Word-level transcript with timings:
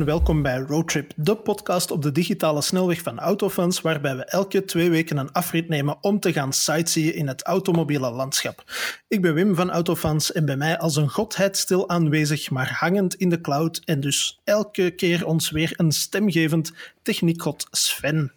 welkom 0.00 0.42
bij 0.42 0.58
Roadtrip, 0.58 1.12
de 1.16 1.36
podcast 1.36 1.90
op 1.90 2.02
de 2.02 2.12
digitale 2.12 2.62
snelweg 2.62 3.02
van 3.02 3.18
Autofans, 3.18 3.80
waarbij 3.80 4.16
we 4.16 4.24
elke 4.24 4.64
twee 4.64 4.90
weken 4.90 5.16
een 5.16 5.32
afrit 5.32 5.68
nemen 5.68 5.96
om 6.00 6.20
te 6.20 6.32
gaan 6.32 6.52
sightseeën 6.52 7.14
in 7.14 7.28
het 7.28 7.42
automobiele 7.42 8.10
landschap. 8.10 8.64
Ik 9.08 9.22
ben 9.22 9.34
Wim 9.34 9.54
van 9.54 9.70
Autofans 9.70 10.32
en 10.32 10.44
bij 10.44 10.56
mij 10.56 10.78
als 10.78 10.96
een 10.96 11.08
godheid 11.08 11.56
stil 11.56 11.88
aanwezig, 11.88 12.50
maar 12.50 12.76
hangend 12.78 13.14
in 13.14 13.28
de 13.28 13.40
cloud 13.40 13.82
en 13.84 14.00
dus 14.00 14.40
elke 14.44 14.90
keer 14.90 15.26
ons 15.26 15.50
weer 15.50 15.72
een 15.76 15.92
stemgevend 15.92 16.72
techniekgod 17.02 17.66
Sven. 17.70 18.32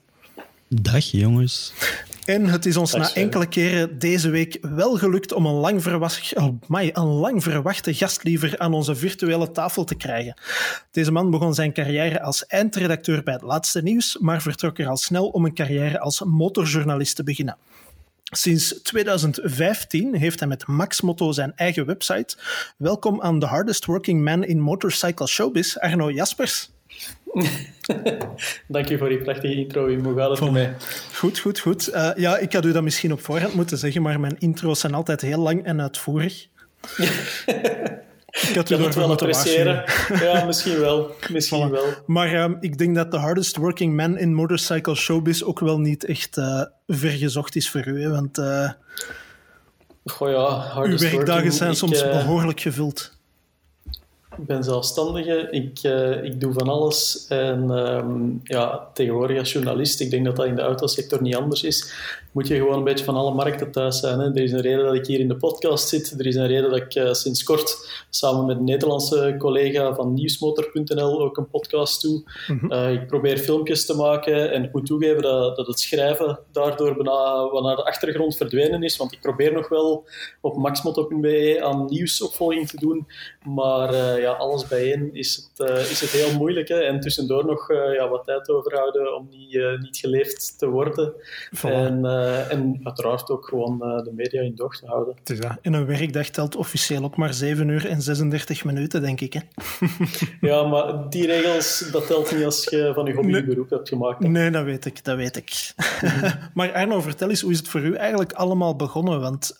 Dag 0.67 1.03
jongens. 1.03 1.73
En 2.25 2.45
het 2.45 2.65
is 2.65 2.77
ons 2.77 2.93
na 2.93 3.13
enkele 3.13 3.47
keren 3.47 3.99
deze 3.99 4.29
week 4.29 4.57
wel 4.61 4.97
gelukt 4.97 5.33
om 5.33 5.45
een 5.45 5.53
lang, 5.53 5.83
verwacht, 5.83 6.35
oh 6.35 6.49
my, 6.67 6.89
een 6.93 7.03
lang 7.03 7.43
verwachte 7.43 7.93
gastliever 7.93 8.59
aan 8.59 8.73
onze 8.73 8.95
virtuele 8.95 9.51
tafel 9.51 9.83
te 9.83 9.95
krijgen. 9.95 10.37
Deze 10.91 11.11
man 11.11 11.29
begon 11.29 11.53
zijn 11.53 11.73
carrière 11.73 12.21
als 12.21 12.45
eindredacteur 12.45 13.23
bij 13.23 13.33
het 13.33 13.41
laatste 13.41 13.81
nieuws, 13.81 14.17
maar 14.17 14.41
vertrok 14.41 14.79
er 14.79 14.87
al 14.87 14.97
snel 14.97 15.27
om 15.27 15.45
een 15.45 15.53
carrière 15.53 15.99
als 15.99 16.23
motorjournalist 16.23 17.15
te 17.15 17.23
beginnen. 17.23 17.57
Sinds 18.23 18.81
2015 18.81 20.15
heeft 20.15 20.39
hij 20.39 20.47
met 20.47 20.67
Max 20.67 21.01
Motto 21.01 21.31
zijn 21.31 21.53
eigen 21.55 21.85
website. 21.85 22.37
Welkom 22.77 23.21
aan 23.21 23.39
the 23.39 23.45
hardest 23.45 23.85
working 23.85 24.23
man 24.23 24.43
in 24.43 24.59
motorcycle 24.59 25.27
showbiz, 25.27 25.77
Arno 25.77 26.11
Jaspers. 26.11 26.74
Dank 28.67 28.87
je 28.87 28.97
voor 28.97 29.09
die 29.09 29.21
prachtige 29.21 29.55
intro. 29.55 29.97
Hoe 29.97 30.15
gaat 30.15 30.29
het 30.29 30.39
voor 30.39 30.51
mij? 30.51 30.75
Goed, 31.13 31.39
goed, 31.39 31.59
goed. 31.59 31.89
Uh, 31.93 32.11
ja, 32.15 32.37
ik 32.37 32.53
had 32.53 32.65
u 32.65 32.71
dat 32.71 32.83
misschien 32.83 33.11
op 33.11 33.21
voorhand 33.21 33.53
moeten 33.53 33.77
zeggen, 33.77 34.01
maar 34.01 34.19
mijn 34.19 34.35
intro's 34.39 34.79
zijn 34.79 34.93
altijd 34.93 35.21
heel 35.21 35.39
lang 35.39 35.65
en 35.65 35.81
uitvoerig. 35.81 36.47
Ik 38.41 38.55
had 38.55 38.69
u 38.69 38.77
wel 38.77 39.11
appreciëren. 39.11 39.83
Ja, 40.19 40.45
misschien 40.45 40.79
wel. 40.79 41.15
Misschien 41.31 41.69
wel. 41.69 41.85
Maar 42.05 42.33
uh, 42.33 42.55
ik 42.59 42.77
denk 42.77 42.95
dat 42.95 43.11
de 43.11 43.17
hardest 43.17 43.57
working 43.57 43.95
man 43.95 44.17
in 44.17 44.33
motorcycle 44.33 44.95
showbiz 44.95 45.41
ook 45.41 45.59
wel 45.59 45.79
niet 45.79 46.05
echt 46.05 46.37
uh, 46.37 46.61
vergezocht 46.87 47.55
is 47.55 47.69
voor 47.69 47.87
u. 47.87 48.01
Hè? 48.01 48.09
Want 48.09 48.37
uh, 48.37 48.69
Goh, 50.05 50.29
ja, 50.29 50.81
uw 50.83 50.97
werkdagen 50.97 51.51
zijn 51.51 51.75
soms 51.75 52.01
behoorlijk 52.01 52.59
gevuld. 52.59 53.14
Ik 54.37 54.45
ben 54.45 54.63
zelfstandige, 54.63 55.47
ik, 55.51 55.83
uh, 55.83 56.23
ik 56.23 56.41
doe 56.41 56.53
van 56.53 56.69
alles. 56.69 57.25
En 57.29 57.69
um, 57.69 58.39
ja, 58.43 58.89
tegenwoordig 58.93 59.39
als 59.39 59.51
journalist, 59.51 59.99
ik 59.99 60.09
denk 60.09 60.25
dat 60.25 60.35
dat 60.35 60.45
in 60.45 60.55
de 60.55 60.61
autosector 60.61 61.21
niet 61.21 61.35
anders 61.35 61.63
is, 61.63 61.93
moet 62.35 62.47
je 62.47 62.55
gewoon 62.55 62.77
een 62.77 62.83
beetje 62.83 63.05
van 63.05 63.15
alle 63.15 63.33
markten 63.33 63.71
thuis 63.71 63.99
zijn. 63.99 64.19
Hè. 64.19 64.25
Er 64.25 64.43
is 64.43 64.51
een 64.51 64.61
reden 64.61 64.85
dat 64.85 64.93
ik 64.93 65.05
hier 65.05 65.19
in 65.19 65.27
de 65.27 65.35
podcast 65.35 65.87
zit. 65.87 66.15
Er 66.19 66.25
is 66.25 66.35
een 66.35 66.47
reden 66.47 66.69
dat 66.69 66.79
ik 66.79 66.95
uh, 66.95 67.13
sinds 67.13 67.43
kort 67.43 68.03
samen 68.09 68.45
met 68.45 68.57
een 68.57 68.63
Nederlandse 68.63 69.35
collega 69.37 69.93
van 69.93 70.13
nieuwsmotor.nl 70.13 71.21
ook 71.21 71.37
een 71.37 71.49
podcast 71.49 72.01
doe. 72.01 72.23
Mm 72.47 72.59
-hmm. 72.59 72.71
uh, 72.71 72.91
ik 72.91 73.07
probeer 73.07 73.37
filmpjes 73.37 73.85
te 73.85 73.95
maken 73.95 74.51
en 74.51 74.63
ik 74.63 74.73
moet 74.73 74.85
toegeven 74.85 75.21
dat, 75.21 75.55
dat 75.55 75.67
het 75.67 75.79
schrijven 75.79 76.39
daardoor 76.51 76.95
bijna 76.95 77.49
wat 77.49 77.63
naar 77.63 77.75
de 77.75 77.85
achtergrond 77.85 78.37
verdwenen 78.37 78.83
is. 78.83 78.97
Want 78.97 79.13
ik 79.13 79.21
probeer 79.21 79.53
nog 79.53 79.69
wel 79.69 80.05
op 80.41 80.57
maxmoto.be 80.57 81.59
aan 81.63 81.85
nieuwsopvolging 81.85 82.69
te 82.69 82.79
doen. 82.79 83.07
Maar 83.43 83.93
ja, 84.25 84.31
alles 84.31 84.67
bijeen 84.67 85.09
is 85.13 85.35
het, 85.35 85.69
uh, 85.69 85.91
is 85.91 86.01
het 86.01 86.09
heel 86.09 86.37
moeilijk. 86.37 86.67
Hè? 86.67 86.79
En 86.79 86.99
tussendoor 86.99 87.45
nog 87.45 87.69
uh, 87.69 87.93
ja, 87.93 88.09
wat 88.09 88.25
tijd 88.25 88.49
overhouden 88.49 89.15
om 89.15 89.27
niet, 89.29 89.53
uh, 89.53 89.81
niet 89.81 89.97
geleefd 89.97 90.55
te 90.57 90.67
worden. 90.67 91.13
Voilà. 91.57 91.61
En, 91.61 92.05
en 92.49 92.79
uiteraard 92.83 93.29
ook 93.29 93.47
gewoon 93.47 93.77
de 93.77 94.11
media 94.15 94.41
in 94.41 94.55
doog 94.55 94.77
te 94.77 94.85
houden. 94.85 95.15
Dus 95.23 95.37
ja, 95.37 95.57
in 95.61 95.73
een 95.73 95.85
werkdag 95.85 96.29
telt 96.29 96.55
officieel 96.55 97.03
ook 97.03 97.15
maar 97.15 97.33
7 97.33 97.67
uur 97.67 97.87
en 97.89 98.01
36 98.01 98.63
minuten, 98.63 99.01
denk 99.01 99.21
ik. 99.21 99.33
Hè? 99.33 99.39
ja, 100.49 100.63
maar 100.63 101.09
die 101.09 101.25
regels, 101.25 101.89
dat 101.91 102.07
telt 102.07 102.31
niet 102.35 102.45
als 102.45 102.63
je 102.69 102.91
van 102.93 103.05
je 103.05 103.13
hobby 103.13 103.31
nee. 103.31 103.43
beroep 103.43 103.69
hebt 103.69 103.89
gemaakt. 103.89 104.23
Hè? 104.23 104.29
Nee, 104.29 104.51
dat 104.51 104.63
weet 104.63 104.85
ik, 104.85 105.03
dat 105.03 105.17
weet 105.17 105.35
ik. 105.35 105.73
maar 106.53 106.73
Arno, 106.73 107.01
vertel 107.01 107.29
eens, 107.29 107.41
hoe 107.41 107.51
is 107.51 107.57
het 107.57 107.67
voor 107.67 107.81
u 107.81 107.95
eigenlijk 107.95 108.33
allemaal 108.33 108.75
begonnen? 108.75 109.21
Want 109.21 109.55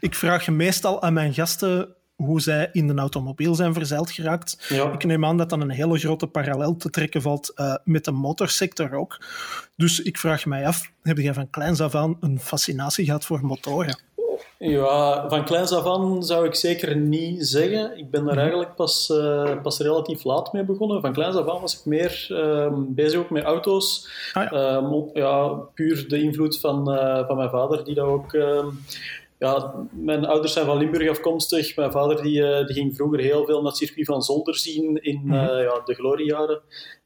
ik 0.00 0.14
vraag 0.14 0.48
meestal 0.48 1.02
aan 1.02 1.12
mijn 1.12 1.34
gasten 1.34 1.94
hoe 2.24 2.40
zij 2.40 2.68
in 2.72 2.86
de 2.86 2.94
automobiel 2.94 3.54
zijn 3.54 3.74
verzeild 3.74 4.10
geraakt. 4.10 4.66
Ja. 4.68 4.92
Ik 4.92 5.04
neem 5.04 5.24
aan 5.24 5.36
dat 5.36 5.50
dan 5.50 5.60
een 5.60 5.70
hele 5.70 5.98
grote 5.98 6.26
parallel 6.26 6.76
te 6.76 6.90
trekken 6.90 7.22
valt 7.22 7.52
uh, 7.56 7.74
met 7.84 8.04
de 8.04 8.10
motorsector 8.10 8.94
ook. 8.94 9.18
Dus 9.76 10.02
ik 10.02 10.18
vraag 10.18 10.46
mij 10.46 10.66
af, 10.66 10.90
heb 11.02 11.18
jij 11.18 11.34
van 11.34 11.50
kleins 11.50 11.80
af 11.80 11.94
aan 11.94 12.16
een 12.20 12.40
fascinatie 12.40 13.04
gehad 13.04 13.24
voor 13.24 13.44
motoren? 13.44 13.98
Ja, 14.58 15.28
van 15.28 15.44
kleins 15.44 15.72
af 15.72 15.86
aan 15.86 16.22
zou 16.22 16.46
ik 16.46 16.54
zeker 16.54 16.96
niet 16.96 17.46
zeggen. 17.46 17.98
Ik 17.98 18.10
ben 18.10 18.24
daar 18.24 18.36
eigenlijk 18.36 18.74
pas, 18.74 19.10
uh, 19.12 19.62
pas 19.62 19.78
relatief 19.78 20.24
laat 20.24 20.52
mee 20.52 20.64
begonnen. 20.64 21.00
Van 21.00 21.12
kleins 21.12 21.36
af 21.36 21.48
aan 21.48 21.60
was 21.60 21.78
ik 21.78 21.84
meer 21.84 22.26
uh, 22.30 22.72
bezig 22.76 23.20
ook 23.20 23.30
met 23.30 23.44
auto's. 23.44 24.08
Ah, 24.32 24.50
ja. 24.50 24.80
Uh, 24.80 25.02
ja. 25.12 25.48
puur 25.74 26.08
de 26.08 26.22
invloed 26.22 26.60
van, 26.60 26.84
van 27.26 27.36
mijn 27.36 27.50
vader, 27.50 27.84
die 27.84 27.94
dat 27.94 28.06
ook 28.06 28.34
ehm, 28.34 28.66
ja, 29.40 29.74
mijn 29.90 30.24
ouders 30.24 30.52
zijn 30.52 30.66
van 30.66 30.76
Limburg 30.76 31.08
afkomstig. 31.08 31.76
Mijn 31.76 31.92
vader 31.92 32.22
die, 32.22 32.40
uh, 32.40 32.66
die 32.66 32.74
ging 32.74 32.96
vroeger 32.96 33.18
heel 33.18 33.44
veel 33.44 33.56
naar 33.56 33.70
het 33.70 33.76
circuit 33.76 34.06
van 34.06 34.22
Zolder 34.22 34.56
zien 34.56 35.02
in 35.02 35.20
mm 35.24 35.30
-hmm. 35.30 35.48
uh, 35.48 35.62
ja, 35.62 35.80
de 35.84 35.94
gloriejaren, 35.94 36.60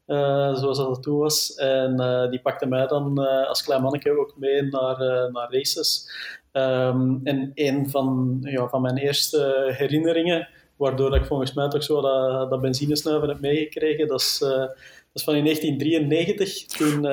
uh, 0.07 0.55
zoals 0.55 0.77
dat 0.77 1.03
toen 1.03 1.17
was. 1.17 1.55
En 1.55 1.95
die 2.29 2.41
pakte 2.41 2.65
mij 2.65 2.87
dan 2.87 3.17
als 3.47 3.63
klein 3.63 3.81
manneke 3.81 4.19
ook 4.19 4.33
mee 4.37 4.61
naar, 4.61 4.97
naar 5.31 5.47
races. 5.51 6.09
Um, 6.51 7.21
en 7.23 7.51
een 7.53 7.89
van, 7.89 8.37
ja, 8.41 8.67
van 8.67 8.81
mijn 8.81 8.97
eerste 8.97 9.71
herinneringen, 9.77 10.47
waardoor 10.75 11.15
ik 11.15 11.25
volgens 11.25 11.53
mij 11.53 11.67
toch 11.67 11.83
zo 11.83 12.01
dat, 12.01 12.49
dat 12.49 12.61
benzinesnuiven 12.61 13.29
heb 13.29 13.39
meegekregen, 13.39 14.07
dat 14.07 14.19
is... 14.19 14.37
Dat 14.39 15.23
is 15.23 15.33
van 15.33 15.39
in 15.39 15.43
1993. 15.43 16.65
Toen, 16.65 17.05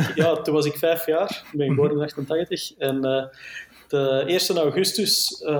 ik, 0.00 0.12
ja, 0.14 0.34
toen 0.42 0.54
was 0.54 0.66
ik 0.66 0.76
vijf 0.76 1.06
jaar. 1.06 1.44
Ik 1.52 1.58
ben 1.58 1.68
geboren 1.68 1.96
in 1.96 2.02
88. 2.02 2.76
En 2.78 3.30
de 3.90 4.24
1 4.26 4.58
augustus 4.58 5.42
uh, 5.42 5.50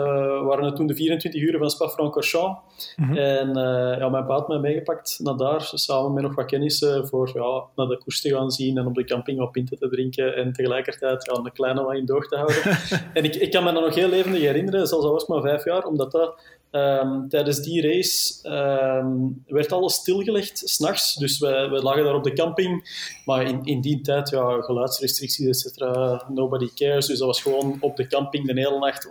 waren 0.43 0.65
het 0.65 0.77
toen 0.77 0.87
de 0.87 0.95
24 0.95 1.43
uur 1.43 1.59
van 1.59 1.71
Spa-Francorchamps. 1.71 2.95
Mm 2.97 3.07
-hmm. 3.07 3.17
En 3.17 3.49
uh, 3.49 3.99
ja, 3.99 4.09
mijn 4.09 4.27
pa 4.27 4.35
had 4.35 4.49
mij 4.49 4.59
meegepakt 4.59 5.19
naar 5.23 5.37
daar, 5.37 5.71
samen 5.75 6.13
met 6.13 6.23
nog 6.23 6.35
wat 6.35 6.47
kennissen, 6.47 7.09
voor 7.09 7.31
ja, 7.35 7.65
naar 7.77 7.87
de 7.87 7.99
koers 7.99 8.21
te 8.21 8.29
gaan 8.29 8.51
zien 8.51 8.79
en 8.79 8.87
op 8.87 8.95
de 8.95 9.05
camping 9.05 9.39
wat 9.39 9.53
pinten 9.53 9.79
te 9.79 9.89
drinken 9.89 10.37
en 10.37 10.53
tegelijkertijd 10.53 11.25
ja, 11.25 11.41
een 11.45 11.53
kleine 11.53 11.83
wat 11.83 11.95
in 11.95 12.07
doog 12.07 12.29
te 12.29 12.37
houden. 12.37 12.79
en 13.15 13.25
ik, 13.25 13.35
ik 13.35 13.51
kan 13.51 13.65
me 13.65 13.73
dat 13.73 13.85
nog 13.85 13.95
heel 13.95 14.09
levendig 14.09 14.41
herinneren, 14.41 14.87
zelfs 14.87 15.05
al 15.05 15.13
was 15.13 15.27
maar 15.27 15.43
vijf 15.43 15.65
jaar, 15.65 15.85
omdat 15.85 16.13
dat 16.13 16.41
Um, 16.73 17.29
tijdens 17.29 17.61
die 17.61 17.83
race 17.83 18.49
um, 18.49 19.45
werd 19.47 19.73
alles 19.73 19.95
stilgelegd, 19.95 20.63
s'nachts. 20.65 21.15
Dus 21.15 21.39
we, 21.39 21.69
we 21.71 21.83
lagen 21.83 22.05
daar 22.05 22.15
op 22.15 22.25
de 22.25 22.33
camping. 22.33 22.83
Maar 23.25 23.43
in, 23.43 23.61
in 23.65 23.81
die 23.81 24.01
tijd, 24.01 24.31
ja, 24.31 24.61
geluidsrestricties, 24.61 25.47
et 25.47 25.57
cetera, 25.57 26.25
nobody 26.29 26.69
cares. 26.75 27.07
Dus 27.07 27.19
dat 27.19 27.27
was 27.27 27.43
gewoon 27.43 27.77
op 27.81 27.97
de 27.97 28.07
camping 28.07 28.47
de 28.47 28.61
hele 28.61 28.79
nacht. 28.79 29.09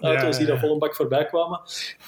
Auto's 0.00 0.38
die 0.38 0.46
daar 0.46 0.58
vol 0.58 0.72
een 0.72 0.78
bak 0.78 0.94
voorbij 0.94 1.26
kwamen. 1.26 1.60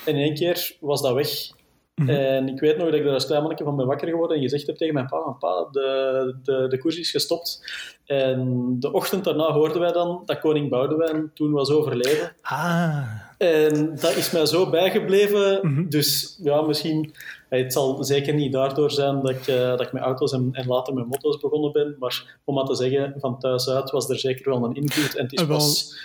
En 0.05 0.15
in 0.15 0.23
één 0.23 0.35
keer 0.35 0.77
was 0.81 1.03
dat 1.03 1.15
weg. 1.15 1.55
Mm 2.01 2.09
-hmm. 2.09 2.17
En 2.17 2.49
ik 2.49 2.61
weet 2.61 2.77
nog 2.77 2.91
dat 2.91 2.95
ik 2.95 3.07
er 3.07 3.13
als 3.13 3.27
klein 3.27 3.41
mannetje 3.41 3.65
van 3.65 3.77
ben 3.77 3.87
wakker 3.87 4.09
geworden 4.09 4.37
en 4.37 4.43
gezegd 4.43 4.67
heb 4.67 4.77
tegen 4.77 4.95
mijn 4.95 5.07
pa, 5.07 5.37
pa, 5.39 5.69
de, 5.73 6.37
de, 6.43 6.67
de 6.69 6.79
koers 6.79 6.99
is 6.99 7.11
gestopt. 7.11 7.63
En 8.07 8.77
de 8.81 8.93
ochtend 8.93 9.25
daarna 9.25 9.53
hoorden 9.53 9.81
wij 9.81 9.93
dan 9.93 10.23
dat 10.25 10.39
koning 10.39 10.71
Boudewijn 10.71 11.31
toen 11.35 11.53
was 11.53 11.71
overleden. 11.71 12.33
Ah. 12.43 13.03
En 13.39 13.97
dat 14.01 14.17
is 14.17 14.31
mij 14.31 14.47
zo 14.47 14.71
bijgebleven. 14.71 15.59
Mm 15.63 15.75
-hmm. 15.75 15.89
Dus 15.89 16.39
ja, 16.43 16.61
misschien... 16.61 17.15
Het 17.49 17.73
zal 17.73 18.05
zeker 18.05 18.35
niet 18.35 18.53
daardoor 18.53 18.91
zijn 18.91 19.21
dat 19.21 19.31
ik, 19.31 19.47
uh, 19.47 19.57
dat 19.57 19.81
ik 19.81 19.93
met 19.93 20.03
auto's 20.03 20.33
en, 20.33 20.49
en, 20.53 20.67
later 20.67 20.95
met 20.95 21.07
motto's 21.07 21.39
begonnen 21.39 21.73
ben. 21.73 21.97
Maar 21.99 22.39
om 22.45 22.55
maar 22.55 22.65
te 22.65 22.75
zeggen, 22.75 23.15
van 23.19 23.39
thuis 23.39 23.69
uit 23.69 23.91
was 23.91 24.09
er 24.09 24.19
zeker 24.19 24.51
wel 24.51 24.65
een 24.65 24.75
invloed. 24.75 25.17
En 25.17 25.25
het 25.25 25.33
is 25.33 25.47
pas 25.47 25.97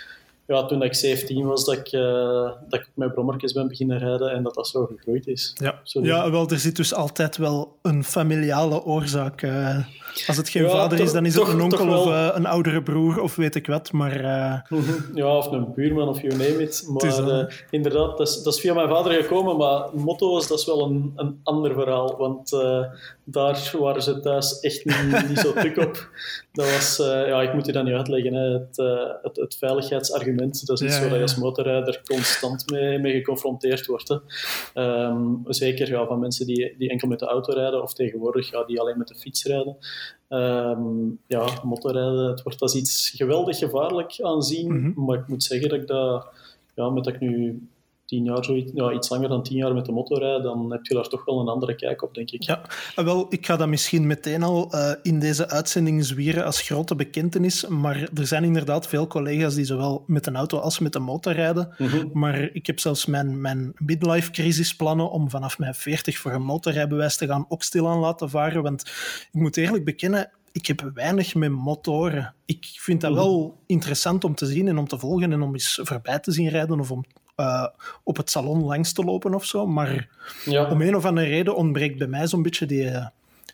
ja, 0.46 0.66
toen 0.66 0.82
ik 0.82 0.94
17 0.94 1.46
was, 1.46 1.64
dat 1.64 1.76
ik, 1.76 1.92
uh, 1.92 2.50
dat 2.68 2.80
ik 2.80 2.88
met 2.94 3.12
brommertjes 3.12 3.52
ben 3.52 3.68
beginnen 3.68 3.98
rijden 3.98 4.30
en 4.30 4.42
dat 4.42 4.54
dat 4.54 4.68
zo 4.68 4.86
gegroeid 4.86 5.26
is. 5.26 5.52
Ja, 5.54 5.80
ja 5.82 6.30
wel, 6.30 6.48
er 6.48 6.58
zit 6.58 6.76
dus 6.76 6.94
altijd 6.94 7.36
wel 7.36 7.78
een 7.82 8.04
familiale 8.04 8.84
oorzaak. 8.84 9.42
Uh, 9.42 9.86
als 10.26 10.36
het 10.36 10.48
geen 10.48 10.62
ja, 10.62 10.70
vader 10.70 11.00
is, 11.00 11.12
dan 11.12 11.26
is 11.26 11.34
toch, 11.34 11.46
het 11.46 11.54
een 11.54 11.62
onkel 11.62 11.88
of 11.88 12.06
uh, 12.06 12.28
een 12.32 12.46
oudere 12.46 12.82
broer 12.82 13.20
of 13.20 13.36
weet 13.36 13.54
ik 13.54 13.66
wat. 13.66 13.92
Maar, 13.92 14.22
ja, 15.14 15.36
of 15.36 15.46
een 15.50 15.74
buurman 15.74 16.08
of 16.08 16.20
you 16.22 16.32
name 16.32 16.62
it. 16.62 16.84
Maar 16.88 17.66
inderdaad, 17.70 18.18
dat 18.18 18.28
is, 18.28 18.42
dat 18.42 18.54
is, 18.54 18.60
via 18.60 18.74
mijn 18.74 18.88
vader 18.88 19.12
gekomen. 19.12 19.56
Maar 19.56 19.88
motto's, 19.94 20.48
dat 20.48 20.58
is 20.58 20.66
wel 20.66 20.82
een, 20.82 21.12
een 21.16 21.40
ander 21.42 21.74
verhaal. 21.74 22.16
Want 22.16 22.50
daar 23.24 23.70
waren 23.78 24.02
ze 24.02 24.20
thuis 24.20 24.60
echt 24.60 24.84
niet, 24.84 25.28
niet 25.28 25.38
zo 25.38 25.52
tuk 25.52 25.76
op. 25.76 26.00
Dat 26.52 26.70
was, 26.72 26.96
ja, 27.06 27.42
ik 27.42 27.54
moet 27.54 27.66
je 27.66 27.72
dat 27.72 27.84
niet 27.84 27.94
uitleggen, 27.94 28.34
hè. 28.34 28.52
Het, 28.52 28.76
het, 29.22 29.36
het 29.36 29.56
veiligheidsargument. 29.58 30.66
Dat 30.66 30.80
is 30.80 30.86
iets 30.86 30.98
ja, 30.98 31.08
waar 31.08 31.16
je 31.16 31.22
als 31.22 31.36
motorrijder 31.36 32.02
constant 32.04 32.70
mee, 32.70 32.98
mee 32.98 33.12
geconfronteerd 33.12 33.86
wordt. 33.86 34.08
Hè. 34.08 34.16
Um, 34.82 35.42
zeker 35.46 35.88
ja, 35.88 36.06
van 36.06 36.18
mensen 36.18 36.46
die, 36.46 36.74
die 36.78 36.90
enkel 36.90 37.08
met 37.08 37.18
de 37.18 37.26
auto 37.26 37.52
rijden 37.52 37.82
of 37.82 37.94
tegenwoordig 37.94 38.50
ja, 38.50 38.64
die 38.64 38.80
alleen 38.80 38.98
met 38.98 39.08
de 39.08 39.14
fiets 39.14 39.44
rijden. 39.44 39.76
Um, 40.32 41.18
ja, 41.26 41.46
motorrijden, 41.62 42.28
het 42.28 42.42
wordt 42.42 42.62
als 42.62 42.74
iets 42.74 43.10
geweldig 43.10 43.58
gevaarlijk 43.58 44.20
aanzien. 44.20 44.72
Mm 44.72 44.94
-hmm. 44.94 45.04
Maar 45.04 45.18
ik 45.18 45.28
moet 45.28 45.42
zeggen 45.42 45.68
dat 45.68 45.78
ik 45.80 45.86
dat, 45.86 46.26
ja, 46.74 46.90
met 46.90 47.04
dat 47.04 47.14
ik 47.14 47.20
nu 47.20 47.62
tien 48.12 48.24
jaar, 48.24 48.44
zoiets, 48.44 48.70
ja, 48.74 48.92
iets 48.92 49.08
langer 49.08 49.28
dan 49.28 49.42
tien 49.42 49.56
jaar 49.56 49.74
met 49.74 49.84
de 49.84 49.92
motorrijden, 49.92 50.42
dan 50.42 50.72
heb 50.72 50.84
je 50.84 50.94
daar 50.94 51.08
toch 51.08 51.24
wel 51.24 51.40
een 51.40 51.48
andere 51.48 51.74
kijk 51.74 52.02
op, 52.02 52.14
denk 52.14 52.30
ik. 52.30 52.42
Ja, 52.42 52.62
wel, 52.94 53.26
ik 53.28 53.46
ga 53.46 53.56
dat 53.56 53.68
misschien 53.68 54.06
meteen 54.06 54.42
al 54.42 54.74
uh, 54.74 54.92
in 55.02 55.20
deze 55.20 55.48
uitzending 55.48 56.04
zwieren 56.04 56.44
als 56.44 56.60
grote 56.60 56.94
bekentenis, 56.94 57.66
maar 57.66 58.08
er 58.14 58.26
zijn 58.26 58.44
inderdaad 58.44 58.88
veel 58.88 59.06
collega's 59.06 59.54
die 59.54 59.64
zowel 59.64 60.04
met 60.06 60.26
een 60.26 60.36
auto 60.36 60.58
als 60.58 60.78
met 60.78 60.94
een 60.94 61.02
motor 61.02 61.32
rijden. 61.32 61.74
Mm 61.78 62.10
Maar 62.12 62.50
ik 62.52 62.66
heb 62.66 62.80
zelfs 62.80 63.06
mijn, 63.06 63.40
mijn 63.40 63.72
midlife-crisisplannen 63.78 65.10
om 65.10 65.30
vanaf 65.30 65.58
mijn 65.58 65.74
40 65.74 66.18
voor 66.18 66.32
een 66.32 66.42
motorrijbewijs 66.42 67.16
te 67.16 67.26
gaan 67.26 67.44
ook 67.48 67.62
stilaan 67.62 67.98
laten 67.98 68.30
varen, 68.30 68.62
want 68.62 68.82
ik 69.32 69.40
moet 69.40 69.56
eerlijk 69.56 69.84
bekennen, 69.84 70.30
ik 70.52 70.66
heb 70.66 70.90
weinig 70.94 71.34
met 71.34 71.50
motoren. 71.50 72.34
Ik 72.44 72.66
vind 72.70 73.00
dat 73.00 73.10
mhm. 73.10 73.20
wel 73.20 73.58
interessant 73.66 74.24
om 74.24 74.34
te 74.34 74.46
zien 74.46 74.68
en 74.68 74.78
om 74.78 74.88
te 74.88 74.98
volgen 74.98 75.32
en 75.32 75.42
om 75.42 75.52
eens 75.52 75.80
voorbij 75.82 76.18
te 76.18 76.32
zien 76.32 76.48
rijden 76.48 76.80
of 76.80 76.90
om 76.90 77.04
uh, 77.36 77.66
op 78.02 78.16
het 78.16 78.30
salon 78.30 78.64
langs 78.64 78.92
te 78.92 79.04
lopen 79.04 79.34
of 79.34 79.44
zo. 79.44 79.66
Maar 79.66 80.08
ja. 80.44 80.70
om 80.70 80.80
een 80.80 80.96
of 80.96 81.04
andere 81.04 81.26
reden 81.26 81.56
ontbreekt 81.56 81.98
bij 81.98 82.06
mij 82.06 82.26
zo'n 82.26 82.42
beetje 82.42 82.66
die, 82.66 82.90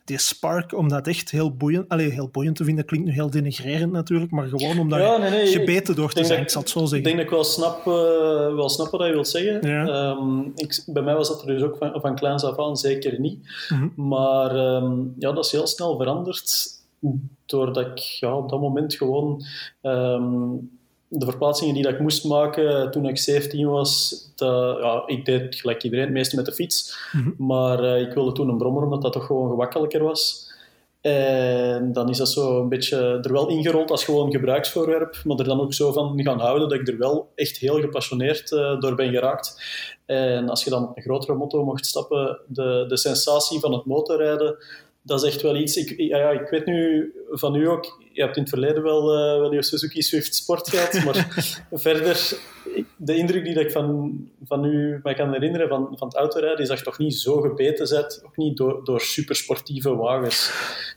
die 0.05 0.19
spark 0.19 0.77
om 0.77 0.89
dat 0.89 1.07
echt 1.07 1.31
heel 1.31 1.57
boeiend, 1.57 1.89
allez, 1.89 2.13
heel 2.13 2.29
boeiend 2.29 2.57
te 2.57 2.65
vinden. 2.65 2.85
Klinkt 2.85 3.07
nu 3.07 3.13
heel 3.13 3.31
denigrerend 3.31 3.93
natuurlijk, 3.93 4.31
maar 4.31 4.49
gewoon 4.49 4.79
om 4.79 4.89
daar 4.89 5.01
ja, 5.01 5.17
nee, 5.17 5.31
nee, 5.31 5.47
gebeten 5.47 5.97
door 5.97 6.13
te 6.13 6.25
zijn, 6.25 6.43
ik 6.43 6.51
zal 6.51 6.61
het 6.61 6.71
zo 6.71 6.79
zeggen. 6.79 6.99
Ik 6.99 7.05
denk 7.05 7.17
dat 7.17 7.25
ik 7.25 7.33
wel 7.33 7.45
snap, 7.45 7.79
uh, 7.87 8.55
wel 8.55 8.69
snap 8.69 8.91
wat 8.91 9.07
je 9.07 9.13
wilt 9.13 9.29
zeggen. 9.29 9.69
Ja. 9.69 10.11
Um, 10.11 10.53
ik, 10.55 10.83
bij 10.87 11.03
mij 11.03 11.15
was 11.15 11.29
dat 11.29 11.41
er 11.41 11.47
dus 11.47 11.63
ook 11.63 11.77
van, 11.77 12.01
van 12.01 12.15
kleins 12.15 12.45
af 12.45 12.59
aan 12.59 12.77
zeker 12.77 13.21
niet. 13.21 13.39
Mm 13.69 13.79
-hmm. 13.79 14.09
Maar 14.09 14.57
um, 14.57 15.15
ja, 15.19 15.33
dat 15.33 15.45
is 15.45 15.53
heel 15.53 15.67
snel 15.67 15.97
veranderd 15.97 16.77
doordat 17.47 17.87
ik 17.87 17.99
ja, 17.99 18.37
op 18.37 18.49
dat 18.49 18.61
moment 18.61 18.95
gewoon 18.95 19.45
um, 19.83 20.78
de 21.09 21.27
verplaatsingen 21.27 21.75
die 21.75 21.83
dat 21.83 21.93
ik 21.93 22.01
moest 22.01 22.25
maken 22.25 22.91
toen 22.91 23.07
ik 23.07 23.19
17 23.19 23.69
was, 23.69 24.17
dat, 24.37 24.79
ja, 24.79 25.03
ik 25.07 25.25
deed 25.25 25.55
gelijk 25.55 25.83
iedereen, 25.83 26.05
het 26.05 26.15
meeste 26.15 26.37
met 26.37 26.45
de 26.45 26.53
fiets. 26.53 26.99
Mhm. 27.13 27.31
Maar 27.47 27.85
uh, 27.85 28.01
ik 28.01 28.13
wilde 28.13 28.33
toen 28.33 28.49
een 28.49 28.59
brommer, 28.59 28.83
omdat 28.83 29.03
dat 29.03 29.13
toch 29.13 29.27
gewoon 29.27 29.51
gemakkelijker 29.51 30.03
was. 30.03 30.47
En 31.01 31.93
dan 31.93 32.09
is 32.09 32.19
dat 32.19 32.29
zo 32.29 32.61
een 32.61 32.69
beetje 32.69 33.19
er 33.23 33.33
wel 33.33 33.49
ingerold 33.49 33.91
als 33.91 34.05
gewoon 34.05 34.31
gebruiksvoorwerp, 34.31 35.21
maar 35.25 35.39
er 35.39 35.45
dan 35.45 35.61
ook 35.61 35.75
zo 35.75 35.93
van 35.93 36.23
gaan 36.23 36.41
houden 36.41 36.69
dat 36.69 36.79
ik 36.81 36.89
er 36.89 36.99
wel 36.99 37.33
echt 37.35 37.57
heel 37.57 37.81
gepassioneerd 37.81 38.51
uh, 38.51 38.81
door 38.81 38.95
ben 38.95 39.11
geraakt. 39.11 39.63
En 40.07 40.49
als 40.49 40.65
je 40.65 40.71
dan 40.71 40.89
op 40.89 40.97
een 40.97 41.03
grotere 41.03 41.35
motto 41.35 41.65
mocht 41.65 41.87
stappen, 41.87 42.39
de, 42.47 42.85
de 42.89 42.97
sensatie 42.97 43.61
van 43.61 43.73
het 43.73 43.85
motorrijden, 43.85 44.57
dat 45.09 45.23
is 45.23 45.33
echt 45.33 45.43
wel 45.43 45.57
iets. 45.57 45.77
Ik, 45.77 45.95
ja, 45.97 46.31
ik 46.31 46.49
weet 46.49 46.67
nu 46.67 47.13
van 47.31 47.55
u 47.55 47.69
ook, 47.69 48.03
je 48.13 48.23
hebt 48.23 48.37
in 48.37 48.43
het 48.43 48.51
verleden 48.51 48.83
wel, 48.83 49.03
uh, 49.03 49.41
wel 49.41 49.53
je 49.53 49.63
Suzuki 49.63 50.03
Swift 50.03 50.35
Sport 50.35 50.69
gehad, 50.69 50.93
maar 51.05 51.37
verder, 51.73 52.39
de 52.97 53.17
indruk 53.17 53.45
die 53.45 53.61
ik 53.61 53.71
van, 53.71 54.17
van 54.45 54.65
u 54.65 55.01
mij 55.03 55.15
kan 55.15 55.33
herinneren 55.33 55.69
van, 55.69 55.95
van 55.97 56.09
het 56.09 56.17
autorijden, 56.17 56.59
is 56.59 56.69
dat 56.69 56.79
je 56.79 56.85
toch 56.85 56.99
niet 56.99 57.15
zo 57.15 57.41
gebeten 57.41 57.87
zet, 57.87 58.23
ook 58.27 58.37
niet 58.37 58.57
door, 58.57 58.85
door 58.85 59.01
supersportieve 59.01 59.97
wagens. 59.97 60.53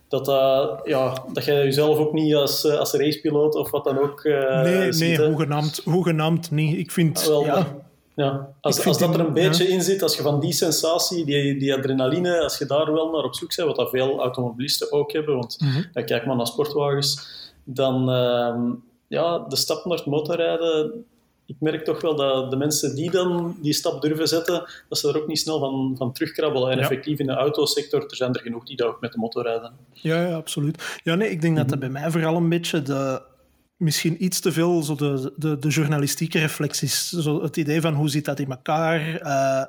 Dat, 0.08 0.28
uh, 0.28 0.70
ja, 0.84 1.24
dat 1.34 1.46
jij 1.46 1.64
jezelf 1.64 1.98
ook 1.98 2.14
niet 2.14 2.36
als, 2.36 2.66
eh, 2.66 2.78
als 2.78 2.94
racepiloot 2.94 3.56
of 3.56 3.72
wat 3.72 3.84
dan 3.84 3.98
ook. 4.00 4.24
Uh, 4.24 4.62
nee, 4.62 4.92
nee 4.92 5.28
hoegenaamd, 5.28 5.82
hoegenaamd 5.84 6.52
niet. 6.52 6.78
Ik 6.78 6.92
vind. 6.92 7.20
Ah, 7.20 7.28
wel, 7.28 7.46
ja, 7.46 7.91
ja, 8.22 8.54
als, 8.62 8.86
als 8.86 8.98
dat 8.98 9.14
er 9.14 9.20
een 9.20 9.34
beetje 9.34 9.68
in 9.68 9.82
zit, 9.82 10.02
als 10.02 10.16
je 10.16 10.22
van 10.22 10.40
die 10.40 10.54
sensatie, 10.54 11.26
die, 11.26 11.58
die 11.58 11.76
adrenaline, 11.76 12.42
als 12.42 12.58
je 12.58 12.66
daar 12.66 12.94
wel 12.94 13.12
naar 13.12 13.24
op 13.24 13.36
zoek 13.36 13.56
bent, 13.56 13.68
wat 13.68 13.78
dat 13.78 13.90
veel 13.90 14.20
automobilisten 14.20 14.92
ook 14.92 15.12
hebben, 15.12 15.36
want 15.36 15.58
mm 15.60 15.70
-hmm. 15.70 16.06
kijk 16.06 16.26
maar 16.26 16.36
naar 16.36 16.48
sportwagens, 16.48 17.28
dan 17.64 18.10
uh, 18.10 18.72
ja, 19.08 19.40
de 19.40 19.56
stap 19.56 19.86
naar 19.86 19.98
het 19.98 20.06
motorrijden, 20.06 21.06
ik 21.46 21.56
merk 21.60 21.86
toch 21.86 22.02
wel 22.02 22.16
dat 22.16 22.52
de 22.52 22.58
mensen 22.58 22.96
die 22.96 23.12
dan 23.12 23.56
die 23.62 23.74
stap 23.74 24.02
durven 24.02 24.28
zetten, 24.28 24.64
dat 24.90 24.98
ze 24.98 25.10
er 25.10 25.18
ook 25.18 25.28
niet 25.28 25.40
snel 25.40 25.60
van, 25.60 25.96
van 25.98 26.14
terugkrabbelen. 26.14 26.72
En 26.72 26.80
effectief 26.80 27.20
in 27.20 27.26
de 27.26 27.34
autosector, 27.34 28.02
er 28.02 28.16
zijn 28.16 28.34
er 28.34 28.42
genoeg 28.42 28.66
die 28.66 28.76
dat 28.76 28.88
ook 28.88 29.02
met 29.02 29.12
de 29.12 29.18
motor 29.18 29.44
rijden. 29.44 29.72
Ja, 29.92 30.28
ja 30.28 30.36
absoluut. 30.36 31.00
Ja, 31.04 31.16
nee, 31.16 31.30
ik 31.30 31.42
denk 31.42 31.58
dat 31.58 31.70
dat 31.70 31.80
mhm. 31.80 31.92
bij 31.92 32.02
mij 32.02 32.12
vooral 32.12 32.36
een 32.36 32.50
beetje 32.50 32.82
de 32.82 33.22
misschien 33.82 34.24
iets 34.24 34.40
te 34.40 34.52
veel 34.52 34.84
zo 34.84 34.96
de, 34.96 35.34
de, 35.36 35.58
de 35.58 35.68
journalistieke 35.68 36.40
reflecties. 36.40 37.10
Zo 37.10 37.42
het 37.42 37.58
idee 37.58 37.82
van 37.82 37.94
hoe 37.94 38.10
zit 38.10 38.26
dat 38.26 38.40
in 38.40 38.50
elkaar? 38.50 39.02
Uh, 39.22 39.64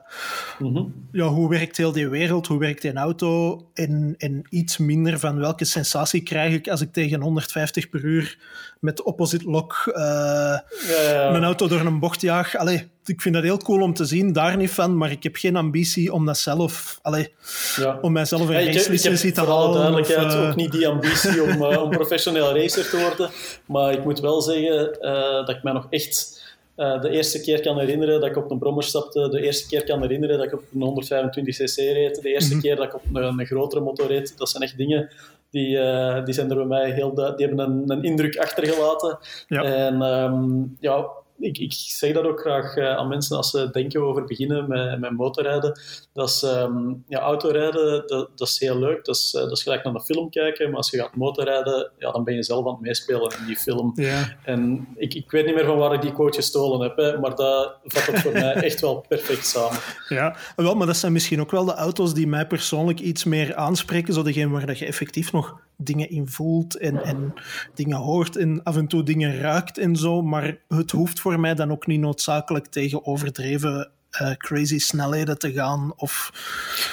ja, 1.12 1.26
hoe 1.26 1.48
werkt 1.48 1.76
heel 1.76 1.92
die 1.92 2.08
wereld? 2.08 2.46
Hoe 2.46 2.58
werkt 2.58 2.84
een 2.84 2.96
auto? 2.96 3.60
En, 3.74 4.14
en 4.18 4.42
iets 4.48 4.78
minder 4.78 5.18
van 5.18 5.38
welke 5.38 5.64
sensatie 5.64 6.22
krijg 6.22 6.54
ik 6.54 6.68
als 6.68 6.80
ik 6.80 6.92
tegen 6.92 7.20
150 7.20 7.88
per 7.88 8.04
uur 8.04 8.38
met 8.80 9.02
opposite 9.02 9.50
lock 9.50 9.84
uh, 9.86 9.94
ja, 9.94 10.62
ja. 11.10 11.30
mijn 11.30 11.44
auto 11.44 11.68
door 11.68 11.80
een 11.80 11.98
bocht 11.98 12.20
jaag. 12.20 12.56
Allee, 12.56 12.90
ik 13.04 13.20
vind 13.20 13.34
dat 13.34 13.44
heel 13.44 13.58
cool 13.58 13.82
om 13.82 13.94
te 13.94 14.04
zien, 14.04 14.32
daar 14.32 14.56
niet 14.56 14.70
van, 14.70 14.96
maar 14.96 15.10
ik 15.10 15.22
heb 15.22 15.36
geen 15.36 15.56
ambitie 15.56 16.12
om 16.12 16.26
dat 16.26 16.38
zelf, 16.38 16.98
allee, 17.02 17.34
ja. 17.76 17.98
om 18.00 18.12
mijzelf 18.12 18.48
een 18.48 18.64
ja, 18.64 18.72
racelicentie 18.72 19.32
te 19.32 19.40
halen. 19.40 19.72
duidelijkheid 19.72 20.32
uh... 20.32 20.48
ook 20.48 20.54
niet 20.56 20.72
die 20.72 20.88
ambitie 20.88 21.42
om, 21.42 21.62
uh, 21.62 21.82
om 21.82 21.90
professioneel 21.90 22.56
racer 22.56 22.90
te 22.90 23.00
worden, 23.00 23.30
maar 23.66 23.92
ik 23.92 24.04
moet 24.04 24.20
wel 24.20 24.42
zeggen 24.42 24.96
dat 25.46 25.48
ik 25.48 25.62
mij 25.62 25.72
nog 25.72 25.86
echt 25.90 26.40
de 26.76 27.08
eerste 27.10 27.40
keer 27.40 27.60
kan 27.60 27.78
herinneren 27.78 28.20
dat 28.20 28.28
ik 28.28 28.36
op 28.36 28.50
een 28.50 28.58
brommer 28.58 28.84
stapte, 28.84 29.28
de 29.28 29.42
eerste 29.42 29.68
keer 29.68 29.84
kan 29.84 30.00
herinneren 30.00 30.38
dat 30.38 30.46
ik 30.46 30.52
op 30.52 30.62
een 30.74 31.04
125cc 31.04 31.74
reed, 31.74 32.22
de 32.22 32.28
eerste 32.28 32.54
mhm. 32.54 32.62
keer 32.62 32.76
dat 32.76 32.84
ik 32.84 32.94
op 32.94 33.02
een, 33.12 33.22
een, 33.22 33.46
grotere 33.46 33.82
motor 33.82 34.06
reed. 34.06 34.38
Dat 34.38 34.48
zijn 34.48 34.62
echt 34.62 34.76
dingen 34.76 35.10
die, 35.50 35.78
die 36.24 36.34
zijn 36.34 36.50
er 36.50 36.56
bij 36.56 36.64
mij 36.64 36.90
heel 36.90 37.14
die 37.14 37.46
hebben 37.46 37.58
een, 37.58 37.90
een 37.90 38.02
indruk 38.02 38.36
achtergelaten. 38.36 39.18
Ja. 39.46 39.62
En 39.62 40.02
um, 40.02 40.76
ja, 40.80 41.06
ik, 41.42 41.58
ik 41.58 41.72
zeg 41.72 42.12
dat 42.12 42.24
ook 42.24 42.40
graag 42.40 42.76
uh, 42.76 42.96
aan 42.96 43.08
mensen 43.08 43.36
als 43.36 43.50
ze 43.50 43.70
denken 43.70 44.02
over 44.02 44.24
beginnen 44.24 44.68
met, 44.68 45.00
met 45.00 45.10
motorrijden. 45.10 45.80
Dat 46.12 46.28
is, 46.28 46.42
um, 46.42 47.04
ja, 47.08 47.18
autorijden, 47.18 48.06
dat, 48.06 48.30
dat 48.36 48.48
is 48.48 48.60
heel 48.60 48.78
leuk. 48.78 49.04
Dat 49.04 49.16
is, 49.16 49.34
uh, 49.36 49.42
dat 49.42 49.52
is 49.56 49.62
gelijk 49.62 49.84
naar 49.84 49.94
een 49.94 50.00
film 50.00 50.30
kijken. 50.30 50.68
Maar 50.68 50.76
als 50.76 50.90
je 50.90 50.98
gaat 50.98 51.16
motorrijden, 51.16 51.90
ja, 51.98 52.10
dan 52.10 52.24
ben 52.24 52.34
je 52.34 52.42
zelf 52.42 52.66
aan 52.66 52.72
het 52.72 52.80
meespelen 52.80 53.34
in 53.38 53.46
die 53.46 53.56
film. 53.56 53.92
Ja. 53.94 54.36
En 54.44 54.88
ik, 54.96 55.14
ik 55.14 55.30
weet 55.30 55.46
niet 55.46 55.54
meer 55.54 55.64
van 55.64 55.78
waar 55.78 55.92
ik 55.92 56.02
die 56.02 56.12
quote 56.12 56.36
gestolen 56.36 56.80
heb, 56.80 56.96
hè, 56.96 57.18
maar 57.18 57.34
dat 57.34 57.76
vat 57.84 58.06
het 58.06 58.20
voor 58.20 58.32
mij 58.32 58.54
echt 58.54 58.80
wel 58.80 59.04
perfect 59.08 59.46
samen. 59.46 59.78
Ja, 60.08 60.36
wel, 60.56 60.74
maar 60.74 60.86
dat 60.86 60.96
zijn 60.96 61.12
misschien 61.12 61.40
ook 61.40 61.50
wel 61.50 61.64
de 61.64 61.74
auto's 61.74 62.14
die 62.14 62.26
mij 62.26 62.46
persoonlijk 62.46 63.00
iets 63.00 63.24
meer 63.24 63.54
aanspreken. 63.54 64.14
Zo 64.14 64.22
degene 64.22 64.50
waar 64.50 64.76
je 64.78 64.86
effectief 64.86 65.32
nog 65.32 65.60
dingen 65.76 66.10
in 66.10 66.28
voelt 66.28 66.76
en, 66.76 67.02
en 67.02 67.34
dingen 67.74 67.96
hoort 67.96 68.36
en 68.36 68.62
af 68.62 68.76
en 68.76 68.86
toe 68.86 69.02
dingen 69.02 69.38
ruikt 69.38 69.78
en 69.78 69.96
zo. 69.96 70.22
Maar 70.22 70.56
het 70.68 70.90
hoeft 70.90 71.20
voor 71.20 71.31
mij 71.40 71.54
dan 71.54 71.70
ook 71.70 71.86
niet 71.86 72.00
noodzakelijk 72.00 72.66
tegen 72.66 73.06
overdreven 73.06 73.90
uh, 74.20 74.32
crazy 74.36 74.78
snelheden 74.78 75.38
te 75.38 75.52
gaan 75.52 75.92
of 75.96 76.30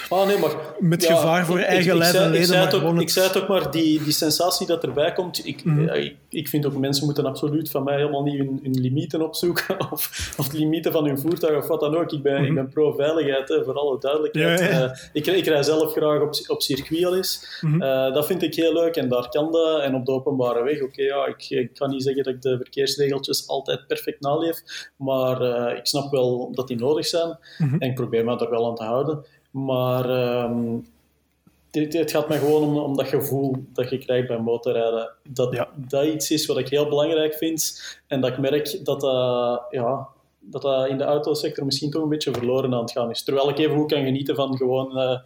ah, 0.10 0.28
nee, 0.28 0.38
maar, 0.38 0.52
met 0.80 1.06
gevaar 1.06 1.46
voor 1.46 1.60
eigen 1.60 1.98
lijf 1.98 2.14
en 2.14 2.22
leden. 2.22 2.40
Ik 2.40 2.46
zei, 2.46 2.66
het 2.66 2.74
ook, 2.74 3.00
ik 3.00 3.10
zei 3.10 3.28
het 3.28 3.42
ook 3.42 3.48
maar, 3.48 3.72
die, 3.72 4.04
die 4.04 4.14
sensatie 4.14 4.68
dat 4.68 4.84
erbij 4.84 5.14
komt, 5.14 5.46
ik, 5.46 5.64
mm 5.64 5.78
ik, 5.90 6.16
ik, 6.30 6.48
vind 6.48 6.66
ook 6.66 6.78
mensen 6.78 7.06
moeten 7.06 7.26
absoluut 7.26 7.72
van 7.72 7.84
mij 7.84 7.96
helemaal 7.96 8.24
niet 8.24 8.38
hun, 8.38 8.60
hun 8.64 8.80
limieten 8.82 9.22
opzoeken 9.22 9.80
of, 9.92 10.34
of 10.38 10.48
de 10.48 10.58
limieten 10.58 10.92
van 10.92 11.06
hun 11.06 11.20
voertuig 11.20 11.58
of 11.58 11.68
wat 11.68 11.80
dan 11.80 11.96
ook. 11.96 12.12
Ik 12.12 12.22
ben, 12.22 12.42
mm 12.42 12.46
ik 12.46 12.54
ben 12.54 12.70
pro-veiligheid, 12.70 13.62
voor 13.66 13.74
alle 13.74 14.00
duidelijkheid. 14.00 14.60
Ja, 14.60 14.66
ja. 14.66 14.84
Uh, 14.84 14.92
ik, 15.14 15.26
ik 15.26 15.46
rij 15.46 15.64
zelf 15.64 15.92
graag 15.92 16.22
op, 16.22 16.34
op 16.48 16.62
circuit 16.62 17.06
al 17.06 17.16
eens. 17.16 17.60
Mm 17.62 17.82
uh, 17.82 18.14
dat 18.14 18.26
vind 18.26 18.42
ik 18.42 18.56
heel 18.56 18.74
leuk 18.74 18.96
en 18.96 19.10
daar 19.10 19.30
kan 19.30 19.52
dat. 19.52 19.82
En 19.82 19.96
op 19.96 20.06
de 20.06 20.12
openbare 20.12 20.64
weg, 20.64 20.82
oké, 20.82 21.02
ja, 21.02 21.26
ik, 21.26 21.50
ik, 21.50 21.74
kan 21.74 21.90
niet 21.90 22.04
zeggen 22.04 22.24
dat 22.24 22.34
ik 22.34 22.42
de 22.42 22.58
verkeersregeltjes 22.58 23.48
altijd 23.48 23.88
perfect 23.88 24.22
naleef, 24.22 24.62
maar 24.96 25.42
ik 25.78 25.86
snap 25.86 26.12
wel 26.12 26.52
dat 26.52 26.68
die 26.68 26.78
nodig 26.78 27.06
zijn. 27.06 27.09
Mhm. 27.58 27.76
En 27.80 27.90
ik 27.90 27.96
probeer 27.96 28.26
me 28.26 28.38
daar 28.38 28.50
wel 28.50 28.68
aan 28.68 28.76
te 28.76 28.84
houden. 28.84 29.26
Maar 29.52 30.10
um, 30.44 30.88
dit, 31.72 31.94
het 31.94 32.12
gaat 32.12 32.30
mij 32.30 32.38
gewoon 32.38 32.64
om, 32.64 32.78
om, 32.78 32.98
dat 32.98 33.08
gevoel 33.08 33.56
dat 33.74 33.90
je 33.90 33.98
krijgt 33.98 34.28
bij 34.28 34.40
motorrijden. 34.40 35.12
Dat 35.30 35.66
dat 35.76 36.06
iets 36.06 36.32
is 36.32 36.46
wat 36.46 36.58
ik 36.58 36.70
heel 36.70 36.90
belangrijk 36.90 37.34
vind. 37.34 37.82
En 38.08 38.22
dat 38.22 38.30
ik 38.30 38.38
merk 38.38 38.86
dat 38.86 39.02
dat, 39.02 39.64
ja, 39.70 40.08
dat 40.52 40.62
dat 40.62 40.88
in 40.88 40.98
de 40.98 41.04
autosector 41.04 41.66
misschien 41.66 41.92
toch 41.92 42.04
een 42.04 42.10
beetje 42.10 42.34
verloren 42.34 42.74
aan 42.74 42.82
het 42.82 42.92
gaan 42.92 43.10
is. 43.10 43.24
Terwijl 43.24 43.50
ik 43.50 43.58
even 43.58 43.76
goed 43.76 43.92
kan 43.92 44.04
genieten 44.04 44.36
van 44.36 44.58
gewoon 44.58 44.98
uh, 44.98 45.18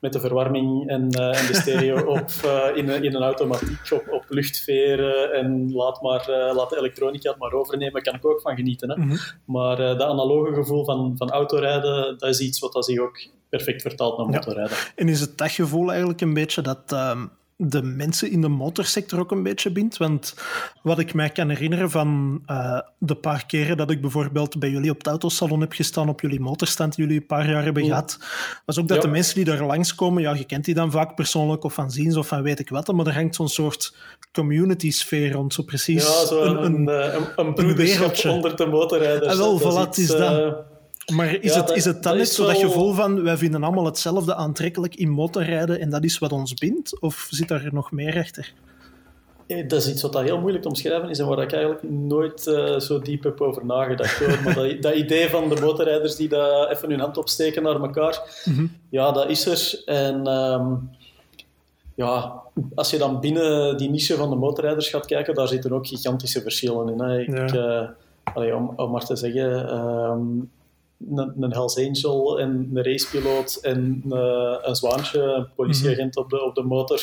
met 0.00 0.12
de 0.12 0.20
verwarming 0.20 0.88
en, 0.88 1.02
uh, 1.18 1.40
en 1.40 1.46
de 1.46 1.54
stereo 1.54 2.06
op, 2.16 2.30
uh, 2.44 2.76
in, 2.76 2.88
in 2.88 3.14
een 3.14 3.22
automatiek 3.22 3.90
op, 3.90 4.04
op 4.10 4.24
luchtveren 4.28 5.32
en 5.32 5.72
laat, 5.72 6.02
maar, 6.02 6.52
laat 6.54 6.70
de 6.70 6.78
elektronica 6.78 7.30
het 7.30 7.38
maar 7.38 7.52
overnemen, 7.52 8.02
kan 8.02 8.14
ik 8.14 8.26
ook 8.26 8.40
van 8.40 8.56
genieten. 8.56 8.90
Hè? 8.90 8.96
Mm 8.96 9.08
-hmm. 9.08 9.18
Maar 9.44 9.76
dat 9.76 10.02
analoge 10.02 10.54
gevoel 10.54 10.84
van, 10.84 11.14
van 11.16 11.30
autorijden, 11.30 12.18
dat 12.18 12.28
is 12.28 12.40
iets 12.40 12.58
wat 12.58 12.72
dat 12.72 12.84
zich 12.84 12.98
ook 12.98 13.26
perfect 13.48 13.82
vertaalt 13.82 14.18
naar 14.18 14.26
motorrijden. 14.26 14.76
Ja. 14.76 14.92
En 14.96 15.08
is 15.08 15.20
het 15.20 15.38
dat 15.38 15.50
gevoel 15.50 15.88
eigenlijk 15.88 16.20
een 16.20 16.34
beetje 16.34 16.62
dat... 16.62 16.82
Ehm, 16.86 17.26
de 17.68 17.82
mensen 17.82 18.30
in 18.30 18.40
de 18.40 18.48
motorsector 18.48 19.18
ook 19.18 19.30
een 19.30 19.42
beetje 19.42 19.72
bindt. 19.72 19.96
Want 19.96 20.34
wat 20.82 20.98
ik 20.98 21.14
mij 21.14 21.30
kan 21.30 21.48
herinneren 21.48 21.90
van 21.90 22.40
uh, 22.46 22.80
de 22.98 23.14
paar 23.14 23.46
keren 23.46 23.76
dat 23.76 23.90
ik 23.90 24.00
bijvoorbeeld 24.00 24.58
bij 24.58 24.70
jullie 24.70 24.90
op 24.90 24.98
het 24.98 25.06
autosalon 25.06 25.60
heb 25.60 25.72
gestaan, 25.72 26.08
op 26.08 26.20
jullie 26.20 26.40
motorstand 26.40 26.94
die 26.94 27.04
jullie 27.04 27.20
een 27.20 27.26
paar 27.26 27.50
jaar 27.50 27.64
hebben 27.64 27.84
gehad, 27.84 28.18
was 28.66 28.78
ook 28.78 28.88
dat 28.88 29.02
de 29.02 29.08
mensen 29.08 29.34
die 29.34 29.44
daar 29.44 29.66
langskomen, 29.66 30.22
ja, 30.22 30.34
je 30.34 30.44
kent 30.44 30.64
die 30.64 30.74
dan 30.74 30.90
vaak 30.90 31.14
persoonlijk 31.14 31.64
of 31.64 31.74
van 31.74 31.90
ziens 31.90 32.16
of 32.16 32.26
van 32.26 32.42
weet 32.42 32.58
ik 32.58 32.68
wat, 32.68 32.92
maar 32.92 33.06
er 33.06 33.14
hangt 33.14 33.34
zo'n 33.34 33.48
soort 33.48 33.94
community-sfeer 34.32 35.32
rond, 35.32 35.54
zo 35.54 35.62
precies. 35.62 36.04
Ja, 36.04 36.26
zo 36.26 36.42
een, 36.42 36.64
een, 36.64 36.88
een, 36.88 37.26
een, 37.36 37.58
een 37.58 37.76
wereldje. 37.76 38.30
onder 38.30 38.56
de 38.56 38.66
motorrijders. 38.66 39.26
En 39.26 39.32
ah, 39.32 39.38
wel, 39.38 39.60
voilà, 39.60 39.88
is 39.90 40.06
dat. 40.06 40.38
Uh 40.38 40.71
Maar 41.14 41.34
is, 41.34 41.54
het, 41.54 41.70
is 41.70 41.84
het 41.84 42.02
dan 42.02 42.16
net 42.16 42.28
zo 42.28 42.46
dat 42.46 42.56
gevoel 42.56 42.92
van 42.92 43.22
wij 43.22 43.36
vinden 43.36 43.62
allemaal 43.62 43.84
hetzelfde 43.84 44.34
aantrekkelijk 44.34 44.94
in 44.94 45.10
motorrijden 45.10 45.80
en 45.80 45.90
dat 45.90 46.04
is 46.04 46.18
wat 46.18 46.32
ons 46.32 46.54
bindt? 46.54 47.00
Of 47.00 47.26
zit 47.30 47.48
daar 47.48 47.68
nog 47.72 47.92
meer 47.92 48.18
achter? 48.18 48.52
Eh, 49.46 49.68
dat 49.68 49.82
is 49.82 49.90
iets 49.90 50.02
wat 50.02 50.20
heel 50.20 50.38
moeilijk 50.38 50.62
te 50.62 50.68
omschrijven 50.68 51.10
is 51.10 51.18
en 51.18 51.26
waar 51.26 51.42
ik 51.42 51.52
eigenlijk 51.52 51.82
nooit 51.90 52.46
uh, 52.46 52.78
zo 52.78 52.98
diep 52.98 53.22
heb 53.22 53.40
over 53.40 53.66
nagedacht. 53.66 54.18
Hoor. 54.18 54.40
Maar 54.44 54.54
dat, 54.54 54.82
dat, 54.82 54.94
idee 54.94 55.28
van 55.28 55.48
de 55.48 55.60
motorrijders 55.60 56.16
die 56.16 56.28
dat 56.28 56.70
even 56.70 56.90
hun 56.90 57.00
hand 57.00 57.16
opsteken 57.16 57.62
naar 57.62 57.80
elkaar, 57.80 58.42
mm 58.44 58.54
-hmm. 58.54 58.78
ja, 58.88 59.12
dat 59.12 59.30
is 59.30 59.46
er. 59.46 59.82
En 59.84 60.26
um, 60.26 60.90
ja, 61.94 62.42
als 62.74 62.90
je 62.90 62.98
dan 62.98 63.20
binnen 63.20 63.76
die 63.76 63.90
niche 63.90 64.16
van 64.16 64.30
de 64.30 64.36
motorrijders 64.36 64.88
gaat 64.88 65.06
kijken, 65.06 65.34
daar 65.34 65.48
zitten 65.48 65.72
ook 65.72 65.86
gigantische 65.86 66.42
verschillen 66.42 66.88
in. 66.88 67.00
Hè. 67.00 67.20
Ik, 67.20 67.52
ja. 67.52 67.82
uh, 67.82 67.88
allee, 68.34 68.56
om, 68.56 68.72
om 68.76 68.90
maar 68.90 69.04
te 69.04 69.16
zeggen, 69.16 69.74
um, 69.74 70.50
een, 71.10 71.32
een 71.40 71.52
Hells 71.52 71.78
Angel 71.78 72.40
en 72.40 72.70
een 72.74 72.84
racepiloot 72.84 73.58
en 73.62 74.02
uh, 74.08 74.54
een 74.62 74.76
zwaantje, 74.76 75.22
een 75.22 75.48
politieagent 75.54 76.16
op, 76.16 76.30
de, 76.30 76.44
op 76.44 76.54
de 76.54 76.62
motor. 76.62 76.96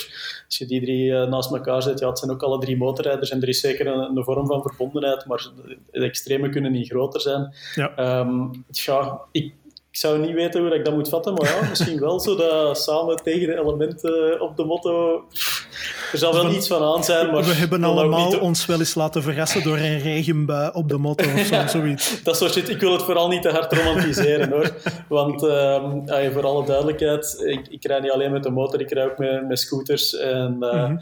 Als 0.45 0.57
je 0.57 0.65
die 0.65 0.81
drie 0.81 1.05
uh, 1.05 1.27
naast 1.27 1.51
elkaar 1.51 1.81
zet, 1.81 1.99
ja, 1.99 2.09
het 2.09 2.19
zijn 2.19 2.31
ook 2.31 2.43
alle 2.43 2.59
drie 2.59 2.77
motorrijders 2.77 3.29
en 3.29 3.41
er 3.41 3.47
is 3.47 3.59
zeker 3.59 3.87
een, 3.87 4.17
een 4.17 4.23
vorm 4.23 4.47
van 4.47 4.61
verbondenheid, 4.61 5.25
maar 5.25 5.49
de 5.91 6.03
extreme 6.03 6.49
kunnen 6.49 6.71
niet 6.71 6.89
groter 6.89 7.21
zijn. 7.21 7.53
Ja. 7.75 8.19
Um, 8.19 8.65
ja, 8.69 9.21
ik 9.31 9.53
zou 9.99 10.19
niet 10.19 10.33
weten 10.33 10.61
hoe 10.61 10.75
ik 10.75 10.85
dat 10.85 10.93
moet 10.93 11.09
vatten, 11.09 11.33
maar 11.33 11.45
ja, 11.45 11.69
misschien 11.69 11.99
wel 11.99 12.19
zo 12.19 12.35
dat 12.35 12.77
samen 12.77 13.15
tegen 13.23 13.47
de 13.47 13.59
elementen 13.59 14.41
op 14.41 14.57
de 14.57 14.63
motto. 14.63 15.23
Er 16.11 16.17
zal 16.17 16.33
wel 16.33 16.53
iets 16.53 16.67
van 16.67 16.83
aan 16.83 17.03
zijn, 17.03 17.31
maar... 17.31 17.43
We 17.43 17.53
hebben 17.53 17.83
allemaal 17.83 18.39
ons 18.39 18.65
wel 18.65 18.79
eens 18.79 18.95
laten 18.95 19.23
verrassen 19.23 19.63
door 19.63 19.77
een 19.77 19.99
regenbui 19.99 20.71
op 20.73 20.89
de 20.89 20.97
motto 20.97 21.33
of 21.33 21.45
zo, 21.45 21.67
zoiets. 21.77 22.23
Dat 22.23 22.37
soort 22.37 22.51
shit. 22.51 22.69
Ik 22.69 22.79
wil 22.79 22.91
het 22.91 23.03
vooral 23.03 23.27
niet 23.27 23.41
te 23.41 23.49
hard 23.49 23.73
romantiseren, 23.73 24.49
hoor. 24.49 24.73
Want, 25.07 25.43
uh, 25.43 26.31
voor 26.33 26.45
alle 26.45 26.65
duidelijkheid, 26.65 27.43
ik, 27.45 27.67
ik 27.67 27.85
rij 27.85 27.99
niet 27.99 28.11
alleen 28.11 28.31
met 28.31 28.43
de 28.43 28.49
motor, 28.49 28.81
ik 28.81 28.91
rij 28.91 29.05
ook 29.05 29.17
met, 29.17 29.47
met 29.47 29.59
scooters 29.59 30.17
en, 30.17 30.57
uh, 30.59 30.73
mm 30.73 30.79
-hmm. 30.79 30.99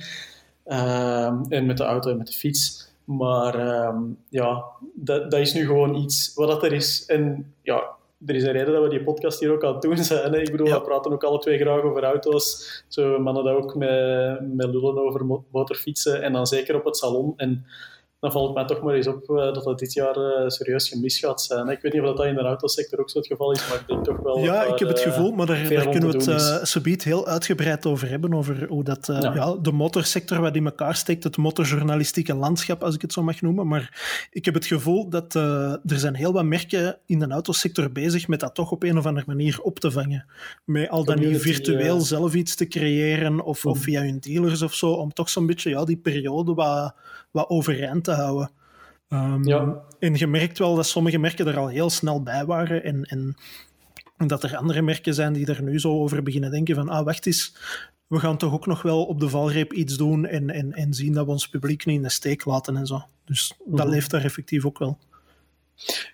uh, 0.65 1.57
en 1.57 1.65
met 1.65 1.77
de 1.77 1.83
auto 1.83 2.09
en 2.09 2.17
met 2.17 2.27
de 2.27 2.33
fiets. 2.33 2.85
Maar 3.03 3.85
um, 3.87 4.17
ja, 4.29 4.63
dat, 4.93 5.31
dat 5.31 5.39
is 5.39 5.53
nu 5.53 5.65
gewoon 5.65 5.95
iets 5.95 6.31
wat 6.35 6.47
dat 6.47 6.63
er 6.63 6.73
is. 6.73 7.05
En 7.05 7.53
ja, 7.61 7.95
er 8.25 8.35
is 8.35 8.43
een 8.43 8.51
reden 8.51 8.73
dat 8.73 8.83
we 8.83 8.89
die 8.89 9.03
podcast 9.03 9.39
hier 9.39 9.51
ook 9.51 9.63
aan 9.63 9.73
het 9.73 9.81
doen 9.81 9.97
zijn. 9.97 10.33
Hè. 10.33 10.39
Ik 10.39 10.51
bedoel, 10.51 10.69
we 10.69 10.81
praten 10.81 11.11
ook 11.11 11.23
alle 11.23 11.39
twee 11.39 11.57
graag 11.57 11.81
over 11.81 12.03
auto's. 12.03 12.83
Zo 12.87 13.19
mannen 13.19 13.43
dat 13.43 13.55
ook 13.55 13.75
met, 13.75 14.53
met 14.53 14.67
lullen 14.67 14.97
over 14.97 15.41
motorfietsen 15.51 16.21
en 16.21 16.33
dan 16.33 16.47
zeker 16.47 16.75
op 16.75 16.85
het 16.85 16.97
salon. 16.97 17.33
En 17.37 17.65
dan 18.19 18.31
valt 18.31 18.45
het 18.45 18.55
mij 18.55 18.65
toch 18.65 18.81
maar 18.81 18.93
eens 18.93 19.07
op 19.07 19.29
uh, 19.29 19.37
dat 19.37 19.65
het 19.65 19.77
dit 19.77 19.93
jaar 19.93 20.17
uh, 20.17 20.47
serieus 20.47 20.89
gemis 20.89 21.19
gaat 21.19 21.41
zijn. 21.41 21.67
Ik 21.67 21.81
weet 21.81 21.93
niet 21.93 22.01
of 22.01 22.15
dat 22.15 22.25
in 22.25 22.35
de 22.35 22.41
autosector 22.41 22.99
ook 22.99 23.09
zo 23.09 23.17
het 23.17 23.27
geval 23.27 23.51
is, 23.51 23.69
maar 23.69 23.79
ik 23.79 23.87
denk 23.87 24.03
toch 24.03 24.19
wel... 24.19 24.39
Ja, 24.39 24.63
ik 24.63 24.79
heb 24.79 24.87
het 24.87 24.97
eh, 24.97 25.03
gevoel, 25.03 25.31
maar 25.31 25.45
daar, 25.45 25.69
daar 25.69 25.89
kunnen 25.89 26.11
we 26.11 26.31
het 26.31 26.67
subiet 26.67 27.03
heel 27.03 27.27
uitgebreid 27.27 27.85
over 27.85 28.09
hebben, 28.09 28.33
over 28.33 28.67
hoe 28.67 28.83
dat, 28.83 29.07
ja. 29.07 29.33
ja. 29.33 29.55
de 29.61 29.71
motorsector 29.71 30.41
wat 30.41 30.55
in 30.55 30.65
elkaar 30.65 30.95
steekt, 30.95 31.23
het 31.23 31.37
motorjournalistieke 31.37 32.35
landschap, 32.35 32.83
als 32.83 32.95
ik 32.95 33.01
het 33.01 33.13
zo 33.13 33.23
mag 33.23 33.41
noemen. 33.41 33.67
Maar 33.67 34.07
ik 34.31 34.45
heb 34.45 34.53
het 34.53 34.65
gevoel 34.65 35.09
dat 35.09 35.33
er 35.33 35.79
zijn 35.85 36.15
heel 36.15 36.33
wat 36.33 36.45
merken 36.45 36.97
in 37.05 37.19
de 37.19 37.27
autosector 37.27 37.91
bezig 37.91 38.27
met 38.27 38.39
dat 38.39 38.55
toch 38.55 38.71
op 38.71 38.83
een 38.83 38.97
of 38.97 39.05
andere 39.05 39.25
manier 39.27 39.59
op 39.61 39.79
te 39.79 39.91
vangen. 39.91 40.25
Met 40.63 40.89
al 40.89 41.05
dan 41.05 41.19
niet 41.19 41.41
virtueel 41.41 41.99
zelf 41.99 42.33
iets 42.33 42.55
te 42.55 42.67
creëren, 42.67 43.41
of, 43.41 43.65
of 43.65 43.79
via 43.79 44.01
hun 44.01 44.19
dealers 44.19 44.61
of 44.61 44.73
zo, 44.73 44.91
om 44.91 45.13
toch 45.13 45.29
zo'n 45.29 45.45
beetje 45.45 45.69
ja, 45.69 45.85
die 45.85 45.97
periode 45.97 46.53
wat 46.53 46.93
wat 47.37 47.49
overeind 47.49 48.03
te 48.03 48.11
houden. 48.11 48.51
Um, 49.09 49.47
ja. 49.47 49.83
En 49.99 50.15
je 50.15 50.27
merkt 50.27 50.57
wel 50.57 50.75
dat 50.75 50.87
sommige 50.87 51.17
merken 51.17 51.47
er 51.47 51.57
al 51.57 51.67
heel 51.67 51.89
snel 51.89 52.23
bij 52.23 52.45
waren 52.45 52.83
en, 52.83 53.03
en, 53.03 53.35
en, 54.17 54.27
dat 54.27 54.43
er 54.43 54.57
andere 54.57 54.81
merken 54.81 55.13
zijn 55.13 55.33
die 55.33 55.45
er 55.45 55.63
nu 55.63 55.79
zo 55.79 55.91
over 55.91 56.23
beginnen 56.23 56.51
denken 56.51 56.75
van 56.75 56.89
ah, 56.89 57.05
wacht 57.05 57.25
eens, 57.25 57.55
we 58.07 58.19
gaan 58.19 58.37
toch 58.37 58.53
ook 58.53 58.65
nog 58.65 58.81
wel 58.81 59.05
op 59.05 59.19
de 59.19 59.29
valreep 59.29 59.73
iets 59.73 59.97
doen 59.97 60.25
en, 60.25 60.49
en, 60.49 60.73
en 60.73 60.93
zien 60.93 61.13
dat 61.13 61.25
we 61.25 61.31
ons 61.31 61.49
publiek 61.49 61.85
niet 61.85 61.95
in 61.95 62.03
de 62.03 62.09
steek 62.09 62.45
laten 62.45 62.77
en 62.77 62.85
zo. 62.85 63.03
Dus 63.25 63.53
dat 63.65 63.85
mhm. 63.85 63.89
leeft 63.89 64.11
daar 64.11 64.23
effectief 64.23 64.65
ook 64.65 64.79
wel. 64.79 64.97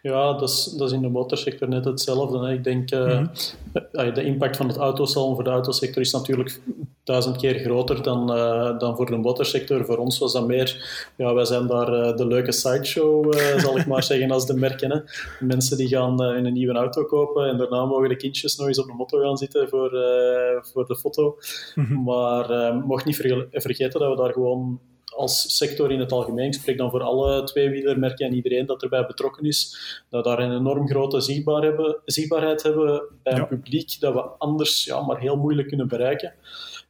Ja, 0.01 0.33
dat 0.33 0.49
is, 0.49 0.63
dat 0.63 0.87
is 0.87 0.93
in 0.93 1.01
de 1.01 1.09
motorsector 1.09 1.67
net 1.69 1.85
hetzelfde. 1.85 2.39
Hè. 2.39 2.53
Ik 2.53 2.63
denk, 2.63 2.91
uh, 2.91 3.19
mm 3.19 3.29
-hmm. 3.73 4.13
de 4.13 4.23
impact 4.23 4.57
van 4.57 4.67
het 4.67 4.77
autosalon 4.77 5.35
voor 5.35 5.43
de 5.43 5.49
autosector 5.49 6.01
is 6.01 6.11
natuurlijk 6.11 6.61
duizend 7.03 7.37
keer 7.37 7.59
groter 7.59 8.03
dan, 8.03 8.37
uh, 8.37 8.79
dan 8.79 8.95
voor 8.95 9.05
de 9.05 9.17
motorsector. 9.17 9.85
Voor 9.85 9.97
ons 9.97 10.17
was 10.17 10.33
dat 10.33 10.47
meer, 10.47 10.85
ja, 11.17 11.33
wij 11.33 11.45
zijn 11.45 11.67
daar 11.67 11.93
uh, 11.93 12.15
de 12.15 12.27
leuke 12.27 12.51
sideshow, 12.51 13.33
zal 13.59 13.77
ik 13.77 13.85
maar 13.85 14.03
zeggen, 14.13 14.31
als 14.31 14.45
de 14.45 14.53
merken. 14.53 14.91
Hè. 14.91 14.99
Mensen 15.45 15.77
die 15.77 15.87
gaan 15.87 16.21
een 16.21 16.53
nieuwe 16.53 16.73
auto 16.73 17.05
kopen 17.05 17.47
en 17.47 17.57
daarna 17.57 17.85
mogen 17.85 18.09
de 18.09 18.15
kindjes 18.15 18.55
nog 18.55 18.67
eens 18.67 18.79
op 18.79 18.87
de 18.87 18.93
motor 18.93 19.23
gaan 19.23 19.37
zitten 19.37 19.69
voor, 19.69 19.89
voor 20.61 20.85
de 20.85 20.95
foto. 20.95 21.37
Mm 21.75 21.85
-hmm. 21.85 22.03
Maar 22.03 22.75
mocht 22.75 23.05
niet 23.05 23.15
vergeten 23.51 23.99
dat 23.99 24.09
we 24.09 24.23
daar 24.23 24.33
gewoon 24.33 24.79
als 25.15 25.57
sector 25.57 25.91
in 25.91 25.99
het 25.99 26.11
algemeen, 26.11 26.45
ik 26.45 26.53
spreek 26.53 26.77
dan 26.77 26.89
voor 26.89 27.01
alle 27.01 27.43
tweewielermerken 27.43 28.25
en 28.25 28.33
iedereen 28.33 28.65
dat 28.65 28.83
erbij 28.83 29.05
betrokken 29.05 29.45
is, 29.45 29.77
dat 30.09 30.23
we 30.23 30.29
daar 30.29 30.39
een 30.39 30.55
enorm 30.55 30.87
grote 30.87 31.21
zichtbaar 31.21 31.61
hebben, 31.61 31.97
zichtbaarheid 32.05 32.63
hebben 32.63 33.03
bij 33.23 33.33
een 33.33 33.47
publiek 33.47 33.99
dat 33.99 34.13
we 34.13 34.21
anders 34.21 34.83
ja, 34.83 35.01
maar 35.01 35.19
heel 35.19 35.37
moeilijk 35.37 35.67
kunnen 35.67 35.87
bereiken. 35.87 36.33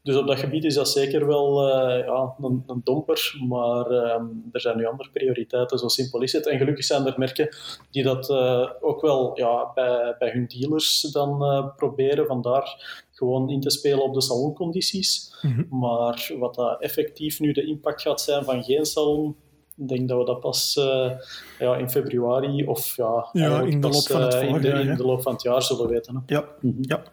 Dus 0.04 0.16
op 0.16 0.28
dat 0.28 0.40
gebied 0.40 0.64
is 0.64 0.74
dat 0.74 0.90
zeker 0.90 1.28
wel 1.28 1.68
uh, 1.68 2.06
ja, 2.06 2.36
een, 2.42 2.64
een, 2.68 2.82
domper, 2.84 3.36
maar 3.48 3.92
uh, 3.92 4.22
er 4.52 4.62
zijn 4.62 4.78
nu 4.78 4.86
andere 4.86 5.10
prioriteiten, 5.10 5.78
zo 5.78 5.88
simpel 5.88 6.22
is 6.22 6.32
het. 6.32 6.48
En 6.48 6.58
gelukkig 6.58 6.86
zijn 6.86 7.06
er 7.06 7.14
merken 7.18 7.56
die 7.92 8.04
dat 8.04 8.30
uh, 8.30 8.70
ook 8.82 9.02
wel 9.02 9.32
ja, 9.38 9.72
bij, 9.76 10.16
bij 10.20 10.30
hun 10.30 10.48
dealers 10.48 11.02
dan 11.02 11.44
uh, 11.44 11.76
proberen. 11.76 12.26
Vandaar 12.26 13.02
gewoon 13.24 13.50
in 13.50 13.60
te 13.60 13.70
spelen 13.70 14.04
op 14.04 14.14
de 14.14 14.22
saloncondities. 14.22 15.36
Mm 15.42 15.52
-hmm. 15.52 15.80
Maar 15.80 16.32
wat 16.40 16.56
dat 16.56 16.82
effectief 16.82 17.40
nu 17.40 17.52
de 17.52 17.66
impact 17.66 18.02
gaat 18.02 18.22
zijn 18.22 18.44
van 18.44 18.64
geen 18.64 18.86
salon, 18.86 19.36
ik 19.78 19.88
denk 19.88 20.10
dat 20.10 20.18
we 20.18 20.26
dat 20.26 20.40
pas 20.40 20.76
uh, 20.80 21.12
ja, 21.60 21.76
in 21.76 21.90
februari 21.90 22.66
of 22.66 22.96
ja, 22.96 23.30
ja 23.32 23.62
in, 23.62 23.82
de 23.82 23.90
loop 23.90 24.08
van 24.08 24.22
het 24.22 24.34
in 24.34 24.62
de, 24.62 24.70
in 24.70 24.96
de 24.96 25.06
loop 25.06 25.22
van 25.22 25.34
het 25.34 25.42
jaar 25.42 25.62
zullen 25.62 25.88
weten. 25.88 26.16
Hè. 26.16 26.36
Ja, 26.36 26.46
mm 26.60 26.72
-hmm. 26.72 26.78
ja. 26.82 27.04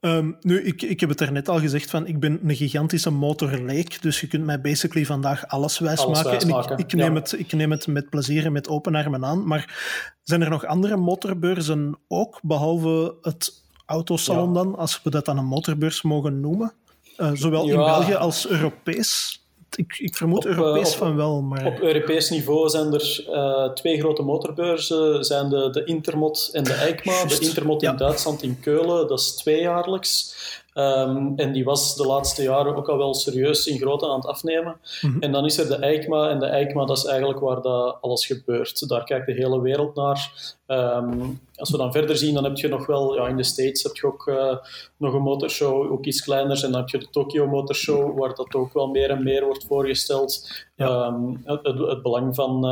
Um, 0.00 0.36
nu, 0.40 0.62
ik, 0.62 0.82
ik 0.82 1.00
heb 1.00 1.08
het 1.08 1.20
er 1.20 1.32
net 1.32 1.48
al 1.48 1.58
gezegd, 1.58 1.90
van, 1.90 2.06
ik 2.06 2.20
ben 2.20 2.40
een 2.42 2.56
gigantische 2.56 3.10
motorleek, 3.10 4.02
dus 4.02 4.20
je 4.20 4.26
kunt 4.26 4.44
mij 4.44 4.60
basically 4.60 5.06
vandaag 5.06 5.46
alles 5.46 5.78
wijsmaken. 5.78 6.30
Wijs 6.30 6.44
en 6.44 6.72
ik, 6.72 6.78
ik, 6.78 6.92
neem 6.92 7.14
ja. 7.14 7.20
het, 7.20 7.38
ik 7.38 7.52
neem 7.52 7.70
het 7.70 7.86
met 7.86 8.10
plezier 8.10 8.44
en 8.44 8.52
met 8.52 8.68
open 8.68 8.94
armen 8.94 9.24
aan. 9.24 9.46
Maar 9.46 9.74
zijn 10.22 10.42
er 10.42 10.50
nog 10.50 10.64
andere 10.64 10.96
motorbeurzen 10.96 11.98
ook, 12.08 12.40
behalve 12.42 13.16
het 13.20 13.64
autosalon 13.86 14.48
ja. 14.48 14.54
dan, 14.54 14.76
als 14.76 15.00
we 15.02 15.10
dat 15.10 15.24
dan 15.24 15.38
een 15.38 15.44
motorbeurs 15.44 16.02
mogen 16.02 16.40
noemen? 16.40 16.72
Uh, 17.16 17.30
zowel 17.34 17.68
in 17.68 17.76
België 17.76 18.14
als 18.14 18.48
Europees? 18.48 19.40
Ik, 19.74 19.98
ik 19.98 20.16
vermoed 20.16 20.44
op, 20.46 20.50
Europees 20.50 20.92
op, 20.92 20.96
van 20.96 21.16
wel. 21.16 21.42
Maar... 21.42 21.66
Op 21.66 21.80
Europees 21.80 22.30
niveau 22.30 22.68
zijn 22.68 22.92
er 22.92 23.26
uh, 23.28 23.72
twee 23.72 23.98
grote 23.98 24.22
motorbeurzen. 24.22 25.24
Zijn 25.24 25.48
de, 25.48 25.70
de 25.70 25.84
Intermot 25.84 26.48
en 26.52 26.64
de 26.64 26.72
EICMA. 26.72 27.24
De 27.24 27.38
Intermot 27.40 27.82
in 27.82 27.90
ja. 27.90 27.96
Duitsland, 27.96 28.42
in 28.42 28.60
Keulen, 28.60 29.08
dat 29.08 29.20
is 29.20 29.34
tweejaarlijks. 29.34 30.34
Um, 30.74 31.32
en 31.36 31.52
die 31.52 31.64
was 31.64 31.96
de 31.96 32.06
laatste 32.06 32.42
jaren 32.42 32.76
ook 32.76 32.88
al 32.88 32.96
wel 32.96 33.14
serieus 33.14 33.66
in 33.66 33.78
grootte 33.78 34.06
aan 34.06 34.16
het 34.16 34.26
afnemen. 34.26 34.76
Mm 35.00 35.12
-hmm. 35.12 35.22
En 35.22 35.32
dan 35.32 35.44
is 35.44 35.58
er 35.58 35.68
de 35.68 35.76
EICMA. 35.76 36.28
En 36.28 36.38
de 36.38 36.46
EICMA, 36.46 36.84
dat 36.84 36.96
is 36.96 37.04
eigenlijk 37.04 37.40
waar 37.40 37.62
dat 37.62 37.98
alles 38.00 38.26
gebeurt. 38.26 38.88
Daar 38.88 39.04
kijkt 39.04 39.26
de 39.26 39.32
hele 39.32 39.60
wereld 39.60 39.94
naar. 39.94 40.54
Um, 40.66 41.40
als 41.56 41.70
we 41.70 41.76
dan 41.76 41.92
verder 41.92 42.16
zien, 42.16 42.34
dan 42.34 42.44
heb 42.44 42.56
je 42.56 42.68
nog 42.68 42.86
wel, 42.86 43.14
ja, 43.14 43.28
in 43.28 43.36
de 43.36 43.44
States 43.44 43.82
heb 43.82 43.96
je 43.96 44.06
ook 44.06 44.26
uh, 44.26 44.56
nog 44.96 45.14
een 45.14 45.22
motorshow, 45.22 45.92
ook 45.92 46.04
iets 46.04 46.22
kleiner. 46.22 46.64
En 46.64 46.70
dan 46.70 46.80
heb 46.80 46.88
je 46.88 46.98
de 46.98 47.10
Tokyo 47.10 47.46
Motorshow, 47.46 48.18
waar 48.18 48.34
dat 48.34 48.54
ook 48.54 48.72
wel 48.72 48.86
meer 48.86 49.10
en 49.10 49.22
meer 49.22 49.44
wordt 49.44 49.64
voorgesteld. 49.66 50.50
Ja. 50.76 51.06
Um, 51.06 51.42
het, 51.44 51.64
het, 51.64 52.02
belang 52.02 52.34
van, 52.34 52.56
uh, 52.64 52.70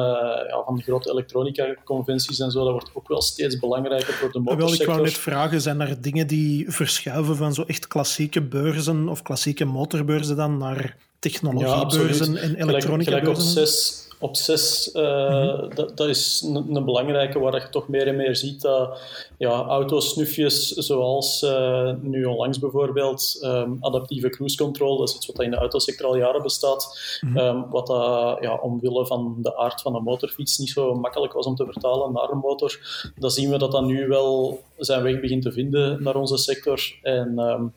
ja, 0.49 0.62
van 0.64 0.76
de 0.76 0.83
grote 0.83 1.11
elektronica-conventies 1.11 2.41
en 2.41 2.50
zo, 2.50 2.64
dat 2.64 2.73
wordt 2.73 2.91
ook 2.95 3.09
wel 3.09 3.23
steeds 3.23 3.59
belangrijker 3.59 4.14
voor 4.14 4.33
de 4.33 4.38
motorsector. 4.38 4.76
Wel, 4.76 4.81
ik 4.81 4.87
wou 4.87 5.03
net 5.03 5.19
vragen, 5.19 5.61
zijn 5.61 5.81
er 5.81 6.00
dingen 6.00 6.26
die 6.26 6.71
verschuiven 6.71 7.37
van 7.37 7.55
zo 7.55 7.62
echt 7.67 7.87
klassieke 7.87 8.43
beurzen 8.43 9.09
of 9.09 9.23
klassieke 9.23 9.64
motorbeurzen 9.64 10.37
dan 10.37 10.59
naar 10.59 10.97
technologiebeurzen 11.19 12.33
ja, 12.33 12.41
en 12.41 12.55
elektronica-beurzen? 12.55 13.62
op 13.62 14.03
6, 14.33 14.90
uh, 14.94 15.02
mm 15.02 15.09
-hmm. 15.09 15.75
dat, 15.75 15.97
dat, 15.97 16.09
is 16.09 16.42
een, 16.47 16.76
een, 16.76 16.85
belangrijke 16.85 17.38
waar 17.38 17.54
je 17.54 17.68
toch 17.71 17.88
meer 17.88 18.06
en 18.06 18.16
meer 18.16 18.37
ziet 18.37 18.61
dat 18.61 19.00
ja, 19.38 19.62
autosnufjes 19.62 20.68
zoals 20.68 21.42
uh, 21.42 21.90
nu 22.00 22.25
onlangs 22.25 22.59
bijvoorbeeld 22.59 23.38
um, 23.42 23.76
adaptieve 23.80 24.28
cruise 24.28 24.56
control, 24.56 24.99
dat 24.99 25.09
is 25.09 25.14
iets 25.14 25.26
wat 25.26 25.40
in 25.40 25.50
de 25.50 25.56
autosector 25.56 26.06
al 26.06 26.16
jaren 26.16 26.42
bestaat, 26.42 26.99
mm 27.21 27.37
-hmm. 27.37 27.47
um, 27.47 27.71
wat 27.71 27.87
dat 27.87 28.38
ja, 28.40 28.54
omwille 28.54 29.06
van 29.06 29.37
de 29.42 29.56
aard 29.56 29.80
van 29.80 29.94
een 29.94 30.02
motorfiets 30.02 30.59
niet 30.59 30.71
zo 30.71 30.94
makkelijk 30.94 31.33
was 31.33 31.47
om 31.47 31.54
te 31.54 31.64
vertalen 31.64 32.12
naar 32.12 32.30
een 32.30 32.38
motor. 32.38 32.78
Dan 33.18 33.30
zien 33.30 33.50
we 33.50 33.59
dat 33.59 33.73
dat 33.73 33.85
nu 33.85 34.09
wel 34.09 34.62
zijn 34.76 35.02
weg 35.02 35.21
begint 35.21 35.42
te 35.42 35.52
vinden 35.52 36.02
naar 36.02 36.16
onze 36.16 36.37
sector. 36.37 36.99
En 37.02 37.38
um, 37.38 37.73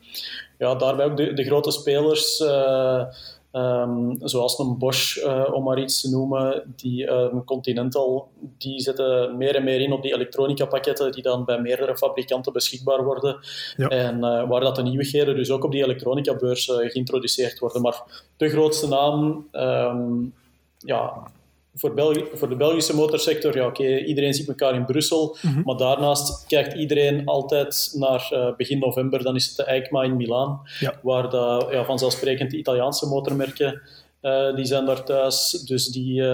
ja, 0.57 0.75
daarbij 0.75 1.05
ook 1.05 1.17
de, 1.17 1.33
de 1.33 1.43
grote 1.43 1.71
spelers... 1.71 2.39
Uh, 2.39 3.03
Ehm, 3.51 4.15
zoals 4.19 4.59
een 4.59 4.77
Bosch, 4.77 5.17
uh, 5.17 5.49
om 5.53 5.63
maar 5.63 5.79
iets 5.79 6.01
te 6.01 6.09
noemen, 6.09 6.73
die 6.75 7.11
um, 7.11 7.43
Continental, 7.43 8.29
die 8.57 8.79
zetten 8.79 9.37
meer 9.37 9.55
en 9.55 9.63
meer 9.63 9.81
in 9.81 9.91
op 9.91 10.01
die 10.01 10.13
elektronica-pakketten 10.13 11.11
die 11.11 11.23
dan 11.23 11.45
bij 11.45 11.61
meerdere 11.61 11.97
fabrikanten 11.97 12.53
beschikbaar 12.53 13.03
worden. 13.03 13.39
Ja. 13.77 13.87
En 13.87 14.15
uh, 14.15 14.49
waar 14.49 14.61
dat 14.61 14.75
de 14.75 14.83
nieuwigheden 14.83 15.35
dus 15.35 15.51
ook 15.51 15.63
op 15.63 15.71
die 15.71 15.83
elektronica-beurs 15.83 16.67
uh, 16.67 16.75
geïntroduceerd 16.75 17.59
worden. 17.59 17.81
Maar 17.81 18.25
de 18.37 18.49
grootste 18.49 18.87
naam, 18.87 19.47
um, 19.51 20.33
ja, 20.77 21.31
voor, 21.77 21.93
België, 21.93 22.25
voor 22.33 22.49
de 22.49 22.55
Belgische 22.55 22.95
motorsector, 22.95 23.55
ja, 23.55 23.65
oké, 23.65 23.97
iedereen 23.97 24.33
ziet 24.33 24.47
elkaar 24.47 24.75
in 24.75 24.85
Brussel. 24.85 25.37
Mm 25.41 25.53
-hmm. 25.53 25.61
Maar 25.65 25.77
daarnaast 25.77 26.45
kijkt 26.47 26.73
iedereen 26.73 27.25
altijd 27.25 27.93
naar 27.93 28.29
uh, 28.33 28.55
begin 28.55 28.79
november. 28.79 29.23
Dan 29.23 29.35
is 29.35 29.45
het 29.47 29.55
de 29.55 29.63
EICMA 29.63 30.03
in 30.03 30.15
Milaan, 30.15 30.61
ja. 30.79 30.93
waar 31.01 31.29
de, 31.29 31.67
ja, 31.71 31.85
vanzelfsprekend 31.85 32.51
de 32.51 32.57
Italiaanse 32.57 33.07
motormerken 33.07 33.81
uh, 34.21 34.55
die 34.55 34.65
zijn 34.65 34.85
daar 34.85 35.03
thuis. 35.03 35.51
Dus 35.51 35.87
die 35.87 36.19
uh, 36.19 36.25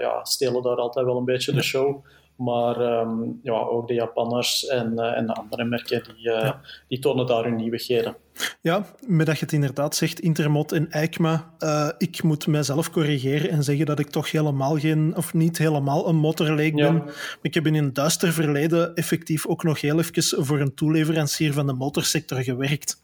ja, 0.00 0.24
stelen 0.24 0.62
daar 0.62 0.76
altijd 0.76 1.06
wel 1.06 1.16
een 1.16 1.24
beetje 1.24 1.52
de 1.52 1.62
show. 1.62 2.04
Maar 2.38 3.00
um, 3.00 3.40
ja, 3.42 3.52
ook 3.52 3.88
de 3.88 3.94
Japanners 3.94 4.66
en, 4.66 4.92
uh, 4.96 5.16
en 5.16 5.26
de 5.26 5.34
andere 5.34 5.64
merken 5.64 6.02
die, 6.04 6.26
uh, 6.26 6.42
ja. 6.42 6.60
die 6.88 6.98
tonen 6.98 7.26
daar 7.26 7.44
hun 7.44 7.56
nieuwigheden. 7.56 8.16
Ja, 8.60 8.86
met 9.06 9.26
dat 9.26 9.38
je 9.38 9.44
het 9.44 9.54
inderdaad 9.54 9.96
zegt, 9.96 10.20
Intermot 10.20 10.72
en 10.72 10.90
EICMA. 10.90 11.50
Uh, 11.58 11.88
ik 11.98 12.22
moet 12.22 12.46
mijzelf 12.46 12.90
corrigeren 12.90 13.50
en 13.50 13.64
zeggen 13.64 13.86
dat 13.86 13.98
ik 13.98 14.10
toch 14.10 14.30
helemaal 14.30 14.78
geen, 14.78 15.16
of 15.16 15.34
niet 15.34 15.58
helemaal 15.58 16.08
een 16.08 16.16
motorleek 16.16 16.74
ben. 16.74 17.02
Ik 17.42 17.54
heb 17.54 17.66
in 17.66 17.74
een 17.74 17.92
duister 17.92 18.32
verleden 18.32 18.94
effectief 18.94 19.46
ook 19.46 19.62
nog 19.62 19.80
heel 19.80 19.98
even 19.98 20.44
voor 20.44 20.60
een 20.60 20.74
toeleverancier 20.74 21.52
van 21.52 21.66
de 21.66 21.72
motorsector 21.72 22.42
gewerkt. 22.42 23.00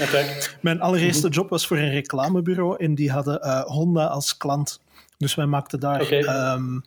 Okay. 0.00 0.26
Mijn 0.60 0.80
allereerste 0.80 1.28
job 1.28 1.48
was 1.48 1.66
voor 1.66 1.76
een 1.76 1.90
reclamebureau 1.90 2.76
en 2.84 2.94
die 2.94 3.10
hadden 3.10 3.64
Honda 3.66 4.06
als 4.06 4.36
klant. 4.36 4.80
Dus 5.18 5.34
wij 5.34 5.46
maakten 5.46 5.80
daar 5.80 6.02
okay. 6.02 6.54
um, 6.54 6.82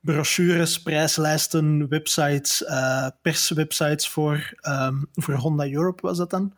brochures, 0.00 0.82
prijslijsten, 0.82 1.88
websites, 1.88 2.62
uh, 2.62 3.06
perswebsites 3.22 4.08
voor, 4.08 4.54
um, 4.68 5.08
voor 5.14 5.34
Honda 5.34 5.70
Europe 5.70 6.02
was 6.02 6.18
dat 6.18 6.30
dan. 6.30 6.52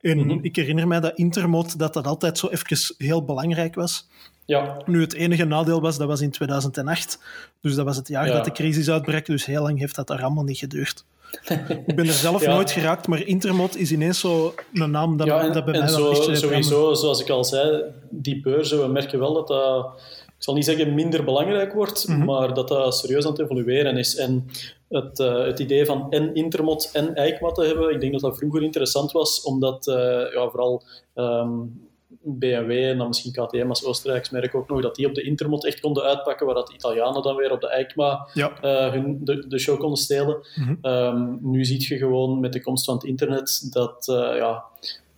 En 0.00 0.18
mm 0.18 0.28
-hmm. 0.28 0.38
ik 0.42 0.56
herinner 0.56 0.86
mij 0.86 1.00
dat 1.00 1.18
Intermod 1.18 1.78
dat 1.78 1.94
dat 1.94 2.06
altijd 2.06 2.38
zo 2.38 2.48
even 2.48 2.94
heel 2.98 3.24
belangrijk 3.24 3.74
was. 3.74 4.08
Ja. 4.44 4.76
Nu, 4.84 5.00
het 5.00 5.14
enige 5.14 5.44
nadeel 5.44 5.80
was, 5.80 5.98
dat 5.98 6.08
was 6.08 6.20
in 6.20 6.30
2008. 6.30 7.18
Dus 7.60 7.74
dat 7.74 7.84
was 7.84 7.96
het 7.96 8.08
jaar 8.08 8.26
ja. 8.26 8.32
dat 8.32 8.44
de 8.44 8.52
crisis 8.52 8.90
uitbrak. 8.90 9.26
Dus 9.26 9.44
heel 9.44 9.62
lang 9.62 9.78
heeft 9.78 9.94
dat 9.94 10.06
daar 10.06 10.22
allemaal 10.22 10.44
niet 10.44 10.58
geduurd. 10.58 11.04
ik 11.86 11.96
ben 11.96 12.06
er 12.06 12.12
zelf 12.12 12.44
ja. 12.44 12.54
nooit 12.54 12.70
geraakt, 12.70 13.06
maar 13.06 13.22
Intermod 13.22 13.76
is 13.76 13.92
ineens 13.92 14.20
zo 14.20 14.54
een 14.72 14.90
naam 14.90 15.16
dat, 15.16 15.26
ja, 15.26 15.40
en, 15.40 15.52
dat 15.52 15.64
bij 15.64 15.74
en 15.74 15.80
mij 15.80 15.88
zo, 15.88 16.02
wel 16.02 16.30
echt... 16.30 16.38
Sowieso, 16.38 16.94
zoals 16.94 17.20
ik 17.20 17.28
al 17.28 17.44
zei, 17.44 17.82
die 18.10 18.40
beurzen, 18.40 18.80
we 18.80 18.88
merken 18.88 19.18
wel 19.18 19.34
dat 19.34 19.48
dat 19.48 20.00
ik 20.36 20.42
zal 20.42 20.54
niet 20.54 20.64
zeggen 20.64 20.94
minder 20.94 21.24
belangrijk 21.24 21.72
wordt, 21.72 22.08
mm 22.08 22.14
-hmm. 22.14 22.24
maar 22.24 22.54
dat 22.54 22.68
dat 22.68 22.96
serieus 22.96 23.24
aan 23.24 23.30
het 23.30 23.40
evolueren 23.40 23.96
is. 23.96 24.16
En 24.16 24.46
het, 24.88 25.18
uh, 25.18 25.44
het 25.44 25.58
idee 25.58 25.84
van 25.84 26.10
en 26.10 26.34
Intermod 26.34 26.90
en 26.92 27.14
EICMA 27.14 27.52
te 27.52 27.64
hebben, 27.64 27.90
ik 27.90 28.00
denk 28.00 28.12
dat 28.12 28.20
dat 28.20 28.36
vroeger 28.36 28.62
interessant 28.62 29.12
was, 29.12 29.42
omdat 29.42 29.86
uh, 29.86 29.94
ja, 30.32 30.48
vooral 30.48 30.82
um, 31.14 31.88
BMW 32.20 32.70
en 32.70 32.98
dan 32.98 33.06
misschien 33.06 33.32
KTM 33.32 33.68
als 33.68 33.84
Oostenrijks 33.84 34.30
merk 34.30 34.54
ook 34.54 34.68
nog, 34.68 34.82
dat 34.82 34.94
die 34.94 35.06
op 35.06 35.14
de 35.14 35.22
Intermod 35.22 35.66
echt 35.66 35.80
konden 35.80 36.02
uitpakken, 36.02 36.46
waar 36.46 36.54
dat 36.54 36.66
de 36.66 36.74
Italianen 36.74 37.22
dan 37.22 37.36
weer 37.36 37.52
op 37.52 37.60
de 37.60 37.68
EICMA 37.68 38.28
ja. 38.34 38.52
uh, 38.64 38.92
hun, 38.92 39.18
de, 39.24 39.46
de, 39.48 39.58
show 39.58 39.78
konden 39.78 39.98
stelen. 39.98 40.46
Mm 40.54 40.64
-hmm. 40.64 40.92
um, 40.92 41.38
nu 41.42 41.64
zie 41.64 41.88
je 41.88 41.98
gewoon 41.98 42.40
met 42.40 42.52
de 42.52 42.62
komst 42.62 42.84
van 42.84 42.94
het 42.94 43.04
internet 43.04 43.72
dat 43.72 44.04
ja, 44.36 44.64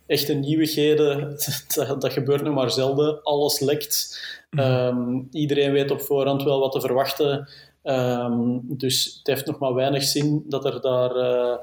echte 0.05 0.33
nieuwigheden, 0.33 1.37
dat, 1.75 2.01
dat 2.01 2.13
gebeurt 2.13 2.43
nog 2.43 2.53
maar 2.53 2.71
zelden. 2.71 3.23
Alles 3.23 3.59
lekt. 3.59 4.19
Um, 4.49 5.27
iedereen 5.31 5.71
weet 5.71 5.91
op 5.91 6.01
voorhand 6.01 6.43
wel 6.43 6.59
wat 6.59 6.71
te 6.71 6.81
verwachten. 6.81 7.49
Um, 7.83 8.61
dus 8.67 9.15
het 9.17 9.27
heeft 9.27 9.45
nog 9.45 9.59
maar 9.59 9.73
weinig 9.73 10.03
zin 10.03 10.43
dat 10.47 10.65
er 10.65 10.81
daar 10.81 11.15
uh, 11.15 11.55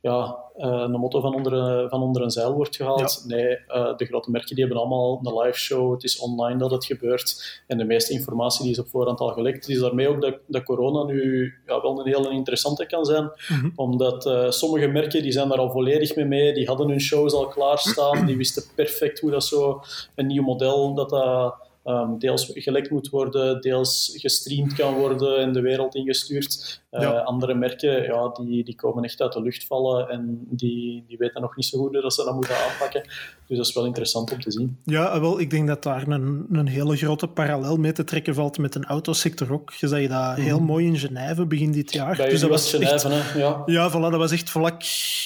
ja, 0.00 0.36
uh, 0.56 0.66
een 0.66 0.90
motto 0.90 1.20
van 1.20 1.34
onder, 1.34 1.88
van 1.88 2.02
onder 2.02 2.22
een 2.22 2.30
zeil 2.30 2.54
wordt 2.54 2.76
gehaald. 2.76 3.24
Ja. 3.26 3.34
Nee, 3.34 3.58
uh, 3.68 3.96
de 3.96 4.04
grote 4.04 4.30
merken 4.30 4.54
die 4.54 4.64
hebben 4.64 4.82
allemaal 4.82 5.20
een 5.22 5.38
live 5.38 5.58
show. 5.58 5.92
Het 5.92 6.04
is 6.04 6.18
online 6.18 6.58
dat 6.58 6.70
het 6.70 6.84
gebeurt. 6.84 7.60
En 7.66 7.78
de 7.78 7.84
meeste 7.84 8.12
informatie 8.12 8.62
die 8.62 8.72
is 8.72 8.78
op 8.78 8.88
voorhand 8.88 9.20
al 9.20 9.32
gelekt. 9.32 9.66
Het 9.66 9.68
is 9.68 9.80
daarmee 9.80 10.08
ook 10.08 10.20
dat, 10.22 10.34
dat 10.46 10.62
corona 10.62 11.04
nu 11.04 11.52
ja, 11.66 11.80
wel 11.80 12.00
een 12.00 12.06
heel 12.06 12.30
interessante 12.30 12.86
kan 12.86 13.04
zijn. 13.04 13.22
Mm 13.22 13.30
-hmm. 13.46 13.72
Omdat 13.76 14.30
sommige 14.48 14.86
merken 14.86 15.22
die 15.22 15.32
zijn 15.32 15.48
daar 15.48 15.58
al 15.58 15.70
volledig 15.70 16.16
mee 16.16 16.24
mee. 16.24 16.54
Die 16.54 16.66
hadden 16.66 16.88
hun 16.88 17.00
shows 17.00 17.32
al 17.32 17.48
klaarstaan. 17.48 18.26
Die 18.26 18.36
wisten 18.36 18.62
perfect 18.74 19.20
hoe 19.20 19.30
dat 19.30 19.44
zo 19.44 19.82
een 20.14 20.26
nieuw 20.26 20.42
model 20.42 20.94
dat 20.94 21.10
dat 21.10 21.66
um, 21.88 22.18
deels 22.18 22.50
gelekt 22.54 22.90
moet 22.90 23.08
worden, 23.08 23.60
deels 23.60 24.12
gestreamd 24.16 24.72
kan 24.72 24.94
worden 24.94 25.38
en 25.38 25.52
de 25.52 25.60
wereld 25.60 25.94
ingestuurd. 25.94 26.80
Uh, 26.90 27.00
Ja. 27.00 27.18
Andere 27.18 27.54
merken, 27.54 28.02
ja, 28.02 28.28
die, 28.28 28.64
die 28.64 28.74
komen 28.74 29.04
echt 29.04 29.20
uit 29.20 29.32
de 29.32 29.42
lucht 29.42 29.66
vallen 29.66 30.08
en 30.08 30.46
die, 30.50 31.04
die 31.08 31.18
weten 31.18 31.40
nog 31.40 31.56
niet 31.56 31.66
zo 31.66 31.78
goed 31.78 31.92
dat 31.92 32.14
ze 32.14 32.24
dat 32.24 32.34
moeten 32.34 32.56
aanpakken. 32.56 33.02
Dus 33.46 33.56
dat 33.56 33.66
is 33.66 33.74
wel 33.74 33.84
interessant 33.84 34.32
om 34.32 34.40
te 34.40 34.50
zien. 34.50 34.78
Ja, 34.84 35.20
wel, 35.20 35.40
ik 35.40 35.50
denk 35.50 35.66
dat 35.66 35.82
daar 35.82 36.08
een, 36.08 36.46
een 36.52 36.66
hele 36.66 36.96
grote 36.96 37.26
parallel 37.26 37.76
mee 37.76 37.92
te 37.92 38.04
trekken 38.04 38.34
valt 38.34 38.58
met 38.58 38.74
een 38.74 38.84
autosector 38.84 39.52
ook. 39.52 39.72
Je 39.72 39.88
zei 39.88 40.08
dat 40.08 40.36
heel 40.36 40.60
mooi 40.60 40.86
in 40.86 40.98
Genève 40.98 41.46
begin 41.46 41.72
dit 41.72 41.92
jaar. 41.92 42.16
Bij 42.16 42.28
dus 42.28 42.40
dat 42.40 42.50
was 42.50 42.72
echt, 42.74 43.02
Genève, 43.02 43.08
hè? 43.08 43.38
Ja. 43.38 43.62
ja, 43.66 43.90
voilà, 43.90 44.10
dat 44.10 44.16
was 44.16 44.32
echt 44.32 44.50
vlak, 44.50 44.82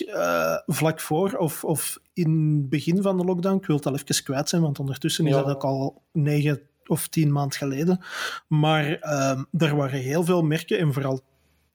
eh, 0.07 0.57
vlak 0.67 1.01
voor 1.01 1.33
of, 1.33 1.65
of 1.65 1.99
in 2.15 2.57
het 2.61 2.69
begin 2.69 3.03
van 3.03 3.17
de 3.17 3.25
lockdown. 3.25 3.57
Ik 3.57 3.67
wil 3.67 3.77
het 3.77 3.87
al 3.87 3.95
even 3.95 4.25
kwijt 4.25 4.49
zijn, 4.49 4.63
want 4.63 4.79
ondertussen 4.79 5.27
is 5.27 5.33
dat 5.33 5.47
ook 5.47 5.65
al 5.65 6.03
negen 6.13 6.61
of 6.87 7.09
tien 7.09 7.33
maand 7.33 7.57
geleden. 7.57 8.01
Maar 8.49 8.99
ehm, 8.99 9.43
er 9.59 9.77
waren 9.77 10.01
heel 10.01 10.25
veel 10.25 10.43
merken, 10.43 10.79
en 10.79 10.93
vooral 10.93 11.21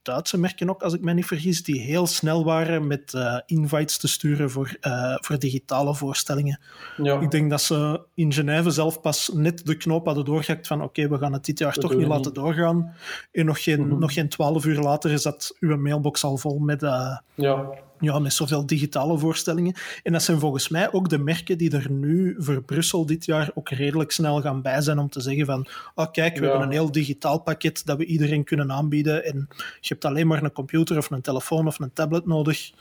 Duitse 0.07 0.39
merken 0.39 0.69
ook, 0.69 0.81
als 0.81 0.93
ik 0.93 1.01
me 1.01 1.13
niet 1.13 1.25
vergis, 1.25 1.63
die 1.63 1.81
heel 1.81 2.07
snel 2.07 2.43
waren 2.43 2.87
met 2.87 3.13
eh, 3.13 3.39
invites 3.45 3.97
te 3.97 4.07
sturen 4.07 4.49
voor, 4.49 4.77
eh, 4.81 5.15
voor 5.19 5.39
digitale 5.39 5.95
voorstellingen. 5.95 6.59
Ja. 6.97 7.19
Ik 7.19 7.31
denk 7.31 7.49
dat 7.49 7.61
ze 7.61 8.01
in 8.13 8.33
Genève 8.33 8.69
zelf 8.69 9.01
pas 9.01 9.29
net 9.33 9.65
de 9.65 9.77
knoop 9.77 10.05
hadden 10.05 10.25
doorgehakt 10.25 10.67
van 10.67 10.81
oké, 10.81 11.07
we 11.07 11.17
gaan 11.17 11.33
het 11.33 11.45
dit 11.45 11.59
jaar 11.59 11.73
Dat 11.73 11.81
toch 11.81 11.95
niet 11.95 12.07
laten 12.07 12.33
doorgaan. 12.33 12.93
En 13.31 13.45
nog 13.45 13.63
geen, 13.63 13.87
Mhm. 13.87 13.99
nog 13.99 14.13
geen 14.13 14.29
twaalf 14.29 14.65
uur 14.65 14.79
later 14.79 15.19
zat 15.19 15.55
uw 15.59 15.77
mailbox 15.77 16.23
al 16.23 16.37
vol 16.37 16.59
met, 16.59 16.83
eh, 16.83 17.17
ja. 17.35 17.69
Ja, 17.99 18.19
met 18.19 18.33
zoveel 18.33 18.65
digitale 18.65 19.17
voorstellingen. 19.17 19.75
En 20.03 20.11
dat 20.11 20.23
zijn 20.23 20.39
volgens 20.39 20.69
mij 20.69 20.91
ook 20.91 21.09
de 21.09 21.17
merken 21.17 21.57
die 21.57 21.71
er 21.75 21.91
nu 21.91 22.35
voor 22.37 22.61
Brussel 22.63 23.05
dit 23.05 23.25
jaar 23.25 23.51
ook 23.53 23.69
redelijk 23.69 24.11
snel 24.11 24.41
gaan 24.41 24.61
bij 24.61 24.81
zijn 24.81 24.99
om 24.99 25.09
te 25.09 25.21
zeggen 25.21 25.45
van 25.45 25.67
oh 25.95 26.11
kijk, 26.11 26.33
we 26.37 26.41
Ja. 26.43 26.49
hebben 26.49 26.67
een 26.67 26.73
heel 26.73 26.91
digitaal 26.91 27.39
pakket 27.39 27.81
dat 27.85 27.97
we 27.97 28.05
iedereen 28.05 28.43
kunnen 28.43 28.71
aanbieden 28.71 29.25
en 29.25 29.47
je 29.79 29.87
hebt 29.87 30.05
alleen 30.05 30.27
maar 30.27 30.43
een 30.43 30.51
computer 30.51 30.97
of 30.97 31.11
een 31.11 31.21
telefoon 31.21 31.67
of 31.67 31.79
een 31.79 31.93
tablet 31.93 32.25
nodig 32.25 32.71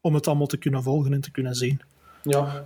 om 0.00 0.14
het 0.14 0.26
allemaal 0.26 0.46
te 0.46 0.56
kunnen 0.56 0.82
volgen 0.82 1.12
en 1.12 1.20
te 1.20 1.30
kunnen 1.30 1.54
zien. 1.54 1.80
Ja. 2.22 2.64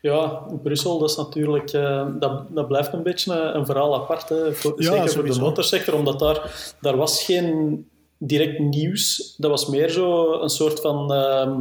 ja, 0.00 0.26
Brussel, 0.62 0.98
dat 0.98 1.10
is 1.10 1.16
natuurlijk, 1.16 1.72
uh, 1.72 2.06
dat, 2.20 2.54
dat 2.54 2.68
blijft 2.68 2.92
een 2.92 3.02
beetje 3.02 3.32
een, 3.32 3.56
een 3.56 3.66
verhaal 3.66 3.94
apart, 3.94 4.28
hè, 4.28 4.52
voor, 4.52 4.74
Ja, 4.76 4.82
zeker 4.84 4.96
voor 4.98 5.06
de 5.06 5.10
sowieso. 5.10 5.40
motorsector, 5.40 5.94
omdat 5.94 6.18
daar, 6.18 6.74
daar 6.80 6.96
was 6.96 7.24
geen 7.24 7.86
direct 8.26 8.58
nieuws. 8.58 9.34
Dat 9.38 9.50
was 9.50 9.66
meer 9.66 9.88
zo 9.88 10.32
een 10.40 10.48
soort 10.48 10.80
van, 10.80 11.12
uh, 11.12 11.56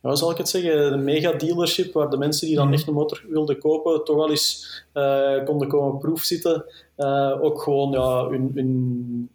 hoe 0.00 0.16
zal 0.16 0.30
ik 0.30 0.36
het 0.36 0.48
zeggen, 0.48 0.92
een 0.92 1.04
mega-dealership, 1.04 1.92
waar 1.92 2.10
de 2.10 2.16
mensen 2.16 2.46
die 2.46 2.56
dan 2.56 2.64
Mhm. 2.64 2.74
echt 2.74 2.86
een 2.86 2.94
motor 2.94 3.24
wilden 3.28 3.58
kopen, 3.58 4.04
toch 4.04 4.16
wel 4.16 4.30
eens 4.30 4.82
uh, 4.94 5.44
konden 5.44 5.68
komen 5.68 5.98
proefzitten. 5.98 6.64
Uh, 6.96 7.36
ook 7.40 7.62
gewoon 7.62 7.90
ja, 7.92 8.28
hun, 8.28 8.50
hun, 8.54 9.30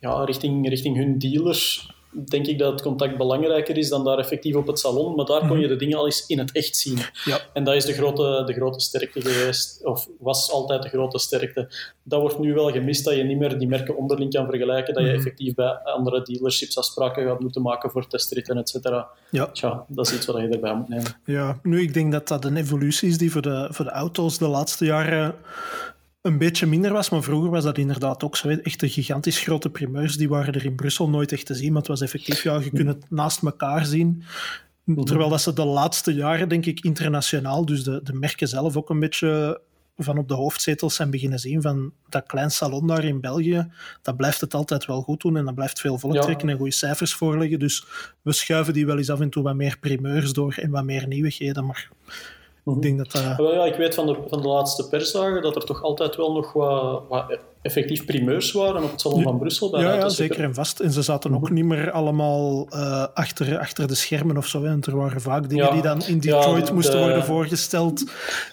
ja, 0.00 0.24
richting, 0.24 0.68
richting 0.68 0.96
hun 0.96 1.18
dealers 1.18 1.96
denk 2.12 2.46
ik 2.46 2.58
dat 2.58 2.72
het 2.72 2.82
contact 2.82 3.16
belangrijker 3.16 3.76
is 3.76 3.88
dan 3.88 4.04
daar 4.04 4.18
effectief 4.18 4.54
op 4.54 4.66
het 4.66 4.78
salon. 4.78 5.14
Maar 5.14 5.24
daar 5.24 5.46
kon 5.48 5.60
je 5.60 5.68
de 5.68 5.76
dingen 5.76 5.98
al 5.98 6.04
eens 6.04 6.26
in 6.26 6.38
het 6.38 6.52
echt 6.52 6.76
zien. 6.76 6.98
Ja. 7.24 7.40
En 7.52 7.64
dat 7.64 7.74
is 7.74 7.84
de 7.84 7.92
grote, 7.92 8.42
de 8.46 8.52
grote 8.52 8.80
sterkte 8.80 9.20
geweest, 9.20 9.84
of 9.84 10.08
was 10.18 10.50
altijd 10.50 10.82
de 10.82 10.88
grote 10.88 11.18
sterkte. 11.18 11.68
Dat 12.02 12.20
wordt 12.20 12.38
nu 12.38 12.54
wel 12.54 12.70
gemist, 12.70 13.04
dat 13.04 13.14
je 13.14 13.22
niet 13.22 13.38
meer 13.38 13.58
die 13.58 13.68
merken 13.68 13.96
onderling 13.96 14.32
kan 14.32 14.46
vergelijken, 14.46 14.94
dat 14.94 15.02
je 15.02 15.08
Mhm. 15.08 15.18
effectief 15.18 15.54
bij 15.54 15.66
andere 15.72 16.22
dealerships 16.22 16.78
afspraken 16.78 17.26
gaat 17.26 17.40
moeten 17.40 17.62
maken 17.62 17.90
voor 17.90 18.06
testritten, 18.06 18.56
et 18.56 18.68
cetera. 18.68 19.08
Ja. 19.30 19.46
Tja, 19.46 19.84
dat 19.88 20.06
is 20.06 20.14
iets 20.14 20.26
wat 20.26 20.36
je 20.40 20.48
erbij 20.48 20.74
moet 20.74 20.88
nemen. 20.88 21.20
Ja, 21.24 21.58
nu 21.62 21.80
ik 21.80 21.94
denk 21.94 22.12
dat 22.12 22.28
dat 22.28 22.44
een 22.44 22.56
evolutie 22.56 23.08
is 23.08 23.18
die 23.18 23.32
voor 23.32 23.42
de, 23.42 23.68
voor 23.70 23.84
de 23.84 23.90
auto's 23.90 24.38
de 24.38 24.48
laatste 24.48 24.84
jaren 24.84 25.34
een 26.28 26.38
beetje 26.38 26.66
minder 26.66 26.92
was, 26.92 27.10
maar 27.10 27.22
vroeger 27.22 27.50
was 27.50 27.64
dat 27.64 27.78
inderdaad 27.78 28.22
ook 28.24 28.36
zo. 28.36 28.48
Echt 28.48 28.80
de 28.80 28.88
gigantisch 28.88 29.40
grote 29.40 29.70
primeurs, 29.70 30.16
die 30.16 30.28
waren 30.28 30.54
er 30.54 30.64
in 30.64 30.74
Brussel 30.74 31.08
nooit 31.08 31.32
echt 31.32 31.46
te 31.46 31.54
zien, 31.54 31.68
maar 31.68 31.80
het 31.80 31.90
was 31.90 32.00
effectief, 32.00 32.42
ja, 32.42 32.58
je 32.58 32.70
kunt 32.70 32.88
het 32.88 33.10
naast 33.10 33.42
elkaar 33.42 33.86
zien. 33.86 34.22
Terwijl 35.04 35.28
dat 35.28 35.40
ze 35.40 35.52
de 35.52 35.64
laatste 35.64 36.14
jaren, 36.14 36.48
denk 36.48 36.66
ik, 36.66 36.80
internationaal, 36.80 37.64
dus 37.64 37.84
de, 37.84 38.00
de 38.04 38.12
merken 38.12 38.48
zelf 38.48 38.76
ook 38.76 38.90
een 38.90 39.00
beetje 39.00 39.60
van 39.96 40.18
op 40.18 40.28
de 40.28 40.34
hoofdzetels 40.34 40.94
zijn 40.94 41.10
beginnen 41.10 41.38
zien 41.38 41.62
van 41.62 41.92
dat 42.08 42.26
klein 42.26 42.50
salon 42.50 42.86
daar 42.86 43.04
in 43.04 43.20
België, 43.20 43.70
dat 44.02 44.16
blijft 44.16 44.40
het 44.40 44.54
altijd 44.54 44.86
wel 44.86 45.02
goed 45.02 45.20
doen 45.20 45.36
en 45.36 45.44
dat 45.44 45.54
blijft 45.54 45.80
veel 45.80 45.98
volk 45.98 46.14
Ja. 46.14 46.20
trekken 46.20 46.48
en 46.48 46.56
goede 46.56 46.72
cijfers 46.72 47.14
voorleggen. 47.14 47.58
Dus 47.58 47.84
we 48.22 48.32
schuiven 48.32 48.72
die 48.72 48.86
wel 48.86 48.98
eens 48.98 49.10
af 49.10 49.20
en 49.20 49.30
toe 49.30 49.42
wat 49.42 49.54
meer 49.54 49.76
primeurs 49.80 50.32
door 50.32 50.54
en 50.54 50.70
wat 50.70 50.84
meer 50.84 51.06
nieuwigheden, 51.06 51.66
maar 51.66 51.88
Ik, 52.76 52.82
denk 52.82 52.98
dat, 52.98 53.22
uh... 53.22 53.52
ja, 53.54 53.64
ik 53.64 53.74
weet 53.74 53.94
van 53.94 54.06
de, 54.06 54.16
van 54.28 54.42
de 54.42 54.48
laatste 54.48 54.88
persdagen 54.88 55.42
dat 55.42 55.56
er 55.56 55.64
toch 55.64 55.82
altijd 55.82 56.16
wel 56.16 56.32
nog 56.32 56.52
wat, 56.52 57.02
wat 57.08 57.38
effectief 57.62 58.04
primeurs 58.04 58.52
waren 58.52 58.82
op 58.82 58.90
het 58.90 59.00
Salon 59.00 59.22
van 59.22 59.38
Brussel. 59.38 59.70
Bij 59.70 59.80
ja, 59.80 59.94
ja 59.94 60.08
zeker 60.08 60.44
en 60.44 60.54
vast. 60.54 60.80
En 60.80 60.92
ze 60.92 61.02
zaten 61.02 61.34
ook 61.34 61.42
mhm. 61.42 61.54
niet 61.54 61.64
meer 61.64 61.90
allemaal 61.90 62.68
uh, 62.70 63.06
achter, 63.14 63.58
achter 63.58 63.88
de 63.88 63.94
schermen 63.94 64.36
of 64.36 64.46
zo. 64.46 64.62
Hè. 64.62 64.76
Er 64.80 64.96
waren 64.96 65.20
vaak 65.20 65.48
dingen 65.48 65.72
die 65.72 65.82
dan 65.82 66.02
in 66.06 66.18
Detroit 66.18 66.72
moesten 66.72 66.98
worden 66.98 67.24
voorgesteld, 67.24 68.04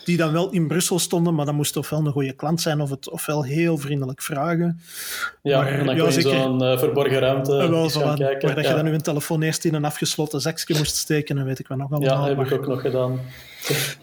die 0.04 0.18
dan 0.18 0.32
wel 0.32 0.50
in 0.50 0.68
Brussel 0.68 1.00
stonden, 1.00 1.36
maar 1.36 1.46
dan 1.46 1.56
moest 1.56 1.78
ofwel 1.78 2.00
een 2.06 2.12
goede 2.12 2.34
klant 2.34 2.62
zijn 2.62 2.82
of 2.82 2.90
het 2.90 3.10
ofwel 3.10 3.44
heel 3.44 3.78
vriendelijk 3.78 4.22
vragen. 4.22 4.82
Ja, 5.42 5.62
maar, 5.62 5.68
en 5.68 5.86
dan 5.86 5.98
kon 5.98 6.12
je 6.12 6.22
zo'n 6.22 6.64
uh, 6.64 6.78
verborgen 6.78 7.20
ruimte 7.20 7.52
uh, 7.52 7.70
wel, 7.70 7.90
gaan 7.90 8.18
kijken. 8.18 8.48
Waar 8.48 8.56
dat 8.56 8.68
je 8.68 8.74
dan 8.74 8.92
je 8.92 9.02
telefoon 9.02 9.42
eerst 9.42 9.66
in 9.66 9.74
een 9.74 9.86
afgesloten 9.86 10.42
zakje 10.42 10.78
moest 10.78 10.96
steken 10.96 11.38
en 11.38 11.46
weet 11.46 11.60
ik 11.60 11.68
wat 11.68 11.78
nog 11.78 11.92
allemaal. 11.92 12.28
Ja, 12.28 12.36
heb 12.36 12.46
ik 12.46 12.54
ook 12.54 12.68
nog 12.68 12.82
gedaan. 12.82 13.20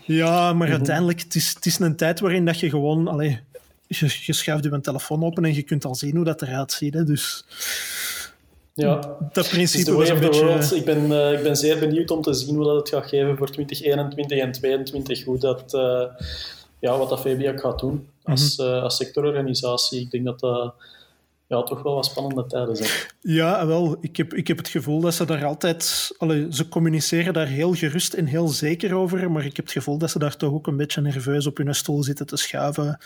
Ja, 0.05 0.53
maar 0.53 0.68
mhm. 0.68 0.77
uiteindelijk, 0.77 1.20
het 1.20 1.35
is, 1.35 1.55
het 1.55 1.66
is 1.66 1.79
een 1.79 1.96
tijd 1.96 2.20
waarin 2.20 2.44
dat 2.44 2.61
je 2.61 2.70
gewoon... 2.70 3.09
Allee, 3.09 3.40
je, 3.87 4.18
je 4.25 4.33
schuift 4.33 4.64
je 4.64 4.81
telefoon 4.81 5.25
open 5.25 5.44
en 5.44 5.55
je 5.55 5.62
kunt 5.62 5.85
al 5.85 5.94
zien 5.94 6.16
hoe 6.16 6.25
dat 6.25 6.42
eruit 6.42 6.72
ziet. 6.72 6.94
Hè. 6.94 7.05
Dus 7.05 7.44
ja, 8.75 9.16
dat 9.33 9.48
principe 9.48 9.92
was 9.92 10.09
een 10.09 10.20
beetje... 10.20 10.77
Ik 10.77 10.85
ben, 10.85 11.11
uh, 11.11 11.33
ik 11.33 11.42
ben 11.42 11.57
zeer 11.57 11.79
benieuwd 11.79 12.11
om 12.11 12.22
te 12.22 12.35
zien 12.35 12.55
hoe 12.55 12.64
dat 12.64 12.77
het 12.77 12.88
gaat 12.88 13.09
geven 13.09 13.37
voor 13.37 13.51
2021 13.51 14.38
en 14.38 14.53
2022. 14.53 15.25
Hoe 15.25 15.38
dat, 15.38 15.75
uh, 15.75 16.05
ja, 16.79 16.98
wat 16.98 17.09
dat 17.09 17.20
Fabiac 17.20 17.61
gaat 17.61 17.79
doen 17.79 18.09
als, 18.22 18.57
mm 18.57 18.66
-hmm. 18.66 18.75
als 18.75 18.96
sectororganisatie. 18.96 20.01
Ik 20.01 20.11
denk 20.11 20.25
dat 20.25 20.40
dat 20.40 20.75
ja, 21.53 21.62
toch 21.62 21.83
wel 21.83 21.95
wat 21.95 22.05
spannende 22.05 22.47
tijden 22.47 22.77
zijn. 22.77 22.91
Ja, 23.21 23.67
wel. 23.67 23.97
Ik 24.01 24.17
heb, 24.17 24.35
ik 24.35 24.49
heb 24.49 24.57
het 24.57 24.69
gevoel 24.69 25.01
dat 25.01 25.15
ze 25.15 25.25
daar 25.25 25.45
altijd... 25.45 25.83
Ze 26.51 26.69
communiceren 26.69 27.33
daar 27.33 27.47
heel 27.47 27.73
gerust 27.73 28.15
en 28.15 28.27
heel 28.27 28.49
zeker 28.49 28.95
over, 28.95 29.31
maar 29.31 29.45
ik 29.45 29.57
heb 29.57 29.65
het 29.65 29.75
gevoel 29.75 29.99
dat 29.99 30.11
ze 30.11 30.19
daar 30.19 30.37
toch 30.37 30.53
ook 30.53 30.67
een 30.67 30.77
beetje 30.77 31.01
nerveus 31.01 31.47
op 31.47 31.57
hun 31.57 31.75
stoel 31.75 32.03
zitten 32.03 32.27
te 32.27 32.37
schuiven. 32.37 32.99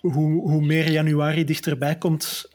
Hoe, 0.00 0.40
hoe 0.50 0.60
meer 0.60 0.90
januari 0.90 1.44
dichterbij 1.44 1.96
komt... 1.96 2.48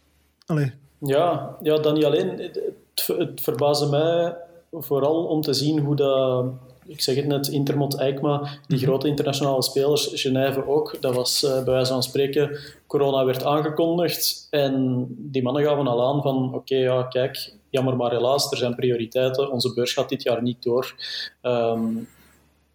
Allee. 0.45 0.71
Ja, 0.97 1.55
ja, 1.61 1.77
dan 1.77 1.93
niet 1.93 2.05
alleen. 2.05 2.39
Het, 2.39 3.07
het 3.07 3.41
verbaasde 3.41 3.89
mij 3.89 4.35
vooral 4.71 5.25
om 5.25 5.41
te 5.41 5.53
zien 5.53 5.79
hoe 5.79 5.95
dat 5.95 6.45
ik 6.93 7.01
zeg 7.01 7.15
het 7.15 7.25
net, 7.25 7.47
Intermot, 7.47 7.99
EICMA, 7.99 8.49
die 8.67 8.77
mhm. 8.77 8.85
grote 8.85 9.07
internationale 9.07 9.63
spelers, 9.63 10.09
Genève 10.13 10.67
ook, 10.67 10.97
dat 10.99 11.15
was 11.15 11.43
uh, 11.43 11.63
bij 11.63 11.73
wijze 11.73 11.91
van 11.91 12.03
spreken, 12.03 12.57
corona 12.87 13.25
werd 13.25 13.43
aangekondigd 13.43 14.47
en 14.49 15.05
die 15.09 15.41
mannen 15.41 15.63
gaven 15.63 15.87
al 15.87 16.07
aan 16.07 16.21
van 16.21 16.53
oké, 16.53 16.75
ja, 16.75 17.03
kijk, 17.03 17.53
jammer 17.69 17.95
maar 17.95 18.11
helaas, 18.11 18.51
er 18.51 18.57
zijn 18.57 18.75
prioriteiten, 18.75 19.51
onze 19.51 19.73
beurs 19.73 19.93
gaat 19.93 20.09
dit 20.09 20.23
jaar 20.23 20.41
niet 20.41 20.63
door. 20.63 20.95
Um, 21.41 22.07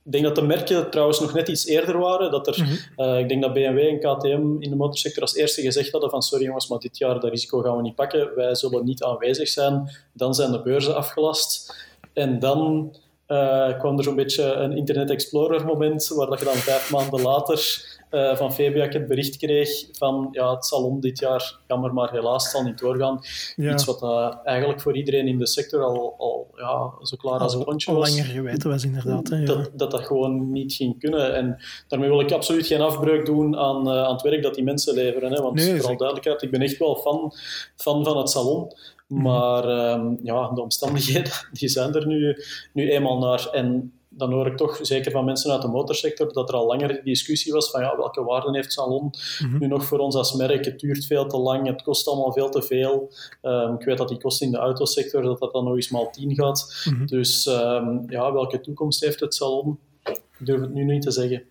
ik 0.05 0.15
denk 0.15 0.25
dat 0.25 0.35
de 0.35 0.43
merken 0.43 0.91
trouwens 0.91 1.21
nog 1.21 1.35
net 1.35 1.49
iets 1.49 1.67
eerder 1.67 1.99
waren. 1.99 2.31
Dat 2.31 2.47
er, 2.47 2.63
mhm. 2.63 3.03
uh, 3.03 3.19
ik 3.19 3.29
denk 3.29 3.43
dat 3.43 3.53
BMW 3.53 3.79
en 3.79 3.99
KTM 3.99 4.63
in 4.63 4.71
de 4.71 4.77
motorsector 4.77 5.23
als 5.23 5.35
eerste 5.35 5.63
gezegd 5.63 5.93
hadden 5.93 6.11
van 6.11 6.23
sorry 6.23 6.45
jongens, 6.45 6.69
maar 6.69 6.79
dit 6.79 6.99
jaar 6.99 7.21
dat 7.21 7.31
risico 7.31 7.61
gaan 7.61 7.77
we 7.77 7.83
niet 7.83 7.95
pakken. 7.95 8.35
Wij 8.35 8.55
zullen 8.55 8.85
niet 8.85 9.03
aanwezig 9.03 9.49
zijn. 9.49 9.91
Dan 10.13 10.35
zijn 10.35 10.53
de 10.53 10.63
beurzen 10.63 10.97
afgelast. 10.97 11.75
En 12.13 12.39
dan 12.39 12.93
uh, 13.29 13.79
kwam 13.79 13.99
er 13.99 14.05
zo'n 14.05 14.17
beetje 14.17 14.53
een 14.53 14.77
Internet 14.77 15.11
Explorer 15.11 15.65
moment, 15.65 16.09
waar 16.09 16.27
dat 16.27 16.39
je 16.39 16.45
dan 16.45 16.55
vijf 16.55 16.91
maanden 16.91 17.23
later 17.23 17.87
uh, 18.11 18.37
van 18.37 18.53
Fabiac 18.53 18.93
het 18.93 19.09
bericht 19.09 19.37
kreeg 19.37 19.87
van 19.93 20.29
ja, 20.31 20.55
het 20.55 20.65
salon 20.65 21.01
dit 21.01 21.19
jaar 21.19 21.59
jammer 21.67 21.95
maar 21.95 22.11
helaas 22.11 22.51
zal 22.51 22.63
niet 22.63 22.79
doorgaan. 22.79 23.21
Iets 23.57 23.85
wat 23.85 24.03
uh, 24.03 24.35
eigenlijk 24.45 24.81
voor 24.81 24.97
iedereen 24.97 25.27
in 25.29 25.39
de 25.39 25.47
sector 25.47 25.83
al, 25.83 26.15
al 26.19 26.47
ja, 26.57 26.93
zo 27.03 27.17
klaar 27.17 27.41
als 27.41 27.55
een 27.55 27.65
klontje 27.65 27.93
was. 27.93 28.09
Al 28.09 28.17
langer 28.17 28.31
geweten 28.31 28.71
was 28.71 28.85
inderdaad. 28.85 29.29
Hè, 29.29 29.37
ja. 29.37 29.45
dat, 29.45 29.71
dat 29.73 29.91
dat 29.91 30.07
gewoon 30.07 30.53
niet 30.53 30.73
ging 30.73 30.99
kunnen. 30.99 31.35
En 31.35 31.59
daarmee 31.89 32.09
wil 32.09 32.21
ik 32.21 32.33
absoluut 32.33 32.67
geen 32.67 32.81
afbreuk 32.81 33.27
doen 33.27 33.57
aan, 33.57 33.89
aan 33.89 34.13
het 34.13 34.23
werk 34.23 34.43
dat 34.43 34.55
die 34.55 34.65
mensen 34.65 34.95
leveren. 34.95 35.33
Hè, 35.33 35.43
want 35.43 35.55
nee, 35.55 35.77
vooral 35.77 35.97
duidelijkheid, 35.97 36.43
ik 36.43 36.51
ben 36.51 36.63
echt 36.63 36.79
wel 36.79 36.97
fan, 36.97 37.33
fan 37.77 38.05
van 38.05 38.17
het 38.17 38.31
salon. 38.31 38.73
Mhm. 39.09 39.23
Maar 39.23 39.93
um, 39.95 40.19
ja, 40.23 40.51
de 40.55 40.61
omstandigheden 40.61 41.33
die 41.59 41.69
zijn 41.69 41.95
er 41.95 42.07
nu, 42.07 42.37
nu 42.73 42.91
eenmaal 42.91 43.19
naar. 43.19 43.49
En 43.53 43.93
dan 44.09 44.33
hoor 44.33 44.47
ik 44.47 44.57
toch, 44.57 44.79
zeker 44.83 45.11
van 45.11 45.25
mensen 45.25 45.53
uit 45.53 45.63
de 45.63 45.69
motorsector, 45.69 46.33
dat 46.33 46.49
er 46.49 46.55
al 46.55 46.67
langer 46.67 47.01
discussie 47.05 47.53
was 47.53 47.71
van 47.71 47.81
ja, 47.81 47.97
welke 47.97 48.25
waarden 48.25 48.55
heeft 48.55 48.73
Salon 48.73 49.11
mhm. 49.39 49.59
nu 49.59 49.67
nog 49.67 49.85
voor 49.85 49.99
ons 49.99 50.15
als 50.15 50.33
merk? 50.33 50.65
Het 50.65 50.81
duurt 50.81 51.07
veel 51.07 51.27
te 51.27 51.37
lang, 51.37 51.67
het 51.67 51.83
kost 51.83 52.09
allemaal 52.09 52.33
veel 52.33 52.51
te 52.51 52.63
veel. 52.63 53.13
Um, 53.43 53.75
ik 53.75 53.85
weet 53.85 53.99
dat 53.99 54.09
die 54.09 54.19
kosten 54.19 54.47
in 54.47 54.53
de 54.53 54.59
autosector, 54.59 55.23
dat 55.23 55.39
dat 55.39 55.53
dan 55.53 55.65
nog 55.65 55.75
eens 55.75 55.91
maal 55.91 56.11
10 56.11 56.35
gaat. 56.35 56.85
Mhm. 56.85 57.07
Dus 57.07 57.47
um, 57.47 58.05
ja, 58.09 58.33
welke 58.33 58.61
toekomst 58.61 59.01
heeft 59.01 59.21
het 59.21 59.35
Salon? 59.35 59.79
Ik 60.05 60.21
durf 60.39 60.61
het 60.61 60.75
nu 60.75 60.85
niet 60.85 61.03
te 61.03 61.11
zeggen. 61.11 61.43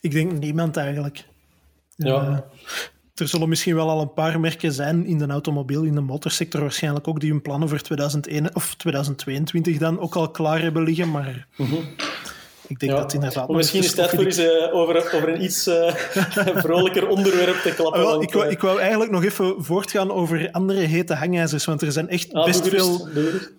Ik 0.00 0.12
denk 0.12 0.32
niemand 0.32 0.76
eigenlijk. 0.76 1.24
Ja. 1.96 2.28
Uh, 2.28 2.38
er 3.20 3.28
zullen 3.28 3.48
misschien 3.48 3.74
wel 3.74 3.90
al 3.90 4.00
een 4.00 4.12
paar 4.12 4.40
merken 4.40 4.72
zijn 4.72 5.06
in 5.06 5.18
de 5.18 5.26
automobiel, 5.26 5.82
in 5.82 5.94
de 5.94 6.00
motorsector 6.00 6.60
waarschijnlijk 6.60 7.08
ook, 7.08 7.20
die 7.20 7.30
hun 7.30 7.42
plannen 7.42 7.68
voor 7.68 7.80
2001, 7.80 8.54
of 8.56 8.74
2022 8.74 9.78
dan 9.78 10.00
ook 10.00 10.14
al 10.14 10.30
klaar 10.30 10.62
hebben 10.62 10.82
liggen, 10.82 11.10
maar... 11.10 11.46
Mhm. 11.56 11.74
Ik 12.68 12.78
denk 12.78 12.92
dat 12.92 13.12
inderdaad... 13.12 13.48
misschien 13.48 13.80
is 13.80 13.86
het 13.86 13.96
tijd 13.96 14.10
voor 14.10 14.24
eens 14.24 14.38
uh, 14.38 14.74
over, 14.74 14.96
over 14.96 15.28
een 15.28 15.42
iets 15.42 15.66
uh, 15.66 15.94
vrolijker 16.64 17.08
onderwerp 17.08 17.56
te 17.56 17.74
klappen. 17.74 18.00
Wel, 18.00 18.22
ik, 18.22 18.32
wou, 18.32 18.48
ik 18.48 18.60
wou 18.60 18.80
eigenlijk 18.80 19.10
nog 19.10 19.24
even 19.24 19.64
voortgaan 19.64 20.10
over 20.10 20.50
andere 20.50 20.80
hete 20.80 21.14
hangijzers, 21.14 21.64
want 21.64 21.82
er 21.82 21.92
zijn 21.92 22.08
echt 22.08 22.32
ah, 22.32 22.44
best 22.44 22.68
veel... 22.68 23.08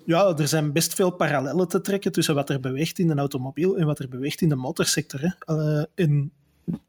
Ja, 0.06 0.36
er 0.38 0.48
zijn 0.48 0.72
best 0.72 0.94
veel 0.94 1.10
parallellen 1.10 1.68
te 1.68 1.82
trekken 1.82 2.12
tussen 2.12 2.36
wat 2.36 2.50
er 2.50 2.60
beweegt 2.60 3.00
in 3.00 3.08
de 3.08 3.16
automobiel 3.16 3.78
en 3.78 3.86
wat 3.86 4.00
er 4.00 4.10
beweegt 4.10 4.42
in 4.42 4.50
de 4.50 4.56
motorsector. 4.56 5.20
Hè. 5.22 5.84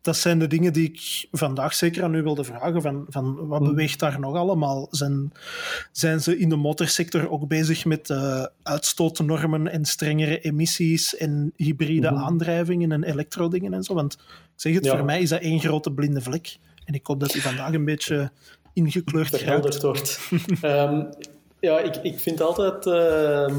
Dat 0.01 0.17
zijn 0.17 0.39
de 0.39 0.47
dingen 0.47 0.73
die 0.73 0.89
ik 0.89 1.29
vandaag 1.33 1.75
zeker 1.75 2.03
aan 2.03 2.15
u 2.15 2.23
wilde 2.23 2.45
vragen. 2.45 2.83
Van, 2.83 3.07
van 3.09 3.47
wat 3.47 3.59
hmm. 3.59 3.69
beweegt 3.69 3.99
daar 3.99 4.21
nog 4.21 4.35
allemaal? 4.35 4.87
Zijn, 4.91 5.33
zijn 5.93 6.21
ze 6.21 6.39
in 6.39 6.49
de 6.49 6.57
motorsector 6.57 7.31
ook 7.31 7.49
bezig 7.49 7.85
met 7.85 8.09
uh, 8.09 8.45
uitstootnormen 8.63 9.69
en 9.69 9.85
strengere 9.85 10.41
emissies 10.41 11.17
en 11.17 11.53
hybride 11.57 12.09
hmm. 12.09 12.17
aandrijvingen 12.17 12.93
en 12.93 13.05
elektrodingen 13.05 13.75
en 13.75 13.83
zo? 13.83 13.95
Want 13.95 14.13
ik 14.13 14.21
zeg 14.57 14.75
het, 14.75 14.89
voor 14.89 15.05
mij 15.05 15.21
is 15.21 15.29
dat 15.29 15.41
één 15.41 15.61
grote 15.61 15.93
blinde 15.93 16.21
vlek. 16.21 16.59
En 16.85 16.95
ik 16.95 17.07
hoop 17.07 17.21
dat 17.21 17.31
die 17.31 17.43
vandaag 17.43 17.73
een 17.73 17.85
beetje 17.85 18.31
ingekleurd 18.73 19.45
wordt. 19.91 20.19
um, 20.63 21.09
ja, 21.61 21.79
ik, 21.79 21.97
ik 22.03 22.19
vind 22.19 22.39
het 22.39 22.49
altijd 22.49 22.87
uh, 22.87 23.57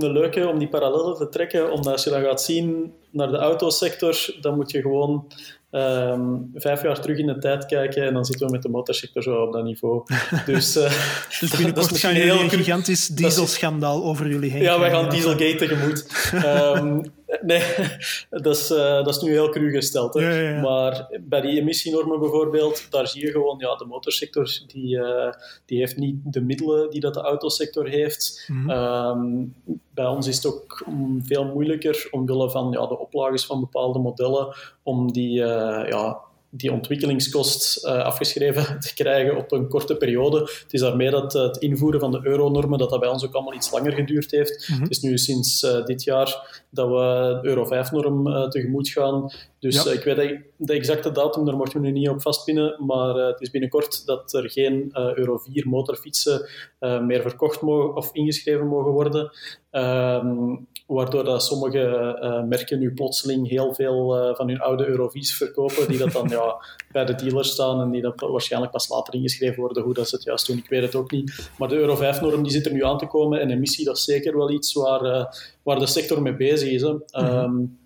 een 0.00 0.12
leuke 0.12 0.48
om 0.48 0.58
die 0.58 0.68
parallellen 0.68 1.16
te 1.16 1.28
trekken, 1.28 1.72
omdat 1.72 1.92
als 1.92 2.04
je 2.04 2.10
dan 2.10 2.22
gaat 2.22 2.42
zien 2.42 2.92
naar 3.10 3.30
de 3.30 3.36
autosector, 3.36 4.34
dan 4.40 4.56
moet 4.56 4.70
je 4.70 4.80
gewoon 4.80 5.26
um, 5.70 6.50
vijf 6.54 6.82
jaar 6.82 7.00
terug 7.00 7.18
in 7.18 7.26
de 7.26 7.38
tijd 7.38 7.66
kijken 7.66 8.06
en 8.06 8.14
dan 8.14 8.24
zitten 8.24 8.46
we 8.46 8.52
met 8.52 8.62
de 8.62 8.68
motorsector 8.68 9.22
zo 9.22 9.42
op 9.42 9.52
dat 9.52 9.64
niveau. 9.64 10.02
Dus, 10.46 10.76
uh, 10.76 10.90
dus 11.40 11.50
binnenkort 11.50 11.88
dat 11.88 11.98
gaan 11.98 12.14
jullie 12.14 12.42
een 12.42 12.50
gigantisch 12.50 13.06
dieselschandaal 13.06 14.04
over 14.04 14.28
jullie 14.28 14.50
heen 14.50 14.62
Ja, 14.62 14.78
wij 14.78 14.90
gaan 14.90 15.10
Dieselgate 15.10 15.54
tegemoet. 15.54 16.30
um, 16.32 17.02
nee, 17.42 17.62
dat 18.30 18.56
is, 18.56 18.70
uh, 18.70 18.78
dat 18.78 19.08
is 19.08 19.20
nu 19.20 19.30
heel 19.30 19.48
cru 19.48 19.70
gesteld. 19.70 20.14
Hè. 20.14 20.20
Ja, 20.20 20.50
ja, 20.50 20.60
maar 20.60 21.08
bij 21.20 21.40
die 21.40 21.60
emissienormen 21.60 22.20
bijvoorbeeld, 22.20 22.90
daar 22.90 23.08
zie 23.08 23.24
je 23.24 23.30
gewoon, 23.30 23.58
ja, 23.58 23.74
de 23.74 23.84
motorsector 23.84 24.60
die, 24.66 24.96
uh, 24.96 25.32
die 25.64 25.78
heeft 25.78 25.96
niet 25.96 26.16
de 26.24 26.40
middelen 26.40 26.90
die 26.90 27.00
dat 27.00 27.14
de 27.14 27.20
autosector 27.20 27.88
heeft. 27.88 28.44
Mm 28.46 28.68
-hmm. 28.68 28.70
um, 28.70 29.54
bij 29.94 30.06
ons 30.06 30.26
is 30.26 30.36
het 30.36 30.46
ook 30.46 30.84
veel 31.22 31.44
moeilijker 31.44 32.08
omwille 32.10 32.50
van 32.50 32.70
ja, 32.70 32.86
de 32.86 32.98
oplages 32.98 33.46
van 33.46 33.60
bepaalde 33.60 33.98
modellen 33.98 34.54
om 34.82 35.12
die, 35.12 35.38
uh, 35.38 35.84
ja, 35.88 36.20
die 36.56 36.72
ontwikkelingskost 36.72 37.84
uh, 37.84 37.92
afgeschreven 37.92 38.80
te 38.80 38.94
krijgen 38.94 39.36
op 39.36 39.52
een 39.52 39.68
korte 39.68 39.96
periode. 39.96 40.38
Het 40.38 40.72
is 40.72 40.80
daarmee 40.80 41.10
dat 41.10 41.32
het 41.32 41.56
invoeren 41.56 42.00
van 42.00 42.10
de 42.10 42.20
euronormen 42.22 42.78
dat 42.78 42.90
dat 42.90 43.00
bij 43.00 43.08
ons 43.08 43.24
ook 43.24 43.34
allemaal 43.34 43.54
iets 43.54 43.70
langer 43.70 43.92
geduurd 43.92 44.30
heeft. 44.30 44.68
Mhm. 44.68 44.80
Het 44.80 44.90
is 44.90 45.00
nu 45.00 45.18
sinds 45.18 45.62
uh, 45.62 45.84
dit 45.84 46.04
jaar 46.04 46.64
dat 46.70 46.88
we 46.88 47.38
de 47.42 47.48
Euro 47.48 47.64
5-norm 47.64 48.26
uh, 48.26 48.48
tegemoet 48.48 48.88
gaan. 48.88 49.30
Dus 49.70 49.86
ik 49.86 50.04
weet 50.04 50.40
de, 50.56 50.72
exacte 50.72 51.12
datum, 51.12 51.44
daar 51.44 51.56
mochten 51.56 51.80
we 51.80 51.86
nu 51.86 51.92
niet 51.92 52.08
op 52.08 52.22
vastpinnen, 52.22 52.84
maar 52.86 53.14
het 53.14 53.40
is 53.40 53.50
binnenkort 53.50 54.06
dat 54.06 54.32
er 54.32 54.50
geen 54.50 54.90
Euro 54.92 55.38
4 55.38 55.68
motorfietsen 55.68 56.48
meer 56.80 57.22
verkocht 57.22 57.60
mogen 57.60 57.96
of 57.96 58.10
ingeschreven 58.12 58.66
mogen 58.66 58.92
worden. 58.92 59.30
Ehm, 59.70 60.56
waardoor 60.86 61.24
dat 61.24 61.44
sommige 61.44 62.18
uh, 62.22 62.42
merken 62.42 62.78
nu 62.78 62.92
plotseling 62.92 63.48
heel 63.48 63.74
veel 63.74 64.28
uh, 64.28 64.34
van 64.34 64.48
hun 64.48 64.60
oude 64.60 64.86
Eurovies 64.86 65.36
verkopen, 65.36 65.88
die 65.88 65.98
dat 65.98 66.12
dan 66.12 66.28
ja, 66.38 66.64
bij 66.92 67.04
de 67.04 67.14
dealers 67.14 67.50
staan 67.50 67.80
en 67.80 67.90
die 67.90 68.02
dat 68.02 68.20
waarschijnlijk 68.20 68.72
pas 68.72 68.88
later 68.88 69.14
ingeschreven 69.14 69.60
worden, 69.60 69.82
hoe 69.82 69.94
dat 69.94 70.08
ze 70.08 70.14
het 70.14 70.24
juist 70.24 70.46
doen, 70.46 70.56
ik 70.56 70.68
weet 70.68 70.82
het 70.82 70.94
ook 70.94 71.10
niet. 71.10 71.50
Maar 71.58 71.68
de 71.68 71.76
Euro 71.76 71.96
5-norm 71.96 72.42
die 72.42 72.52
zit 72.52 72.66
er 72.66 72.72
nu 72.72 72.84
aan 72.84 72.98
te 72.98 73.06
komen 73.06 73.40
en 73.40 73.50
emissie, 73.50 73.84
dat 73.84 73.96
is 73.96 74.04
zeker 74.04 74.36
wel 74.36 74.50
iets 74.50 74.72
waar, 74.72 75.04
uh, 75.04 75.24
waar 75.62 75.78
de 75.78 75.86
sector 75.86 76.22
mee 76.22 76.36
bezig 76.36 76.70
is. 76.70 76.82
Hè. 76.82 76.92
Mhm. 76.92 77.44
Um, 77.44 77.78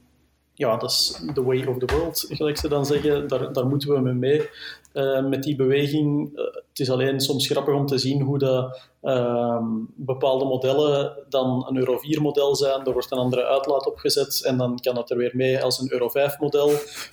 ja, 0.61 0.77
dat 0.77 0.91
is 0.91 1.21
the 1.35 1.45
way 1.45 1.65
of 1.65 1.79
the 1.79 1.97
world, 1.97 2.27
gelijk 2.29 2.57
ze 2.57 2.69
dan 2.69 2.87
zeggen. 2.87 3.29
Daar, 3.29 3.53
daar 3.53 3.67
moeten 3.67 3.95
we 3.95 4.01
mee 4.01 4.15
mee. 4.15 4.49
met 5.29 5.43
die 5.43 5.57
beweging. 5.57 6.31
het 6.69 6.79
is 6.79 6.91
alleen 6.91 7.21
soms 7.21 7.47
grappig 7.47 7.75
om 7.75 7.87
te 7.87 7.99
zien 7.99 8.23
hoe 8.23 8.39
dat, 8.39 8.90
ehm, 9.03 9.65
bepaalde 9.95 10.45
modellen 10.45 11.25
dan 11.29 11.67
een 11.69 11.77
Euro 11.77 11.99
4 11.99 12.23
model 12.23 12.57
zijn. 12.57 12.87
Er 12.87 12.93
wordt 12.93 13.11
een 13.11 13.19
andere 13.19 13.45
uitlaat 13.45 13.87
opgezet 13.87 14.45
en 14.45 14.57
dan 14.57 14.79
kan 14.79 14.97
het 14.97 15.11
er 15.11 15.17
weer 15.17 15.33
mee 15.35 15.63
als 15.63 15.81
een 15.81 15.93
Euro 15.93 16.09
5 16.09 16.39
model. 16.39 16.73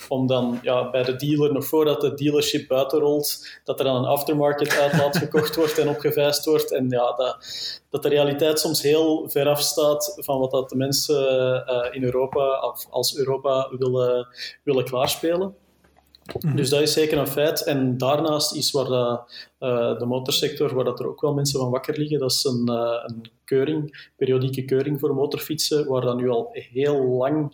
Om 0.10 0.28
dan 0.28 0.60
ja, 0.62 0.90
bij 0.90 1.04
de 1.04 1.16
dealer, 1.16 1.54
nog 1.54 1.66
voordat 1.66 2.02
de 2.02 2.14
dealership 2.14 2.68
buiten 2.68 3.00
rolt, 3.00 3.48
dat 3.64 3.80
er 3.80 3.86
dan 3.86 3.96
een 3.96 4.06
aftermarket 4.06 4.78
uitlaat 4.78 5.18
gekocht 5.28 5.56
wordt 5.56 5.78
en 5.78 5.90
opgevijst 5.90 6.46
wordt. 6.46 6.72
En 6.72 6.90
ja, 6.90 7.14
dat, 7.16 7.38
dat 7.90 8.04
de 8.04 8.10
realiteit 8.10 8.60
soms 8.60 8.82
heel 8.82 9.30
ver 9.30 9.48
afstaat 9.48 10.14
van 10.16 10.40
wat 10.40 10.52
dat 10.52 10.70
de 10.70 10.76
mensen 10.76 11.24
uh, 11.70 11.88
in 11.92 12.04
Europa 12.04 12.60
of 12.60 12.88
als 12.90 13.18
Europa 13.18 13.70
willen, 13.78 14.28
willen 14.64 14.86
klaarspelen. 14.86 15.56
Mhm. 16.42 16.56
Dus 16.56 16.70
dat 16.70 16.82
is 16.82 16.94
zeker 16.94 17.18
een 17.18 17.28
feit. 17.28 17.64
En 17.64 17.98
daarnaast 17.98 18.56
is 18.56 18.72
waar 18.72 18.86
dat, 18.86 19.32
uh, 19.60 19.98
de 19.98 20.06
motorsector, 20.06 20.76
waar 20.76 20.86
dat 20.86 21.00
er 21.00 21.08
ook 21.08 21.22
wel 21.22 21.34
mensen 21.34 21.60
van 21.60 21.70
wakker 21.70 21.98
liggen, 21.98 22.20
dat 22.20 22.32
is 22.32 22.44
een, 22.44 22.70
uh, 22.70 23.04
een 23.06 23.32
keuring, 23.44 24.10
periodieke 24.16 24.66
keuring 24.66 25.00
voor 25.00 25.14
motorfietsen, 25.14 25.88
waar 25.88 26.02
dat 26.02 26.18
nu 26.18 26.30
al 26.30 26.50
heel 26.52 27.02
lang 27.02 27.52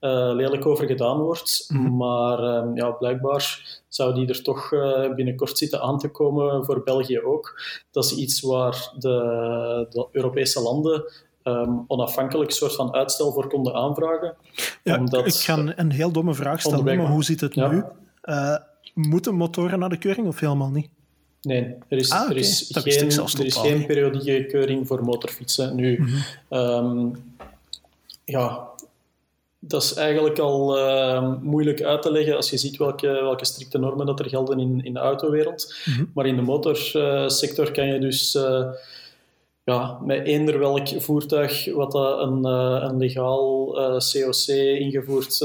uh, 0.00 0.30
lelijk 0.34 0.66
over 0.66 0.86
gedaan 0.86 1.20
wordt. 1.20 1.64
Mhm. 1.68 1.96
Maar 1.96 2.38
ehm, 2.38 2.76
ja, 2.76 2.90
blijkbaar 2.90 3.80
zou 3.88 4.14
die 4.14 4.28
er 4.28 4.42
toch 4.42 4.72
uh, 4.72 5.14
binnenkort 5.14 5.58
zitten 5.58 5.80
aan 5.80 5.98
te 5.98 6.08
komen 6.08 6.64
voor 6.64 6.82
België 6.82 7.20
ook. 7.20 7.60
Dat 7.90 8.04
is 8.04 8.16
iets 8.16 8.40
waar 8.40 8.92
de, 8.98 9.86
de 9.90 10.08
Europese 10.12 10.60
landen 10.60 11.04
um, 11.46 11.84
onafhankelijk 11.86 12.50
soort 12.50 12.74
van 12.74 12.94
uitstel 12.94 13.32
voor 13.32 13.48
konden 13.48 13.74
aanvragen. 13.74 14.36
Ja, 14.82 14.98
omdat, 14.98 15.26
ik 15.26 15.34
ga 15.34 15.72
een, 15.76 15.92
heel 15.92 16.12
domme 16.12 16.34
vraag 16.34 16.60
stellen, 16.60 16.96
maar 16.96 17.10
hoe 17.10 17.24
zit 17.24 17.40
het 17.40 17.54
nu? 17.54 17.82
Uh, 18.26 18.56
moeten 18.94 19.34
motoren 19.34 19.78
naar 19.78 19.88
de 19.88 19.98
keuring 19.98 20.26
of 20.26 20.40
helemaal 20.40 20.70
niet? 20.70 20.88
Nee, 21.42 21.74
er 21.88 21.98
is, 21.98 22.10
ah, 22.10 22.30
er 22.30 22.36
is, 22.36 22.70
geen, 22.74 23.10
er 23.10 23.44
is 23.44 23.56
geen 23.56 23.86
periodieke 23.86 24.46
keuring 24.46 24.86
voor 24.86 25.04
motorfietsen. 25.04 25.74
Nu, 25.76 25.98
mm 25.98 26.06
-hmm. 26.48 27.16
ja, 28.24 28.68
dat 29.58 29.82
is 29.82 29.94
eigenlijk 29.94 30.38
al 30.38 30.78
uh, 30.78 31.32
moeilijk 31.40 31.82
uit 31.82 32.02
te 32.02 32.12
leggen 32.12 32.36
als 32.36 32.50
je 32.50 32.56
ziet 32.56 32.76
welke, 32.76 33.06
welke 33.06 33.44
strikte 33.44 33.78
normen 33.78 34.06
dat 34.06 34.20
er 34.20 34.28
gelden 34.28 34.58
in, 34.58 34.84
in 34.84 34.92
de 34.92 34.98
autowereld. 34.98 35.74
Mhm. 35.84 36.04
Maar 36.14 36.26
in 36.26 36.36
de 36.36 36.42
motorsector 36.42 37.72
kan 37.72 37.86
je 37.86 37.98
dus 37.98 38.34
uh, 38.34 38.68
ja, 39.66 39.98
met 40.02 40.26
eender 40.26 40.58
welk 40.58 40.88
voertuig 41.02 41.74
wat 41.74 41.94
een, 41.94 42.46
uh, 42.46 42.78
een 42.82 42.96
legaal 42.96 43.72
COC 44.12 44.46
ingevoerd 44.78 45.38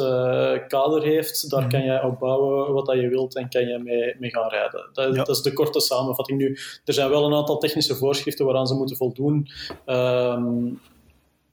kader 0.68 1.04
heeft, 1.04 1.50
daar 1.50 1.62
mhm. 1.62 1.70
kan 1.70 1.84
je 1.84 2.04
op 2.04 2.20
bouwen 2.20 2.74
wat 2.74 2.86
dat 2.86 2.96
je 2.96 3.08
wilt 3.08 3.36
en 3.36 3.50
kan 3.50 3.68
je 3.68 3.78
mee, 3.78 4.16
mee 4.20 4.30
gaan 4.30 4.50
rijden. 4.50 4.90
Dat, 4.94 5.16
dat, 5.16 5.30
is 5.30 5.42
de 5.42 5.54
korte 5.54 5.80
samenvatting 5.80 6.40
nu. 6.40 6.58
Er 6.86 6.94
zijn 6.94 7.10
wel 7.10 7.26
een 7.26 7.34
aantal 7.34 7.58
technische 7.58 7.96
voorschriften 7.96 8.46
waaraan 8.46 8.68
ze 8.68 8.76
moeten 8.76 8.96
voldoen. 8.98 9.48
Ehm, 9.86 10.64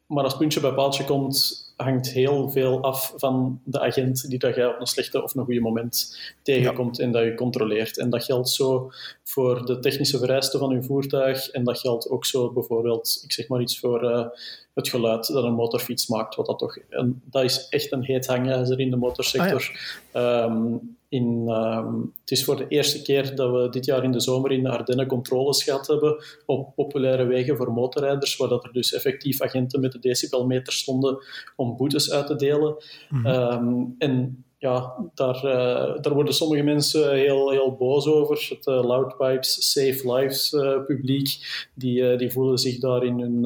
maar 0.07 0.25
als 0.25 0.37
puntje 0.37 0.61
bij 0.61 0.73
paaltje 0.73 1.05
komt, 1.05 1.68
hangt 1.79 2.09
heel 2.09 2.51
veel 2.51 2.83
af 2.83 3.13
van 3.17 3.61
de 3.65 3.81
agent 3.81 4.29
die 4.29 4.39
dat 4.39 4.55
jij 4.55 4.67
op 4.67 4.81
een 4.81 4.87
slechte 4.87 5.23
of 5.23 5.35
een 5.35 5.45
goede 5.45 5.61
moment 5.61 6.19
tegenkomt 6.43 6.99
en 6.99 7.13
dat 7.13 7.25
je 7.25 7.35
controleert. 7.35 7.99
En 7.99 8.11
dat 8.11 8.25
geldt 8.25 8.49
zo 8.49 8.91
voor 9.25 9.67
de 9.67 9.79
technische 9.79 10.19
vereisten 10.19 10.59
van 10.59 10.71
uw 10.71 10.83
voertuig 10.83 11.49
en 11.51 11.65
dat 11.65 11.79
geldt 11.79 12.09
ook 12.11 12.25
zo 12.25 12.51
bijvoorbeeld, 12.53 13.21
ik 13.25 13.33
zeg 13.33 13.49
maar 13.49 13.61
iets 13.61 13.79
voor 13.79 14.05
uh, 14.05 14.27
het 14.75 14.89
geluid 14.89 15.27
dat 15.27 15.45
een 15.45 15.55
motorfiets 15.55 16.07
maakt, 16.07 16.35
wat 16.35 16.47
dat 16.47 16.59
toch, 16.59 16.79
en 16.89 17.23
dat 17.25 17.45
is 17.45 17.69
echt 17.69 17.93
een 17.93 18.05
heet 18.05 18.27
hangijzer 18.27 18.81
in 18.81 18.91
de 18.91 18.97
motorsector. 18.97 19.79
Ah, 20.13 20.23
ehm, 20.23 20.77
in, 21.09 21.45
ehm, 21.49 22.01
het 22.21 22.31
is 22.31 22.45
voor 22.45 22.57
de 22.57 22.69
eerste 22.69 23.03
keer 23.03 23.35
dat 23.35 23.51
we 23.51 23.69
dit 23.69 23.85
jaar 23.85 24.05
in 24.05 24.13
de 24.13 24.21
zomer 24.21 24.53
in 24.53 24.63
de 24.63 24.71
Ardennen 24.71 25.07
controles 25.07 25.63
gehad 25.63 25.87
hebben 25.87 26.25
op 26.47 26.75
populaire 26.75 27.25
wegen 27.25 27.57
voor 27.57 27.73
motorrijders, 27.73 28.37
waar 28.37 28.49
dat 28.49 28.65
er 28.65 28.73
dus 28.73 28.93
effectief 28.93 29.43
agenten 29.43 29.81
met 29.81 29.93
de 29.93 29.99
decibelmeter 29.99 30.73
stonden 30.73 31.19
om 31.57 31.77
boetes 31.77 32.13
uit 32.13 32.27
te 32.27 32.37
delen. 32.37 32.77
Ehm, 33.25 33.85
en 33.99 34.45
ja, 34.61 34.95
daar, 35.15 35.37
uh, 35.37 36.03
daar 36.03 36.15
worden 36.15 36.35
sommige 36.35 36.63
mensen 36.63 37.15
heel, 37.15 37.51
heel 37.51 37.77
boos 37.77 38.07
over. 38.07 38.47
Het 38.49 38.67
uh, 38.67 38.85
Loudpipes 38.85 39.73
Save 39.73 40.13
Lives 40.13 40.53
uh, 40.53 40.85
publiek, 40.85 41.29
die, 41.75 42.17
die 42.17 42.33
voelen 42.33 42.59
zich 42.59 42.79
daar 42.79 43.05
in 43.05 43.21
hun, 43.21 43.43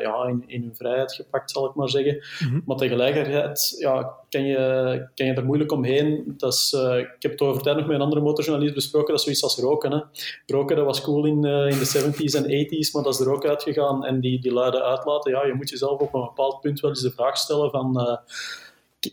ja, 0.00 0.24
in, 0.28 0.44
in 0.46 0.62
hun 0.62 0.76
vrijheid 0.76 1.12
gepakt, 1.12 1.50
zal 1.50 1.68
ik 1.68 1.74
maar 1.74 1.88
zeggen. 1.88 2.24
Mhm. 2.38 2.60
Maar 2.64 2.76
tegelijkertijd 2.76 3.76
ja, 3.78 4.14
kan, 4.28 4.44
je, 4.44 5.08
kan 5.14 5.26
je 5.26 5.32
er 5.32 5.44
moeilijk 5.44 5.72
omheen. 5.72 6.34
Dat 6.36 6.52
is, 6.52 6.72
ik 6.98 7.16
heb 7.18 7.30
het 7.30 7.40
over 7.40 7.62
tijd 7.62 7.76
nog 7.76 7.86
met 7.86 7.94
een 7.94 8.02
andere 8.02 8.20
motorjournalist 8.20 8.74
besproken, 8.74 9.08
dat 9.08 9.16
is 9.18 9.22
zoiets 9.22 9.42
als 9.42 9.56
roken. 9.56 9.92
Hè. 9.92 10.00
Roken 10.46 10.76
dat 10.76 10.84
was 10.84 11.00
cool 11.00 11.24
in, 11.24 11.44
in 11.44 11.78
de 11.78 12.12
70s 12.12 12.36
en 12.36 12.44
80s, 12.44 12.92
maar 12.92 13.02
dat 13.02 13.14
is 13.14 13.20
er 13.20 13.32
ook 13.32 13.46
uitgegaan. 13.46 14.04
En 14.04 14.20
die, 14.20 14.40
die 14.40 14.52
luide 14.52 14.82
uitlaten, 14.82 15.32
ja, 15.32 15.46
je 15.46 15.54
moet 15.54 15.70
jezelf 15.70 16.00
op 16.00 16.14
een 16.14 16.20
bepaald 16.20 16.60
punt 16.60 16.80
wel 16.80 16.90
eens 16.90 17.02
de 17.02 17.10
vraag 17.10 17.36
stellen 17.36 17.70
van 17.70 18.20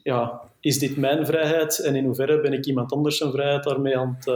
ja, 0.03 0.41
is 0.59 0.79
dit 0.79 0.97
mijn 0.97 1.25
vrijheid 1.25 1.79
en 1.79 1.95
in 1.95 2.05
hoeverre 2.05 2.41
ben 2.41 2.53
ik 2.53 2.65
iemand 2.65 2.91
anders 2.91 3.17
zijn 3.17 3.31
vrijheid 3.31 3.63
daarmee 3.63 3.97
aan 3.97 4.17
het, 4.19 4.27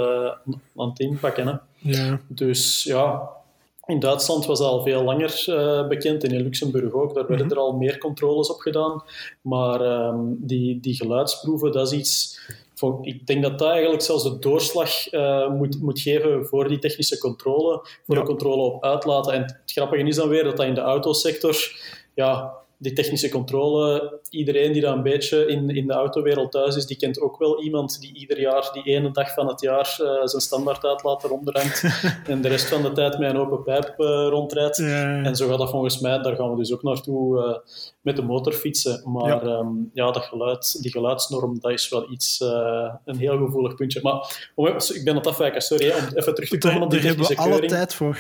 aan 0.76 0.89
het 0.89 1.00
inpakken. 1.00 1.48
Hè? 1.48 1.54
Ja. 1.78 2.20
Dus 2.28 2.84
ja, 2.84 3.30
in 3.89 3.99
Duitsland 3.99 4.45
was 4.45 4.60
dat 4.60 4.67
al 4.67 4.82
veel 4.82 5.04
langer 5.04 5.45
uh, 5.47 5.88
bekend 5.88 6.23
en 6.23 6.32
in 6.32 6.41
Luxemburg 6.41 6.93
ook. 6.93 7.13
Daar 7.13 7.28
werden 7.28 7.45
mhm. 7.45 7.56
er 7.56 7.62
al 7.62 7.73
meer 7.73 7.97
controles 7.97 8.49
op 8.49 8.60
gedaan. 8.60 9.04
Maar 9.41 10.08
um, 10.08 10.38
die, 10.39 10.80
die 10.80 10.95
geluidsproeven, 10.95 11.71
dat 11.71 11.91
is 11.91 11.99
iets. 11.99 12.39
Voor, 12.75 12.99
ik 13.02 13.28
denk 13.28 13.43
dat 13.43 13.60
dat 13.60 13.69
eigenlijk 13.69 14.02
zelfs 14.02 14.23
de 14.23 14.39
doorslag 14.39 15.13
uh, 15.13 15.49
moet, 15.49 15.82
moet 15.82 15.99
geven 15.99 16.45
voor 16.45 16.67
die 16.67 16.80
technische 16.80 17.17
controle, 17.17 17.88
voor 18.06 18.15
de 18.15 18.23
controle 18.23 18.62
op 18.62 18.84
uitlaten. 18.84 19.34
En 19.34 19.41
het 19.41 19.62
grappige 19.65 20.04
is 20.04 20.15
dan 20.15 20.30
weer 20.30 20.43
dat 20.43 20.58
dat 20.58 20.65
in 20.65 20.73
de 20.73 20.82
autosector 20.82 21.56
ja, 22.13 22.54
die 22.82 22.94
technische 22.94 23.30
controle, 23.30 24.20
iedereen 24.30 24.72
die 24.72 24.82
daar 24.82 24.94
een 24.94 25.04
beetje 25.04 25.48
in, 25.48 25.70
in 25.70 25.88
de 25.88 25.94
autowereld 25.94 26.52
thuis 26.52 26.76
is, 26.76 26.86
die 26.86 26.98
kent 26.98 27.22
ook 27.22 27.38
wel 27.38 27.63
iemand 27.63 28.00
die 28.00 28.13
ieder 28.13 28.39
jaar, 28.39 28.70
die 28.74 28.84
ene 28.84 29.12
dag 29.12 29.34
van 29.34 29.48
het 29.48 29.62
jaar, 29.62 29.98
uh, 30.02 30.08
zijn 30.24 30.42
standaard 30.42 30.86
uitlaat 30.86 31.24
rondrijdt 31.24 31.84
en 32.28 32.42
de 32.42 32.48
rest 32.48 32.65
van 32.65 32.82
de 32.82 32.92
tijd 32.92 33.20
met 33.20 33.30
een 33.30 33.38
open 33.38 33.63
pijp 33.63 33.94
uh, 33.98 34.28
rondrijdt. 34.30 34.80
En 34.80 35.36
zo 35.36 35.48
gaat 35.48 35.58
dat 35.58 35.70
volgens 35.70 36.00
mij, 36.00 36.22
daar 36.22 36.36
gaan 36.36 36.52
we 36.52 36.58
dus 36.58 36.74
ook 36.74 36.84
naartoe 36.84 37.38
uh, 37.38 37.74
met 38.02 38.15
de 38.15 38.22
motorfietsen. 38.22 39.12
Maar 39.12 39.28
ja, 39.28 39.44
um, 39.44 39.89
ja 39.94 40.12
dat 40.12 40.24
geluid, 40.24 40.82
die 40.82 40.92
geluidsnorm, 40.92 41.60
dat 41.60 41.72
is 41.72 41.89
wel 41.89 42.12
iets, 42.12 42.39
een 43.06 43.18
heel 43.18 43.38
gevoelig 43.38 43.76
puntje. 43.76 44.00
Maar 44.04 44.50
om, 44.56 44.68
ik 44.68 45.02
ben 45.04 45.15
het 45.15 45.28
afwijken, 45.28 45.62
sorry, 45.62 45.89
om 45.89 46.04
even 46.13 46.36
terug 46.36 46.50
te 46.50 46.58
komen 46.58 46.82
op 46.82 46.89
die 46.89 47.00
technische. 47.00 47.36
Daar 47.36 47.44
hebben 47.44 47.62
we 47.62 47.68
alle 47.68 47.78
tijd 47.78 47.94
voor. 47.94 48.18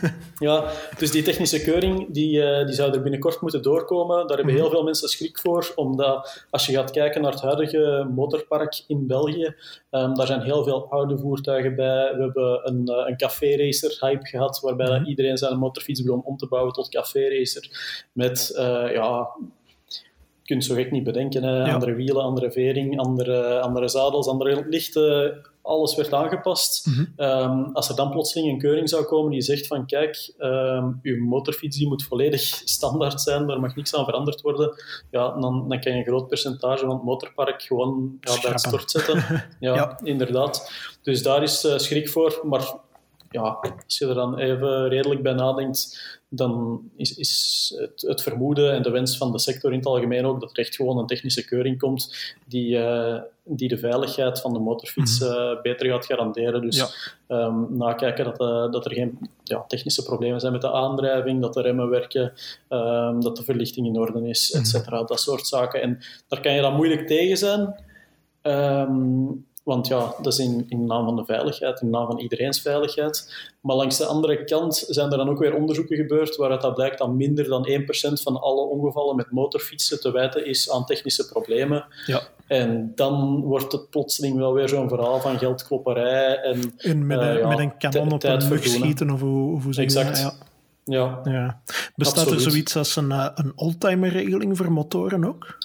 ja, 0.38 0.70
dus 0.98 1.10
die 1.10 1.22
technische 1.22 1.62
keuring, 1.62 2.06
die, 2.12 2.64
die 2.64 2.74
zou 2.74 2.92
er 2.92 3.02
binnenkort 3.02 3.40
moeten 3.40 3.62
doorkomen. 3.62 4.26
Daar 4.26 4.36
hebben 4.36 4.54
heel 4.54 4.64
mhm. 4.64 4.72
veel 4.72 4.84
mensen 4.84 5.08
schrik 5.08 5.38
voor, 5.38 5.72
omdat 5.74 6.44
als 6.50 6.66
je 6.66 6.72
gaat 6.72 6.90
kijken 6.90 7.22
naar 7.22 7.32
het 7.32 7.40
huidige 7.40 8.08
motorpark 8.14 8.82
in 8.86 9.06
België, 9.06 9.54
um, 9.90 10.14
daar 10.14 10.26
zijn 10.26 10.42
heel 10.42 10.64
veel 10.64 10.90
oude 10.90 11.18
voertuigen 11.18 11.74
bij. 11.74 12.14
We 12.16 12.22
hebben 12.22 12.60
een, 12.64 12.82
uh, 12.84 13.08
een 13.08 13.16
café-racer-hype 13.16 14.26
gehad, 14.26 14.60
waarbij 14.60 14.98
mm 14.98 15.04
iedereen 15.06 15.36
zijn 15.36 15.58
motorfiets 15.58 16.02
begon 16.02 16.22
om 16.24 16.36
te 16.36 16.46
bouwen 16.46 16.72
tot 16.72 16.88
café-racer. 16.88 17.68
Met, 18.12 18.52
uh, 18.56 18.92
ja, 18.92 19.28
je 19.86 20.44
kunt 20.44 20.64
zo 20.64 20.74
gek 20.74 20.90
niet 20.90 21.04
bedenken. 21.04 21.42
Hè? 21.42 21.72
Andere 21.72 21.94
wielen, 21.94 22.22
andere 22.22 22.52
vering, 22.52 22.98
andere, 22.98 23.60
andere 23.60 23.88
zadels, 23.88 24.26
andere 24.26 24.64
lichten 24.68 25.40
alles 25.66 25.94
werd 25.94 26.12
aangepast. 26.12 26.86
Mhm. 26.86 27.04
Ehm, 27.16 27.62
als 27.72 27.88
er 27.88 27.96
dan 27.96 28.10
plotseling 28.10 28.52
een 28.52 28.58
keuring 28.58 28.88
zou 28.88 29.04
komen 29.04 29.30
die 29.30 29.40
zegt 29.40 29.66
van 29.66 29.86
kijk, 29.86 30.34
um, 30.38 30.98
uw 31.02 31.24
motorfiets 31.24 31.76
die 31.76 31.88
moet 31.88 32.04
volledig 32.04 32.40
standaard 32.78 33.20
zijn, 33.20 33.46
daar 33.46 33.60
mag 33.60 33.76
niks 33.76 33.94
aan 33.94 34.04
veranderd 34.04 34.40
worden, 34.40 34.74
ja, 35.10 35.40
dan, 35.40 35.68
dan 35.68 35.80
kan 35.80 35.92
je 35.92 35.98
een 35.98 36.04
groot 36.04 36.28
percentage 36.28 36.84
van 36.84 36.94
het 36.94 37.02
motorpark 37.02 37.62
gewoon 37.62 38.16
ja, 38.20 38.40
bij 38.40 38.50
het 38.50 38.60
stort 38.60 38.90
zetten. 38.90 39.24
Ja, 39.60 39.98
inderdaad. 40.02 40.70
Dus 41.02 41.22
daar 41.22 41.42
is 41.42 41.64
uh, 41.64 41.78
schrik 41.78 42.08
voor. 42.08 42.40
Maar 42.42 42.74
ja, 43.30 43.58
als 43.84 43.98
je 43.98 44.06
er 44.06 44.14
dan 44.14 44.38
even 44.38 44.88
redelijk 44.88 45.22
bij 45.22 45.32
nadenkt, 45.32 46.00
dan 46.28 46.80
is, 46.96 47.16
is 47.16 47.74
het, 47.78 48.04
het, 48.06 48.22
vermoeden 48.22 48.72
en 48.72 48.82
de 48.82 48.90
wens 48.90 49.16
van 49.16 49.32
de 49.32 49.38
sector 49.38 49.72
in 49.72 49.78
het 49.78 49.86
algemeen 49.86 50.26
ook 50.26 50.40
dat 50.40 50.50
er 50.50 50.58
echt 50.58 50.76
gewoon 50.76 50.98
een 50.98 51.06
technische 51.06 51.44
keuring 51.44 51.78
komt 51.78 52.34
die, 52.46 52.76
uh, 52.76 53.20
die 53.44 53.68
de 53.68 53.78
veiligheid 53.78 54.40
van 54.40 54.52
de 54.52 54.58
motorfiets 54.58 55.20
uh, 55.20 55.60
beter 55.62 55.86
gaat 55.86 56.06
garanderen. 56.06 56.62
Dus 56.62 56.76
ja. 57.28 57.46
um, 57.46 57.76
nakijken 57.76 58.24
dat, 58.24 58.40
uh, 58.40 58.72
dat 58.72 58.84
er 58.84 58.92
geen 58.92 59.18
ja, 59.44 59.64
technische 59.68 60.02
problemen 60.02 60.40
zijn 60.40 60.52
met 60.52 60.62
de 60.62 60.72
aandrijving, 60.72 61.42
dat 61.42 61.54
de 61.54 61.62
remmen 61.62 61.88
werken, 61.88 62.32
um, 62.68 63.20
dat 63.20 63.36
de 63.36 63.44
verlichting 63.44 63.86
in 63.86 63.98
orde 63.98 64.28
is, 64.28 64.52
et 64.52 64.68
cetera. 64.68 65.02
Dat 65.02 65.20
soort 65.20 65.46
zaken. 65.46 65.82
En 65.82 65.98
daar 66.28 66.40
kan 66.40 66.52
je 66.52 66.60
dan 66.60 66.76
moeilijk 66.76 67.06
tegen 67.06 67.36
zijn. 67.36 67.84
Um, 68.42 69.46
want 69.66 69.86
ja, 69.86 70.14
dat 70.22 70.32
is 70.32 70.38
in, 70.38 70.66
in 70.68 70.86
naam 70.86 71.04
van 71.04 71.16
de 71.16 71.24
veiligheid, 71.24 71.80
in 71.80 71.90
naam 71.90 72.06
van 72.06 72.18
iedereen's 72.18 72.60
veiligheid. 72.60 73.34
Maar 73.60 73.76
langs 73.76 73.96
de 73.96 74.04
andere 74.04 74.44
kant 74.44 74.84
zijn 74.88 75.10
er 75.10 75.16
dan 75.16 75.28
ook 75.28 75.38
weer 75.38 75.54
onderzoeken 75.54 75.96
gebeurd 75.96 76.36
waaruit 76.36 76.60
dat 76.60 76.74
blijkt 76.74 76.98
dat 76.98 77.12
minder 77.12 77.44
dan 77.48 77.68
1% 77.68 78.22
van 78.22 78.40
alle 78.40 78.60
ongevallen 78.60 79.16
met 79.16 79.30
motorfietsen 79.30 80.00
te 80.00 80.12
wijten 80.12 80.46
is 80.46 80.70
aan 80.70 80.84
technische 80.84 81.28
problemen. 81.28 81.84
Ja. 82.06 82.22
En 82.46 82.92
dan 82.94 83.40
wordt 83.40 83.72
het 83.72 83.90
plotseling 83.90 84.36
wel 84.36 84.52
weer 84.52 84.68
zo'n 84.68 84.88
verhaal 84.88 85.20
van 85.20 85.38
geldklopperij 85.38 86.36
en... 86.36 86.74
en 86.76 87.06
met, 87.06 87.20
een, 87.20 87.36
uh, 87.36 87.48
met 87.48 87.58
een 87.58 87.76
kanon 87.76 88.12
op 88.12 88.24
een 88.24 88.48
mug 88.48 88.66
schieten, 88.66 89.10
of 89.10 89.20
hoe, 89.20 89.62
hoe 89.62 89.74
zeg 89.74 89.92
je 89.92 89.98
exact. 89.98 90.22
dat? 90.22 90.36
Ja. 90.38 90.46
Ja. 90.84 91.20
ja. 91.32 91.60
Bestaat 91.94 92.18
Absoluut. 92.18 92.44
er 92.44 92.50
zoiets 92.50 92.76
als 92.76 92.96
een, 92.96 93.10
uh, 93.10 93.28
een 93.34 93.52
oldtimer-regeling 93.54 94.56
voor 94.56 94.72
motoren 94.72 95.24
ook? 95.24 95.58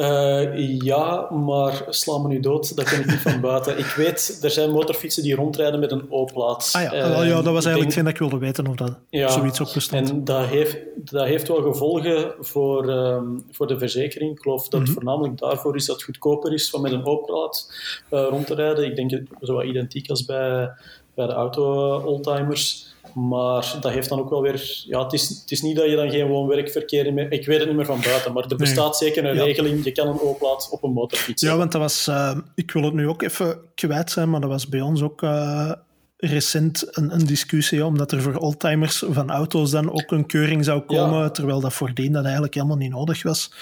Uh, 0.00 0.78
ja, 0.80 1.30
maar 1.30 1.82
sla 1.88 2.18
me 2.18 2.28
nu 2.28 2.40
dood, 2.40 2.76
dat 2.76 2.84
ken 2.84 3.00
ik 3.00 3.06
niet 3.06 3.18
van 3.20 3.40
buiten. 3.40 3.78
Ik 3.78 3.84
weet, 3.86 4.38
er 4.42 4.50
zijn 4.50 4.70
motorfietsen 4.70 5.22
die 5.22 5.34
rondrijden 5.34 5.80
met 5.80 5.90
een 5.92 6.06
O-plaat. 6.10 6.70
Ah 6.72 6.82
ja, 6.82 6.94
uh, 6.94 7.28
ja, 7.28 7.34
dat 7.42 7.52
was 7.52 7.64
eigenlijk 7.64 7.84
hetgeen 7.84 8.04
dat 8.04 8.12
ik 8.12 8.18
wilde 8.18 8.38
weten 8.38 8.66
of 8.66 8.76
dat 8.76 8.98
ja, 9.08 9.28
zoiets 9.28 9.60
ook 9.60 9.72
bestond. 9.74 10.10
En 10.10 10.24
dat 10.24 10.46
heeft, 10.46 10.76
dat 10.96 11.26
heeft 11.26 11.48
wel 11.48 11.62
gevolgen 11.62 12.32
voor, 12.40 12.88
um, 12.90 13.44
voor 13.50 13.66
de 13.66 13.78
verzekering. 13.78 14.32
Ik 14.32 14.42
geloof 14.42 14.62
dat 14.68 14.72
Mhm. 14.80 14.82
het 14.82 14.92
voornamelijk 14.92 15.38
daarvoor 15.38 15.76
is 15.76 15.86
dat 15.86 15.96
het 15.96 16.04
goedkoper 16.04 16.52
is 16.52 16.70
van 16.70 16.80
met 16.80 16.92
een 16.92 17.06
O-plaat 17.06 17.72
uh, 18.10 18.26
rond 18.30 18.46
te 18.46 18.54
rijden. 18.54 18.84
Ik 18.84 18.96
denk 18.96 19.22
zo 19.42 19.54
wat 19.54 19.64
identiek 19.64 20.10
als 20.10 20.24
bij, 20.24 20.70
bij 21.14 21.26
de 21.26 21.32
auto-oldtimers. 21.32 22.89
Maar 23.14 23.76
dat 23.80 23.92
heeft 23.92 24.08
dan 24.08 24.18
ook 24.18 24.30
wel 24.30 24.42
weer... 24.42 24.82
Ja, 24.86 25.02
het, 25.02 25.12
is, 25.12 25.28
het 25.28 25.50
is 25.50 25.62
niet 25.62 25.76
dat 25.76 25.90
je 25.90 25.96
dan 25.96 26.10
geen 26.10 26.26
woon-werkverkeer 26.26 27.12
meer... 27.12 27.32
Ik 27.32 27.46
weet 27.46 27.58
het 27.58 27.66
niet 27.66 27.76
meer 27.76 27.86
van 27.86 28.00
buiten, 28.00 28.32
maar 28.32 28.44
er 28.48 28.56
bestaat 28.56 29.00
nee. 29.00 29.10
zeker 29.10 29.24
een 29.24 29.36
ja. 29.36 29.44
regeling. 29.44 29.84
Je 29.84 29.92
kan 29.92 30.08
een 30.08 30.20
O-plaat 30.20 30.68
op 30.70 30.82
een 30.82 30.92
motorfiets 30.92 31.42
Ja, 31.42 31.56
want 31.56 31.72
dat 31.72 31.80
was... 31.80 32.06
Uh, 32.08 32.36
ik 32.54 32.70
wil 32.70 32.82
het 32.82 32.94
nu 32.94 33.08
ook 33.08 33.22
even 33.22 33.58
kwijt 33.74 34.10
zijn, 34.10 34.30
maar 34.30 34.40
dat 34.40 34.50
was 34.50 34.68
bij 34.68 34.80
ons 34.80 35.02
ook... 35.02 35.22
Uh, 35.22 35.72
recent 36.16 36.96
een, 36.96 37.14
een 37.14 37.26
discussie, 37.26 37.84
omdat 37.84 38.12
er 38.12 38.22
voor 38.22 38.34
oldtimers 38.34 39.04
van 39.10 39.30
auto's 39.30 39.70
dan 39.70 39.92
ook 39.92 40.10
een 40.10 40.26
keuring 40.26 40.64
zou 40.64 40.80
komen, 40.80 41.18
ja. 41.18 41.30
terwijl 41.30 41.60
dat 41.60 41.72
voordien 41.72 42.12
dat 42.12 42.22
eigenlijk 42.22 42.54
helemaal 42.54 42.76
niet 42.76 42.90
nodig 42.90 43.22
was. 43.22 43.52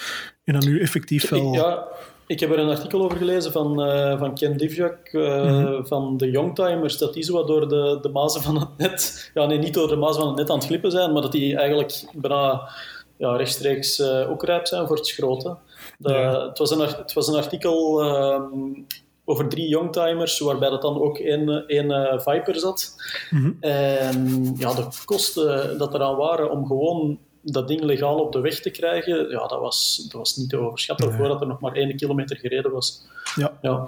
En 0.43 0.53
dan 0.53 0.69
nu 0.69 0.81
effectief 0.81 1.29
wel... 1.29 1.53
Ja, 1.53 1.87
ik 2.29 2.39
heb 2.39 2.51
er 2.51 2.59
een 2.59 2.69
artikel 2.69 3.03
over 3.03 3.17
gelezen 3.17 3.51
van, 3.51 3.87
uh, 3.87 4.19
van 4.19 4.35
Ken 4.35 4.57
Divjak 4.57 5.11
uh, 5.11 5.43
mm-hmm. 5.43 5.87
van 5.87 6.17
de 6.17 6.31
Youngtimers, 6.31 6.97
dat 6.97 7.13
die 7.13 7.23
zo 7.23 7.33
wat 7.33 7.47
door 7.47 7.67
de, 7.67 7.97
de 8.01 8.09
mazen 8.09 8.41
van 8.41 8.59
het 8.59 8.77
net, 8.77 9.31
ja 9.33 9.45
nee, 9.45 9.57
niet 9.57 9.73
door 9.73 9.87
de 9.87 9.95
mazen 9.95 10.19
van 10.19 10.27
het 10.27 10.37
net 10.37 10.49
aan 10.49 10.57
het 10.57 10.65
glippen 10.65 10.91
zijn, 10.91 11.13
maar 11.13 11.21
dat 11.21 11.31
die 11.31 11.57
eigenlijk 11.57 12.03
bijna 12.13 12.69
ja, 13.17 13.35
rechtstreeks 13.35 13.99
uh, 13.99 14.29
ook 14.29 14.43
rijp 14.43 14.67
zijn 14.67 14.87
voor 14.87 14.95
het 14.95 15.07
schroten. 15.07 15.57
Ja. 15.99 16.47
het, 16.47 16.57
was 16.57 16.71
een, 16.71 16.79
het 16.79 17.13
was 17.13 17.27
een 17.27 17.35
artikel 17.35 18.03
um, 18.03 18.85
over 19.25 19.47
drie 19.49 19.67
youngtimers, 19.67 20.39
waarbij 20.39 20.69
dat 20.69 20.81
dan 20.81 21.01
ook 21.01 21.17
één, 21.17 21.67
één 21.67 22.21
Viper 22.21 22.59
zat. 22.59 22.95
Mm-hmm. 23.29 23.57
En 23.59 24.53
ja, 24.57 24.73
de 24.73 24.87
kosten 25.05 25.77
dat 25.77 25.93
eraan 25.93 26.15
waren 26.15 26.51
om 26.51 26.65
gewoon 26.65 27.19
dat 27.51 27.67
ding 27.67 27.81
legaal 27.81 28.19
op 28.19 28.31
de 28.31 28.39
weg 28.39 28.59
te 28.59 28.69
krijgen, 28.69 29.29
ja, 29.29 29.47
dat, 29.47 29.59
was, 29.59 29.99
dat 30.03 30.11
was 30.11 30.35
niet 30.35 30.49
te 30.49 30.57
overschatten 30.57 31.07
nee. 31.07 31.17
voordat 31.17 31.41
er 31.41 31.47
nog 31.47 31.59
maar 31.59 31.73
één 31.73 31.95
kilometer 31.95 32.37
gereden 32.37 32.71
was. 32.71 33.01
Ja. 33.35 33.57
ja. 33.61 33.87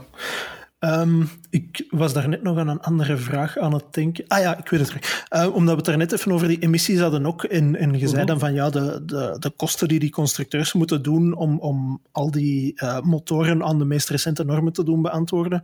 Um, 0.83 1.29
ik 1.49 1.85
was 1.89 2.13
daar 2.13 2.29
net 2.29 2.43
nog 2.43 2.57
aan 2.57 2.67
een 2.67 2.79
andere 2.79 3.17
vraag 3.17 3.57
aan 3.57 3.73
het 3.73 3.83
denken. 3.91 4.25
Ah 4.27 4.39
ja, 4.39 4.57
ik 4.57 4.69
weet 4.69 4.79
het 4.79 4.89
terug. 4.89 5.25
Uh, 5.29 5.55
omdat 5.55 5.69
we 5.69 5.75
het 5.75 5.85
daar 5.85 5.97
net 5.97 6.11
even 6.11 6.31
over 6.31 6.47
die 6.47 6.59
emissies 6.59 6.99
hadden 6.99 7.25
ook. 7.25 7.43
En, 7.43 7.75
en 7.75 7.99
je 7.99 8.07
zei 8.07 8.25
dan 8.25 8.39
van 8.39 8.53
ja, 8.53 8.69
de, 8.69 9.01
de, 9.05 9.35
de 9.39 9.49
kosten 9.49 9.87
die 9.87 9.99
die 9.99 10.09
constructeurs 10.09 10.73
moeten 10.73 11.01
doen 11.01 11.35
om, 11.35 11.59
om 11.59 12.01
al 12.11 12.31
die 12.31 12.73
uh, 12.75 13.01
motoren 13.01 13.63
aan 13.63 13.77
de 13.77 13.85
meest 13.85 14.09
recente 14.09 14.43
normen 14.43 14.73
te 14.73 14.83
doen 14.83 15.01
beantwoorden. 15.01 15.63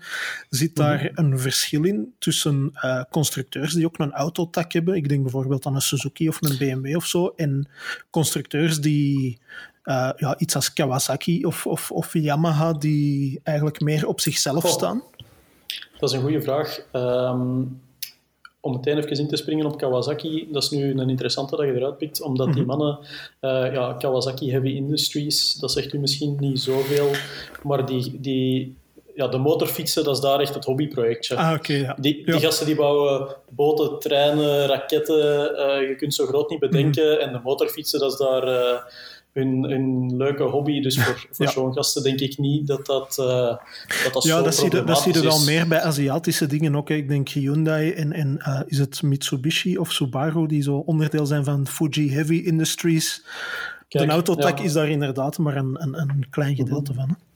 Zit 0.50 0.76
daar 0.76 1.02
mm-hmm. 1.02 1.32
een 1.32 1.40
verschil 1.40 1.84
in 1.84 2.14
tussen 2.20 2.72
uh, 2.74 3.02
constructeurs 3.12 3.74
die 3.74 3.86
ook 3.86 4.00
een 4.00 4.14
autotak 4.14 4.72
hebben? 4.72 4.96
Ik 4.96 5.10
denk 5.10 5.22
bijvoorbeeld 5.22 5.66
aan 5.66 5.76
een 5.76 5.82
Suzuki 5.82 6.28
of 6.28 6.38
een 6.42 6.58
BMW 6.58 6.96
of 6.96 7.06
zo. 7.06 7.34
En 7.36 7.70
constructeurs 8.10 8.80
die 8.80 9.40
uh, 9.88 10.10
ja, 10.18 10.40
iets 10.40 10.56
als 10.56 10.74
Kawasaki 10.74 11.46
of, 11.46 11.66
of, 11.66 11.92
of 11.92 12.14
Yamaha 12.14 12.74
die 12.74 13.40
eigenlijk 13.44 13.82
meer 13.82 14.08
op 14.08 14.20
zichzelf 14.20 14.64
oh. 14.66 14.72
staan? 14.72 15.04
Dat 16.00 16.10
is 16.10 16.16
een 16.16 16.22
goede 16.22 16.42
vraag. 16.42 16.80
Um, 16.94 17.82
om 18.60 18.72
meteen 18.72 18.98
even 18.98 19.18
in 19.18 19.28
te 19.28 19.36
springen 19.36 19.66
op 19.66 19.78
Kawasaki, 19.78 20.48
dat 20.52 20.64
is 20.64 20.70
nu 20.70 20.92
een 20.92 21.10
interessante 21.10 21.56
dat 21.56 21.66
je 21.66 21.74
eruit 21.74 21.98
pikt, 21.98 22.22
omdat 22.22 22.54
die 22.54 22.66
mannen, 22.66 23.00
uh, 23.42 23.74
ja, 23.74 23.94
Kawasaki 23.94 24.52
Heavy 24.52 24.70
Industries, 24.70 25.54
dat 25.54 25.72
zegt 25.72 25.94
u 25.94 26.00
misschien 26.00 26.36
niet 26.40 26.60
zoveel, 26.60 27.12
maar 27.64 27.86
die, 27.86 28.22
die 28.22 28.76
ja, 29.16 29.28
de 29.28 29.38
motorfietsen, 29.38 30.04
dat 30.04 30.16
is 30.16 30.22
daar 30.22 30.40
echt 30.40 30.54
het 30.54 30.66
hobbyprojectje. 30.66 31.36
Ah, 31.36 31.54
okay, 31.54 31.80
ja. 31.80 31.96
die, 32.00 32.26
die 32.26 32.34
ja. 32.34 32.40
gasten 32.40 32.66
die 32.66 32.76
bouwen 32.76 33.36
boten, 33.50 34.00
treinen, 34.00 34.66
raketten, 34.66 35.52
uh, 35.52 35.88
je 35.88 35.96
kunt 35.98 36.14
zo 36.14 36.26
groot 36.26 36.50
niet 36.50 36.60
bedenken. 36.60 37.06
Mm-hmm. 37.06 37.22
En 37.22 37.32
de 37.32 37.40
motorfietsen, 37.44 38.00
dat 38.00 38.12
is 38.12 38.18
daar 38.18 38.48
uh, 38.48 38.80
hun, 39.38 39.64
hun 39.64 40.16
leuke 40.16 40.44
hobby. 40.44 40.82
Dus 40.82 40.98
voor, 41.04 41.28
voor 41.32 41.46
ja. 41.46 41.52
zo'n 41.52 41.74
gasten 41.74 42.04
denk 42.04 42.20
ik 42.20 42.38
niet 42.38 42.68
dat 42.68 42.86
dat, 42.86 43.18
uh, 43.20 43.26
dat, 43.28 44.14
dat 44.14 44.24
ja, 44.24 44.38
zo 44.38 44.44
dat 44.44 44.56
zie, 44.56 44.76
je, 44.76 44.84
dat 44.84 45.02
zie 45.02 45.14
je 45.14 45.20
is. 45.20 45.26
wel 45.26 45.44
meer 45.44 45.68
bij 45.68 45.82
Aziatische 45.82 46.48
dingen 46.48 46.76
ook. 46.76 46.90
Hè. 46.90 46.96
Ik 46.96 47.08
denk 47.08 47.30
Hyundai 47.30 47.92
en, 47.92 48.14
en 48.14 48.36
uh, 48.48 48.62
is 48.66 48.78
het 48.78 49.02
Mitsubishi 49.02 49.78
of 49.78 49.92
Subaru, 49.92 50.48
die 50.48 50.62
zo 50.62 50.76
onderdeel 50.76 51.26
zijn 51.26 51.44
van 51.44 51.68
Fuji 51.68 52.12
Heavy 52.12 52.36
Industries. 52.36 53.26
Kijk, 53.88 54.06
de 54.06 54.12
autotak 54.12 54.58
ja. 54.58 54.64
is 54.64 54.74
daar 54.74 54.90
inderdaad 54.90 55.38
maar 55.38 55.56
een, 55.56 55.76
een, 55.82 56.00
een 56.00 56.28
klein 56.30 56.56
gedeelte 56.56 56.92
mm-hmm. 56.92 57.08
van. 57.08 57.18
Hè. 57.20 57.27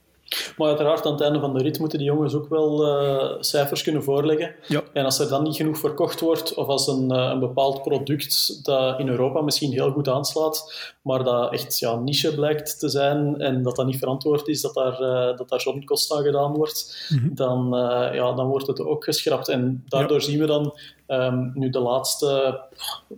Maar 0.58 0.68
uiteraard, 0.68 1.06
aan 1.06 1.12
het 1.12 1.22
einde 1.22 1.40
van 1.40 1.54
de 1.54 1.64
rit 1.64 1.80
moeten 1.80 1.98
die 1.98 2.08
jongens 2.08 2.34
ook 2.34 2.50
wel 2.50 2.86
uh, 2.86 3.32
cijfers 3.40 3.84
kunnen 3.84 4.04
voorleggen. 4.04 4.56
Ja. 4.68 4.82
En 4.94 5.06
als 5.06 5.20
er 5.20 5.30
dan 5.30 5.44
niet 5.44 5.56
genoeg 5.56 5.78
verkocht 5.78 6.20
wordt, 6.20 6.54
of 6.54 6.68
als 6.68 6.88
een, 6.88 7.14
uh, 7.14 7.30
een 7.34 7.40
bepaald 7.40 7.82
product 7.82 8.66
dat 8.66 9.00
in 9.00 9.08
Europa 9.08 9.42
misschien 9.42 9.72
heel 9.72 9.92
goed 9.92 10.08
aanslaat, 10.08 10.74
maar 11.02 11.24
dat 11.24 11.54
echt 11.54 11.80
ja, 11.80 11.96
niche 11.96 12.36
blijkt 12.36 12.80
te 12.80 12.90
zijn 12.90 13.40
en 13.40 13.64
dat 13.64 13.76
dat 13.76 13.86
niet 13.86 14.00
verantwoord 14.00 14.48
is, 14.48 14.62
dat 14.62 14.74
daar, 14.74 15.02
uh, 15.02 15.38
dat 15.38 15.50
daar 15.50 15.62
zo'n 15.62 15.86
kost 15.86 16.14
aan 16.14 16.24
gedaan 16.24 16.54
wordt, 16.54 17.08
mm-hmm. 17.10 17.36
dan, 17.36 17.70
ja, 18.14 18.34
dan 18.34 18.48
wordt 18.48 18.68
het 18.68 18.82
ook 18.82 19.04
geschrapt. 19.04 19.48
En 19.48 19.84
daardoor 19.88 20.20
ja. 20.20 20.24
zien 20.24 20.40
we 20.40 20.46
dan 20.46 20.74
Um, 21.08 21.52
nu 21.54 21.70
de 21.70 21.80
laatste 21.80 22.60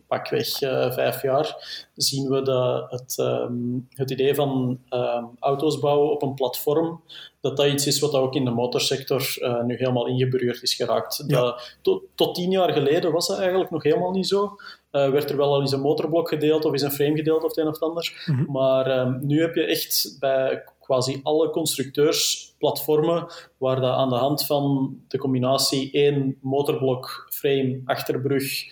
pakweg 0.08 0.58
vijf 0.94 1.22
jaar 1.22 1.56
zien 1.96 2.30
we 2.30 2.42
dat 2.42 2.92
het, 2.92 3.18
um, 3.18 3.88
het 3.90 4.12
idee 4.12 4.36
van 4.36 4.80
um, 4.90 5.30
auto's 5.40 5.80
bouwen 5.80 6.12
op 6.12 6.22
een 6.22 6.34
platform, 6.34 7.02
dat 7.42 7.58
dat 7.58 7.68
iets 7.68 7.88
is 7.88 8.00
wat 8.00 8.14
ook 8.14 8.36
in 8.36 8.46
de 8.46 8.52
motorsector 8.52 9.36
uh, 9.40 9.64
nu 9.64 9.76
helemaal 9.76 10.08
ingeburgerd 10.08 10.62
is 10.62 10.74
geraakt. 10.74 11.24
Ja. 11.28 11.42
Dat, 11.42 11.78
tot, 11.82 12.04
tot 12.16 12.36
tien 12.36 12.52
jaar 12.52 12.74
geleden 12.74 13.12
was 13.12 13.28
dat 13.28 13.38
eigenlijk 13.38 13.70
nog 13.70 13.84
helemaal 13.84 14.12
niet 14.12 14.28
zo. 14.28 14.44
Uh, 14.92 15.10
werd 15.10 15.30
er 15.30 15.38
wel 15.38 15.54
al 15.54 15.62
eens 15.62 15.72
een 15.72 15.82
motorblok 15.82 16.30
gedeeld 16.30 16.66
of 16.66 16.74
is 16.74 16.82
een 16.82 16.92
frame 16.92 17.16
gedeeld 17.16 17.44
of 17.44 17.50
het 17.50 17.58
een 17.58 17.68
of 17.68 17.74
het 17.74 17.84
ander. 17.84 18.24
Mm-hmm. 18.26 18.52
Maar 18.52 19.18
nu 19.22 19.42
heb 19.42 19.56
je 19.56 19.66
echt 19.66 20.18
bij 20.20 20.64
quasi 20.84 21.20
alle 21.24 21.50
constructeursplatformen 21.50 23.26
waar 23.58 23.82
dat 23.82 23.96
aan 23.96 24.10
de 24.10 24.16
hand 24.16 24.46
van 24.46 24.96
de 25.08 25.18
combinatie 25.18 25.92
één 25.92 26.38
motorblok, 26.42 27.28
frame, 27.30 27.82
achterbrug, 27.86 28.64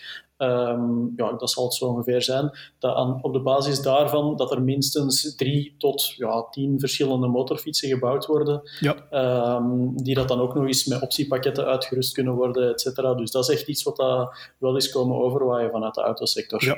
um, 0.42 1.12
ja, 1.16 1.32
dat 1.32 1.50
zal 1.50 1.64
het 1.64 1.74
zo 1.74 1.84
ongeveer 1.84 2.22
zijn, 2.22 2.50
dat 2.78 2.94
aan, 2.94 3.18
op 3.22 3.32
de 3.32 3.40
basis 3.40 3.82
daarvan 3.82 4.36
dat 4.36 4.50
er 4.50 4.62
minstens 4.62 5.34
drie 5.36 5.74
tot 5.78 6.14
ja, 6.16 6.46
tien 6.50 6.80
verschillende 6.80 7.26
motorfietsen 7.26 7.88
gebouwd 7.88 8.26
worden, 8.26 8.62
ja. 8.80 9.56
um, 9.56 9.96
die 9.96 10.14
dat 10.14 10.28
dan 10.28 10.40
ook 10.40 10.54
nog 10.54 10.66
eens 10.66 10.86
met 10.86 11.02
optiepakketten 11.02 11.64
uitgerust 11.64 12.12
kunnen 12.12 12.34
worden, 12.34 12.70
et 12.70 12.80
cetera. 12.80 13.14
Dus 13.14 13.30
dat 13.30 13.48
is 13.48 13.54
echt 13.54 13.68
iets 13.68 13.82
wat 13.82 13.96
dat 13.96 14.36
wel 14.58 14.76
is 14.76 14.90
komen 14.90 15.16
overwaaien 15.16 15.70
vanuit 15.70 15.94
de 15.94 16.02
autosector. 16.02 16.64
Ja. 16.64 16.76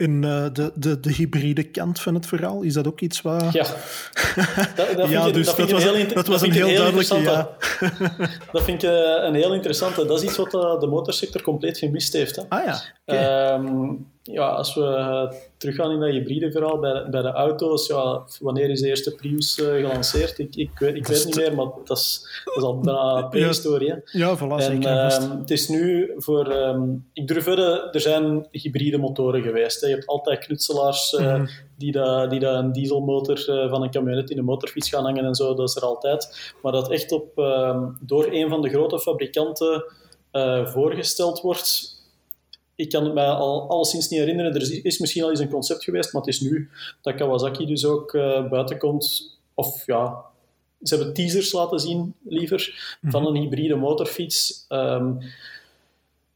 En 0.00 0.22
uh, 0.22 0.46
de, 0.52 0.72
de, 0.74 1.00
de 1.00 1.12
hybride 1.12 1.62
kant 1.62 2.00
van 2.00 2.14
het 2.14 2.26
verhaal, 2.26 2.62
is 2.62 2.74
dat 2.74 2.86
ook 2.86 3.00
iets 3.00 3.22
wat... 3.22 3.52
Ja, 3.52 3.66
dat, 4.76 4.96
dat 4.96 5.08
ja 5.10 5.26
ik, 5.26 5.34
dus 5.34 5.46
dat, 5.46 5.56
dat, 5.56 5.70
was, 5.70 5.82
heel, 5.82 6.14
dat 6.14 6.26
was 6.26 6.42
een 6.42 6.52
heel, 6.52 6.66
heel 6.66 6.76
duidelijke 6.76 7.20
ja. 7.20 7.48
dat 8.52 8.62
vind 8.62 8.82
ik 8.82 8.90
een 9.22 9.34
heel 9.34 9.54
interessante. 9.54 10.06
Dat 10.06 10.22
is 10.22 10.28
iets 10.28 10.36
wat 10.36 10.54
uh, 10.54 10.80
de 10.80 10.86
motorsector 10.86 11.42
compleet 11.42 11.78
gemist 11.78 12.12
heeft. 12.12 12.36
Hè. 12.36 12.42
Ah 12.48 12.64
ja. 12.64 12.82
Okay. 13.06 13.54
Um, 13.54 14.06
ja, 14.32 14.48
als 14.48 14.74
we 14.74 15.28
teruggaan 15.56 15.90
in 15.90 16.00
dat 16.00 16.10
hybride 16.10 16.52
verhaal 16.52 16.78
bij 16.78 16.92
de, 16.92 17.10
bij 17.10 17.22
de 17.22 17.32
auto's, 17.32 17.86
ja, 17.86 18.22
wanneer 18.40 18.70
is 18.70 18.80
de 18.80 18.88
eerste 18.88 19.14
Prius 19.14 19.58
uh, 19.58 19.66
gelanceerd? 19.74 20.38
Ik, 20.38 20.56
ik, 20.56 20.78
weet, 20.78 20.94
ik 20.94 21.06
weet 21.06 21.24
niet 21.24 21.36
meer, 21.36 21.54
maar 21.54 21.66
dat 21.84 21.98
is, 21.98 22.40
dat 22.44 22.56
is 22.56 22.62
al 22.62 22.78
bijna 22.78 23.22
prehistorie. 23.22 23.88
Ja, 23.88 24.00
ja 24.04 24.36
voilà, 24.38 24.56
en, 24.56 24.62
zeker. 24.62 24.90
Uh, 24.90 25.38
het 25.40 25.50
is 25.50 25.68
nu 25.68 26.12
voor... 26.16 26.52
Um, 26.52 27.08
ik 27.12 27.28
durf 27.28 27.44
verder, 27.44 27.88
er 27.90 28.00
zijn 28.00 28.46
hybride 28.50 28.98
motoren 28.98 29.42
geweest. 29.42 29.80
Hè. 29.80 29.86
Je 29.86 29.94
hebt 29.94 30.06
altijd 30.06 30.38
knutselaars 30.38 31.12
uh, 31.12 31.20
mm-hmm. 31.20 31.48
die, 31.78 31.92
da, 31.92 32.26
die 32.26 32.40
da 32.40 32.58
een 32.58 32.72
dieselmotor 32.72 33.46
uh, 33.48 33.70
van 33.70 33.82
een 33.82 33.90
camionet 33.90 34.30
in 34.30 34.38
een 34.38 34.44
motorfiets 34.44 34.88
gaan 34.88 35.04
hangen 35.04 35.24
en 35.24 35.34
zo, 35.34 35.54
dat 35.54 35.68
is 35.68 35.76
er 35.76 35.82
altijd. 35.82 36.52
Maar 36.62 36.72
dat 36.72 36.90
echt 36.90 37.12
op, 37.12 37.36
door 38.00 38.26
een 38.30 38.48
van 38.48 38.62
de 38.62 38.68
grote 38.68 39.00
fabrikanten 39.00 39.84
voorgesteld 40.64 41.40
wordt 41.40 41.98
ik 42.80 42.90
kan 42.90 43.04
het 43.04 43.14
mij 43.14 43.26
al 43.26 43.68
alleszins 43.68 44.08
niet 44.08 44.20
herinneren. 44.20 44.54
Er 44.54 44.84
is 44.84 44.98
misschien 44.98 45.22
al 45.22 45.30
eens 45.30 45.40
een 45.40 45.50
concept 45.50 45.84
geweest, 45.84 46.12
maar 46.12 46.22
het 46.22 46.30
is 46.30 46.40
nu 46.40 46.68
dat 47.02 47.14
Kawasaki 47.14 47.66
dus 47.66 47.84
ook 47.84 48.12
uh, 48.12 48.48
buiten 48.48 48.78
komt. 48.78 49.38
Of 49.54 49.86
ja, 49.86 50.24
ze 50.82 50.94
hebben 50.94 51.14
teasers 51.14 51.52
laten 51.52 51.78
zien, 51.78 52.14
liever, 52.22 52.98
van 53.02 53.26
een 53.26 53.34
hybride 53.34 53.76
motorfiets. 53.76 54.66
Um, 54.68 55.18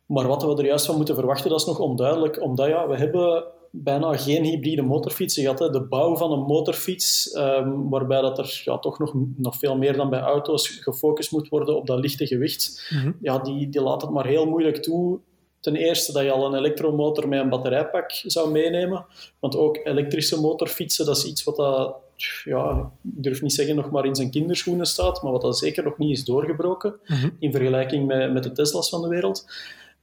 maar 0.07 0.27
wat 0.27 0.43
we 0.43 0.57
er 0.57 0.65
juist 0.65 0.87
van 0.87 0.97
moeten 0.97 1.15
verwachten, 1.15 1.51
dat 1.51 1.61
is 1.61 1.67
nog 1.67 1.79
onduidelijk. 1.79 2.43
Omdat 2.43 2.69
ja, 2.69 2.89
we 2.89 2.97
hebben 2.97 3.45
bijna 3.71 4.17
geen 4.17 4.45
hybride 4.45 4.83
motorfietsen 4.83 5.43
gehad. 5.43 5.59
Hè. 5.59 5.71
De 5.71 5.83
bouw 5.83 6.17
van 6.17 6.33
een 6.33 6.43
motorfiets, 6.43 7.35
um, 7.37 7.89
waarbij 7.89 8.21
dat 8.21 8.39
er 8.39 8.63
ja, 8.65 8.79
toch 8.79 8.99
nog, 8.99 9.15
nog 9.37 9.57
veel 9.57 9.77
meer 9.77 9.97
dan 9.97 10.11
bij 10.11 10.21
auto's 10.21 10.69
gefocust 10.69 11.33
moet 11.33 11.49
worden 11.49 11.77
op 11.77 11.87
dat 11.87 11.99
lichte 11.99 12.27
gewicht, 12.27 12.87
mhm. 12.91 13.13
ja, 13.21 13.39
die, 13.39 13.69
die 13.69 13.81
laat 13.81 14.03
het 14.03 14.11
maar 14.11 14.27
heel 14.27 14.47
moeilijk 14.47 14.83
toe. 14.83 15.19
Ten 15.65 15.77
eerste 15.77 16.13
dat 16.13 16.23
je 16.23 16.31
al 16.31 16.47
een 16.47 16.59
elektromotor 16.59 17.29
met 17.29 17.41
een 17.41 17.49
batterijpak 17.49 18.11
zou 18.11 18.51
meenemen. 18.51 19.07
Want 19.39 19.57
ook 19.57 19.81
elektrische 19.85 20.41
motorfietsen, 20.41 21.07
dat 21.07 21.17
is 21.17 21.25
iets 21.25 21.45
wat 21.45 21.57
dat, 21.57 21.97
ja, 22.45 22.91
ik 23.03 23.23
durf 23.23 23.43
niet 23.43 23.53
zeggen 23.53 23.77
nog 23.77 23.91
maar 23.91 24.05
in 24.05 24.15
zijn 24.15 24.31
kinderschoenen 24.31 24.87
staat, 24.87 25.23
maar 25.23 25.33
wat 25.33 25.41
dat 25.41 25.59
zeker 25.59 25.85
nog 25.85 25.99
niet 25.99 26.19
is 26.19 26.25
doorgebroken 26.25 26.95
mhm. 27.07 27.29
in 27.39 27.53
vergelijking 27.53 28.07
met, 28.07 28.33
met 28.33 28.43
de 28.43 28.53
Tesla's 28.53 28.89
van 28.89 29.03
de 29.03 29.09
wereld. 29.09 29.47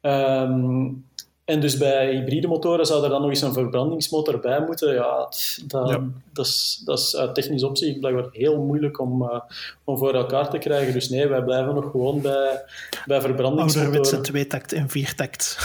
Um, 0.02 1.06
en 1.52 1.60
dus 1.60 1.78
bij 1.78 2.12
hybride 2.12 2.48
motoren 2.48 2.86
zou 2.86 3.04
er 3.04 3.10
dan 3.10 3.22
nog 3.22 3.30
eens 3.30 3.42
een 3.42 3.54
verbrandingsmotor 3.54 4.40
bij 4.40 4.62
moeten. 4.62 4.94
Ja, 4.94 5.30
dat, 5.68 6.00
dat, 6.34 6.46
is, 6.46 6.82
dat 6.86 7.00
is 7.00 7.16
uit 7.16 7.36
technisch 7.36 7.64
opzicht 7.64 8.00
blijkbaar 8.00 8.28
heel 8.32 8.62
moeilijk 8.62 9.00
om, 9.00 9.22
uh, 9.22 9.40
om 9.84 9.98
voor 9.98 10.14
elkaar 10.14 10.50
te 10.50 10.58
krijgen. 10.58 10.94
Dus 10.94 11.10
nee, 11.10 11.28
wij 11.28 11.44
blijven 11.44 11.76
nog 11.76 11.92
gewoon 11.92 12.22
bij, 12.22 12.64
bij 13.06 13.22
verbrandingsmotoren. 13.22 13.96
Ouderwetse 13.96 14.32
tweetakt 14.32 14.74
en 14.74 14.90
viertakt. 14.90 15.58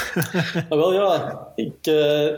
ah, 0.68 0.78
wel 0.78 0.93
ja, 0.93 1.47
ik... 1.55 1.87
Uh, 1.89 2.30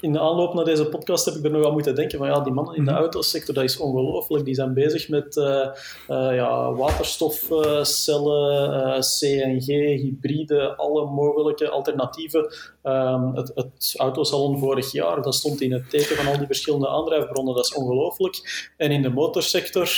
in 0.00 0.12
de 0.12 0.20
aanloop 0.20 0.54
naar 0.54 0.64
deze 0.64 0.86
podcast 0.86 1.24
heb 1.24 1.34
ik 1.34 1.44
er 1.44 1.50
nog 1.50 1.66
aan 1.66 1.72
moeten 1.72 1.94
denken 1.94 2.18
van 2.18 2.26
ja, 2.26 2.40
die 2.40 2.52
mannen 2.52 2.76
in 2.76 2.84
de 2.84 2.90
mhm. 2.90 3.00
autosector, 3.00 3.54
dat 3.54 3.64
is 3.64 3.78
ongelooflijk. 3.78 4.44
Die 4.44 4.54
zijn 4.54 4.74
bezig 4.74 5.08
met 5.08 5.36
uh, 5.36 5.44
uh, 5.44 6.34
ja, 6.34 6.72
waterstofcellen, 6.72 8.70
uh, 8.70 8.98
CNG, 8.98 9.66
hybride, 10.00 10.76
alle 10.76 11.04
mogelijke 11.04 11.68
alternatieven. 11.68 12.54
Um, 12.82 13.34
het, 13.34 13.52
het 13.54 13.94
autosalon 13.96 14.58
vorig 14.58 14.92
jaar, 14.92 15.22
dat 15.22 15.34
stond 15.34 15.60
in 15.60 15.72
het 15.72 15.90
teken 15.90 16.16
van 16.16 16.26
al 16.26 16.38
die 16.38 16.46
verschillende 16.46 16.88
aandrijfbronnen. 16.88 17.54
Dat 17.54 17.64
is 17.64 17.74
ongelooflijk. 17.74 18.70
En 18.76 18.90
in 18.90 19.02
de 19.02 19.10
motorsector 19.10 19.90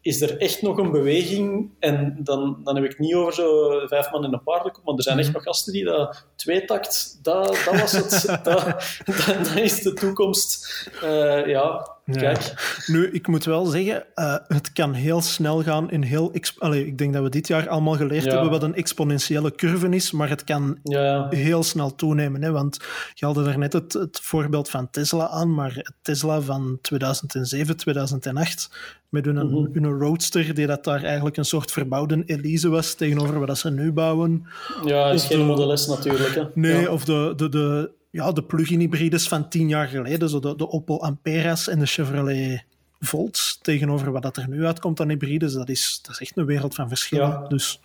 is 0.00 0.20
er 0.20 0.38
echt 0.38 0.62
nog 0.62 0.78
een 0.78 0.90
beweging. 0.90 1.70
En 1.78 2.16
dan, 2.18 2.60
dan 2.64 2.74
heb 2.74 2.84
ik 2.84 2.90
het 2.90 2.98
niet 2.98 3.14
over 3.14 3.32
zo 3.32 3.70
vijf 3.86 4.10
man 4.10 4.24
in 4.24 4.32
een 4.32 4.42
paardenkop, 4.42 4.84
maar 4.84 4.94
er 4.94 5.02
zijn 5.02 5.18
echt 5.18 5.26
mhm. 5.26 5.36
nog 5.36 5.44
gasten 5.44 5.72
die 5.72 5.84
dat 5.84 6.26
tweetakt, 6.36 7.18
dat, 7.22 7.62
dat 7.64 7.80
was 7.80 7.92
het. 7.92 8.26
dat, 8.44 8.96
dat, 9.26 9.56
is 9.56 9.82
de 9.82 9.92
toekomst. 9.92 10.88
Uh, 11.04 11.46
ja, 11.46 11.97
Kijk. 12.12 12.82
Nu, 12.86 13.10
ik 13.10 13.26
moet 13.26 13.44
wel 13.44 13.66
zeggen, 13.66 14.04
uh, 14.14 14.36
het 14.46 14.72
kan 14.72 14.92
heel 14.92 15.20
snel 15.20 15.62
gaan 15.62 15.90
in 15.90 16.02
heel... 16.02 16.32
Allee, 16.58 16.86
ik 16.86 16.98
denk 16.98 17.12
dat 17.12 17.22
we 17.22 17.28
dit 17.28 17.46
jaar 17.46 17.68
allemaal 17.68 17.96
geleerd 17.96 18.24
hebben 18.24 18.50
wat 18.50 18.62
een 18.62 18.74
exponentiële 18.74 19.54
curve 19.54 19.88
is, 19.88 20.10
maar 20.10 20.28
het 20.28 20.44
kan 20.44 20.78
ja. 20.82 21.26
heel 21.30 21.62
snel 21.62 21.94
toenemen. 21.94 22.42
Hè? 22.42 22.50
Want 22.50 22.78
je 23.14 23.24
haalde 23.24 23.44
daarnet 23.44 23.72
het, 23.72 23.92
het 23.92 24.20
voorbeeld 24.22 24.70
van 24.70 24.90
Tesla 24.90 25.28
aan, 25.28 25.54
maar 25.54 25.92
Tesla 26.02 26.40
van 26.40 26.78
2007, 26.82 27.76
2008, 27.76 28.70
met 29.08 29.24
hun, 29.24 29.34
mm 29.34 29.52
-hmm. 29.52 29.68
hun 29.72 29.98
roadster, 29.98 30.54
die 30.54 30.66
dat 30.66 30.84
daar 30.84 31.02
eigenlijk 31.02 31.36
een 31.36 31.44
soort 31.44 31.70
verbouwde 31.70 32.22
Elise 32.26 32.68
was 32.68 32.94
tegenover 32.94 33.46
wat 33.46 33.58
ze 33.58 33.70
nu 33.70 33.92
bouwen. 33.92 34.46
Ja, 34.84 35.10
is 35.10 35.24
geen 35.24 35.46
Model 35.46 35.76
S 35.76 35.86
natuurlijk. 35.86 36.34
Hè? 36.34 36.42
Nee, 36.54 36.90
of 36.90 37.04
de, 37.04 37.32
de, 37.36 37.48
de 37.48 37.90
ja, 38.18 38.32
de 38.32 38.42
plug-in 38.42 38.80
hybrides 38.80 39.28
van 39.28 39.48
tien 39.48 39.68
jaar 39.68 39.88
geleden, 39.88 40.28
zo 40.28 40.40
de, 40.40 40.56
de 40.56 40.70
Opel 40.70 41.02
Amperas 41.02 41.68
en 41.68 41.78
de 41.78 41.86
Chevrolet 41.86 42.64
Volts, 43.00 43.58
tegenover 43.62 44.12
wat 44.12 44.22
dat 44.22 44.36
er 44.36 44.48
nu 44.48 44.66
uitkomt 44.66 45.00
aan 45.00 45.08
hybrides, 45.08 45.52
dat 45.52 45.68
is, 45.68 46.00
dat 46.02 46.12
is 46.14 46.20
echt 46.20 46.36
een 46.36 46.46
wereld 46.46 46.74
van 46.74 46.88
verschillen. 46.88 47.44
Dus... 47.48 47.80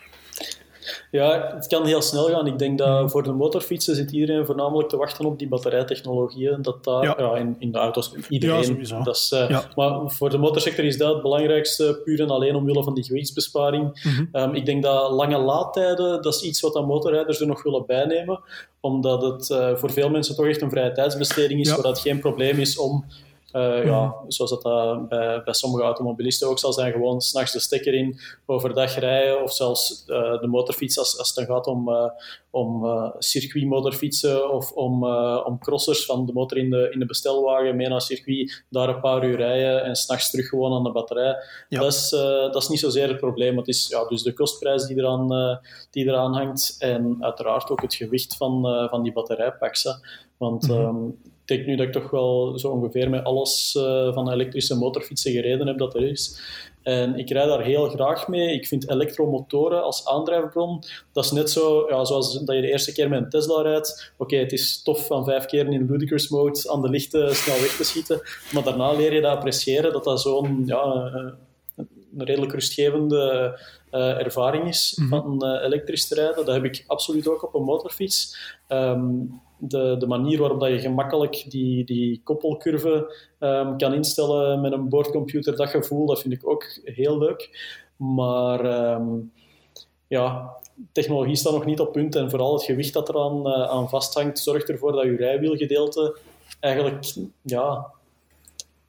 Ja, 1.12 1.54
het 1.56 1.68
kan 1.68 1.86
heel 1.86 2.02
snel 2.02 2.30
gaan. 2.30 2.48
Ik 2.48 2.60
denk 2.60 2.78
dat 2.78 3.12
voor 3.12 3.24
de 3.24 3.32
motorfietsen 3.32 3.96
zit 3.96 4.12
iedereen 4.12 4.46
voornamelijk 4.46 4.90
te 4.90 4.98
wachten 4.98 5.26
op 5.26 5.40
die 5.40 5.48
batterijtechnologieën. 5.48 6.62
Dat 6.62 6.84
daar, 6.84 7.04
ja. 7.04 7.36
in, 7.36 7.56
in 7.60 7.72
de 7.72 7.78
auto's, 7.78 8.14
iedereen. 8.30 8.86
Ja, 8.86 9.04
dat 9.04 9.16
is, 9.16 9.32
uh, 9.32 9.66
Maar 9.76 10.12
voor 10.12 10.30
de 10.30 10.38
motorsector 10.38 10.86
is 10.86 10.98
dat 10.98 11.14
het 11.14 11.22
belangrijkste, 11.22 12.02
puur 12.04 12.22
en 12.22 12.30
alleen 12.30 12.56
omwille 12.56 12.84
van 12.84 12.94
die 12.94 13.04
gewichtsbesparing. 13.04 14.02
Mm 14.04 14.30
um, 14.34 14.56
ik 14.56 14.66
denk 14.66 14.84
dat 14.84 15.12
lange 15.12 15.38
laadtijden, 15.38 16.22
dat 16.22 16.34
is 16.34 16.42
iets 16.42 16.62
wat 16.62 16.74
de 16.74 16.82
motorrijders 16.82 17.40
er 17.40 17.48
nog 17.48 17.64
willen 17.64 17.86
bijnemen 17.86 18.40
omdat 18.86 19.22
het 19.22 19.50
uh, 19.50 19.76
voor 19.76 19.92
veel 19.92 20.10
mensen 20.10 20.36
toch 20.36 20.46
echt 20.46 20.62
een 20.62 20.70
vrije 20.70 20.92
tijdsbesteding 20.92 21.60
is, 21.60 21.70
waar 21.70 21.86
het 21.86 22.00
geen 22.00 22.20
probleem 22.20 22.60
is 22.60 22.78
om 22.78 23.06
uh, 23.54 23.86
ja, 23.86 24.06
mhm. 24.06 24.16
zoals 24.28 24.52
dat 24.52 24.66
uh, 24.66 25.08
bij, 25.08 25.44
bij 25.44 25.54
sommige 25.54 25.84
automobilisten 25.84 26.48
ook 26.48 26.60
zal 26.60 26.74
zijn, 26.74 26.92
gewoon 26.92 27.22
s'nachts 27.22 27.52
de 27.52 27.60
stekker 27.60 27.94
in, 27.94 28.20
overdag 28.46 28.96
rijden, 28.96 29.44
of 29.44 29.54
zelfs 29.54 30.04
uh, 30.08 30.40
de 30.40 30.48
motorfiets 30.48 30.98
als, 30.98 31.18
als 31.18 31.28
het 31.28 31.48
dan 31.48 31.56
gaat 31.56 31.68
om, 31.68 31.90
om 32.50 32.86
circuitmotorfietsen 33.18 34.52
of 34.52 34.72
om, 34.72 35.06
om 35.46 35.60
crossers 35.60 36.06
van 36.06 36.26
de 36.26 36.34
motor 36.34 36.58
in 36.58 36.70
de, 36.70 36.90
in 36.92 37.00
de 37.00 37.06
bestelwagen 37.06 37.76
mee 37.76 37.88
naar 37.88 38.02
circuit, 38.02 38.64
daar 38.70 38.90
een 38.90 39.02
paar 39.02 39.24
uur 39.24 39.38
rijden 39.38 39.84
en 39.84 39.96
s'nachts 39.96 40.30
terug 40.30 40.48
gewoon 40.48 40.74
aan 40.74 40.84
de 40.84 40.92
batterij. 40.92 41.36
Dat, 41.70 41.94
is, 41.94 42.10
dat 42.10 42.56
is 42.56 42.68
niet 42.68 42.80
zozeer 42.80 43.08
het 43.08 43.20
probleem. 43.20 43.58
Het 43.58 43.68
is 43.68 43.88
ja, 43.88 44.08
dus 44.08 44.24
de 44.24 44.34
kostprijs 44.34 44.86
die 44.86 44.98
eraan, 44.98 45.60
die 45.92 46.08
eraan 46.08 46.34
hangt 46.34 46.76
en 46.80 47.18
uiteraard 47.20 47.70
ook 47.70 47.82
het 47.82 47.96
gewicht 47.96 48.38
van, 48.38 48.88
van 48.90 49.04
die 49.04 49.14
batterijpacks. 49.14 49.88
Want 50.38 50.68
mm 50.68 50.76
-hmm 50.76 51.18
ik 51.26 51.33
denk 51.46 51.66
nu 51.66 51.76
dat 51.76 51.86
ik 51.86 51.92
toch 51.92 52.10
wel 52.10 52.60
zo 52.60 52.70
ongeveer 52.70 53.10
met 53.10 53.24
alles 53.24 53.76
uh, 53.78 54.14
van 54.14 54.32
elektrische 54.32 54.76
motorfietsen 54.76 55.32
gereden 55.32 55.68
heb 55.68 55.78
dat 55.78 55.96
er 55.96 56.04
is. 56.04 56.42
En 56.84 57.18
ik 57.18 57.30
rijd 57.30 57.48
daar 57.48 57.64
heel 57.64 57.90
graag 57.90 58.28
mee. 58.28 58.54
Ik 58.54 58.68
vind 58.68 58.90
elektromotoren 58.90 59.84
als 59.84 60.08
aandrijfbron, 60.08 60.84
dat 61.12 61.24
is 61.26 61.32
net 61.32 61.50
zo 61.50 61.86
ja, 61.90 62.04
zoals 62.06 62.40
dat 62.40 62.56
je 62.56 62.62
de 62.62 62.72
eerste 62.72 62.94
keer 62.94 63.10
met 63.10 63.24
een 63.24 63.30
Tesla 63.30 63.62
rijdt. 63.62 64.14
Oké, 64.18 64.36
het 64.36 64.52
is 64.52 64.84
tof 64.84 65.06
van 65.06 65.26
vijf 65.26 65.46
keer 65.46 65.68
in 65.68 65.86
ludicrous 65.86 66.30
mode 66.30 66.70
aan 66.70 66.82
de 66.82 66.90
lichten 66.90 67.36
snel 67.36 67.60
weg 67.60 67.76
te 67.76 67.84
schieten. 67.84 68.22
Maar 68.52 68.64
daarna 68.64 68.92
leer 68.92 69.14
je 69.14 69.22
dat 69.22 69.36
appreciëren, 69.36 69.94
dat 69.94 70.04
dat 70.04 70.22
zo'n 70.22 70.64
ja, 70.66 71.12
een 72.18 72.26
redelijk 72.26 72.52
rustgevende 72.52 73.60
uh, 73.92 74.20
ervaring 74.20 74.68
is 74.68 74.96
mm 74.96 75.12
-hmm. 75.12 75.22
van 75.22 75.50
uh, 75.50 75.64
elektrisch 75.64 76.08
te 76.08 76.16
rijden. 76.16 76.46
Dat 76.46 76.56
heb 76.56 76.64
ik 76.64 76.84
absoluut 76.88 77.28
ook 77.28 77.44
op 77.44 77.54
een 77.54 77.64
motorfiets. 77.64 78.38
Um, 78.70 79.42
de, 79.68 79.96
de 80.00 80.08
manier 80.08 80.40
waarop 80.40 80.60
dat 80.60 80.70
je 80.70 80.80
gemakkelijk 80.80 81.46
die, 81.48 81.86
die 81.86 82.22
koppelcurve 82.24 83.16
um, 83.40 83.78
kan 83.78 83.94
instellen 83.94 84.62
met 84.62 84.72
een 84.72 84.90
boordcomputer, 84.90 85.56
dat 85.56 85.70
gevoel, 85.70 86.06
dat 86.06 86.22
vind 86.22 86.34
ik 86.34 86.48
ook 86.50 86.66
heel 86.84 87.18
leuk. 87.18 87.72
Maar 87.96 88.92
um, 88.96 89.32
ja, 90.08 90.52
technologie 90.92 91.36
staat 91.36 91.54
nog 91.54 91.66
niet 91.66 91.80
op 91.80 91.92
punt 91.92 92.16
en 92.16 92.30
vooral 92.30 92.54
het 92.54 92.64
gewicht 92.64 92.94
dat 92.94 93.10
eraan 93.10 93.48
uh, 93.48 93.70
aan 93.70 93.90
vasthangt, 93.90 94.40
zorgt 94.40 94.70
ervoor 94.70 94.92
dat 94.92 95.04
je 95.04 95.16
rijwielgedeelte 95.16 96.18
eigenlijk 96.60 97.14
ja, 97.42 97.92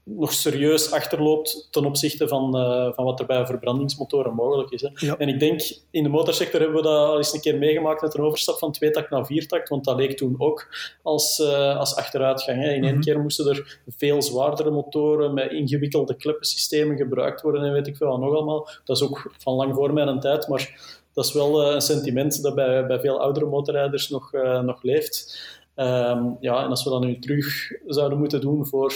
nog 0.04 0.32
serieus 0.32 0.92
achterloopt 0.92 1.68
ten 1.70 1.84
opzichte 1.84 2.28
van, 2.28 2.56
uh, 2.56 2.92
van 2.92 3.04
wat 3.04 3.20
er 3.20 3.26
bij 3.26 3.46
verbrandingsmotoren 3.46 4.34
mogelijk 4.34 4.70
is. 4.70 4.82
Hè. 4.82 5.16
En 5.16 5.28
ik 5.28 5.38
denk, 5.38 5.60
in 5.90 6.02
de 6.02 6.08
motorsector 6.08 6.60
hebben 6.60 6.76
we 6.76 6.82
dat 6.82 7.08
al 7.08 7.16
eens 7.16 7.32
een 7.32 7.40
keer 7.40 7.58
meegemaakt 7.58 8.02
met 8.02 8.14
een 8.14 8.24
overstap 8.24 8.58
van 8.58 8.72
tweetakt 8.72 9.10
naar 9.10 9.26
viertakt, 9.26 9.68
want 9.68 9.84
dat 9.84 9.96
leek 9.96 10.16
toen 10.16 10.34
ook 10.38 10.68
als, 11.02 11.38
uh, 11.38 11.78
als 11.78 11.96
achteruitgang. 11.96 12.62
Hè. 12.62 12.72
In 12.72 12.84
één 12.84 12.92
mhm. 12.92 13.02
keer 13.02 13.20
moesten 13.20 13.48
er 13.48 13.80
veel 13.88 14.22
zwaardere 14.22 14.70
motoren 14.70 15.34
met 15.34 15.50
ingewikkelde 15.50 16.16
kleppensystemen 16.16 16.96
gebruikt 16.96 17.42
worden 17.42 17.64
en 17.64 17.72
weet 17.72 17.86
ik 17.86 17.96
veel 17.96 18.18
nog 18.18 18.34
allemaal. 18.34 18.68
Dat 18.84 18.96
is 18.96 19.02
ook 19.02 19.34
van 19.38 19.54
lang 19.54 19.74
voor 19.74 19.92
mijn 19.92 20.20
tijd, 20.20 20.48
maar 20.48 21.02
dat 21.12 21.24
is 21.24 21.32
wel 21.32 21.66
uh, 21.66 21.74
een 21.74 21.80
sentiment 21.80 22.42
dat 22.42 22.54
bij, 22.54 22.86
bij 22.86 23.00
veel 23.00 23.20
oudere 23.20 23.46
motorrijders 23.46 24.08
nog, 24.08 24.32
nog 24.62 24.82
leeft. 24.82 25.42
Um, 25.76 26.36
ja, 26.40 26.64
en 26.64 26.70
als 26.70 26.84
we 26.84 26.90
dat 26.90 27.00
nu 27.00 27.18
terug 27.18 27.72
zouden 27.86 28.18
moeten 28.18 28.40
doen 28.40 28.66
voor 28.66 28.92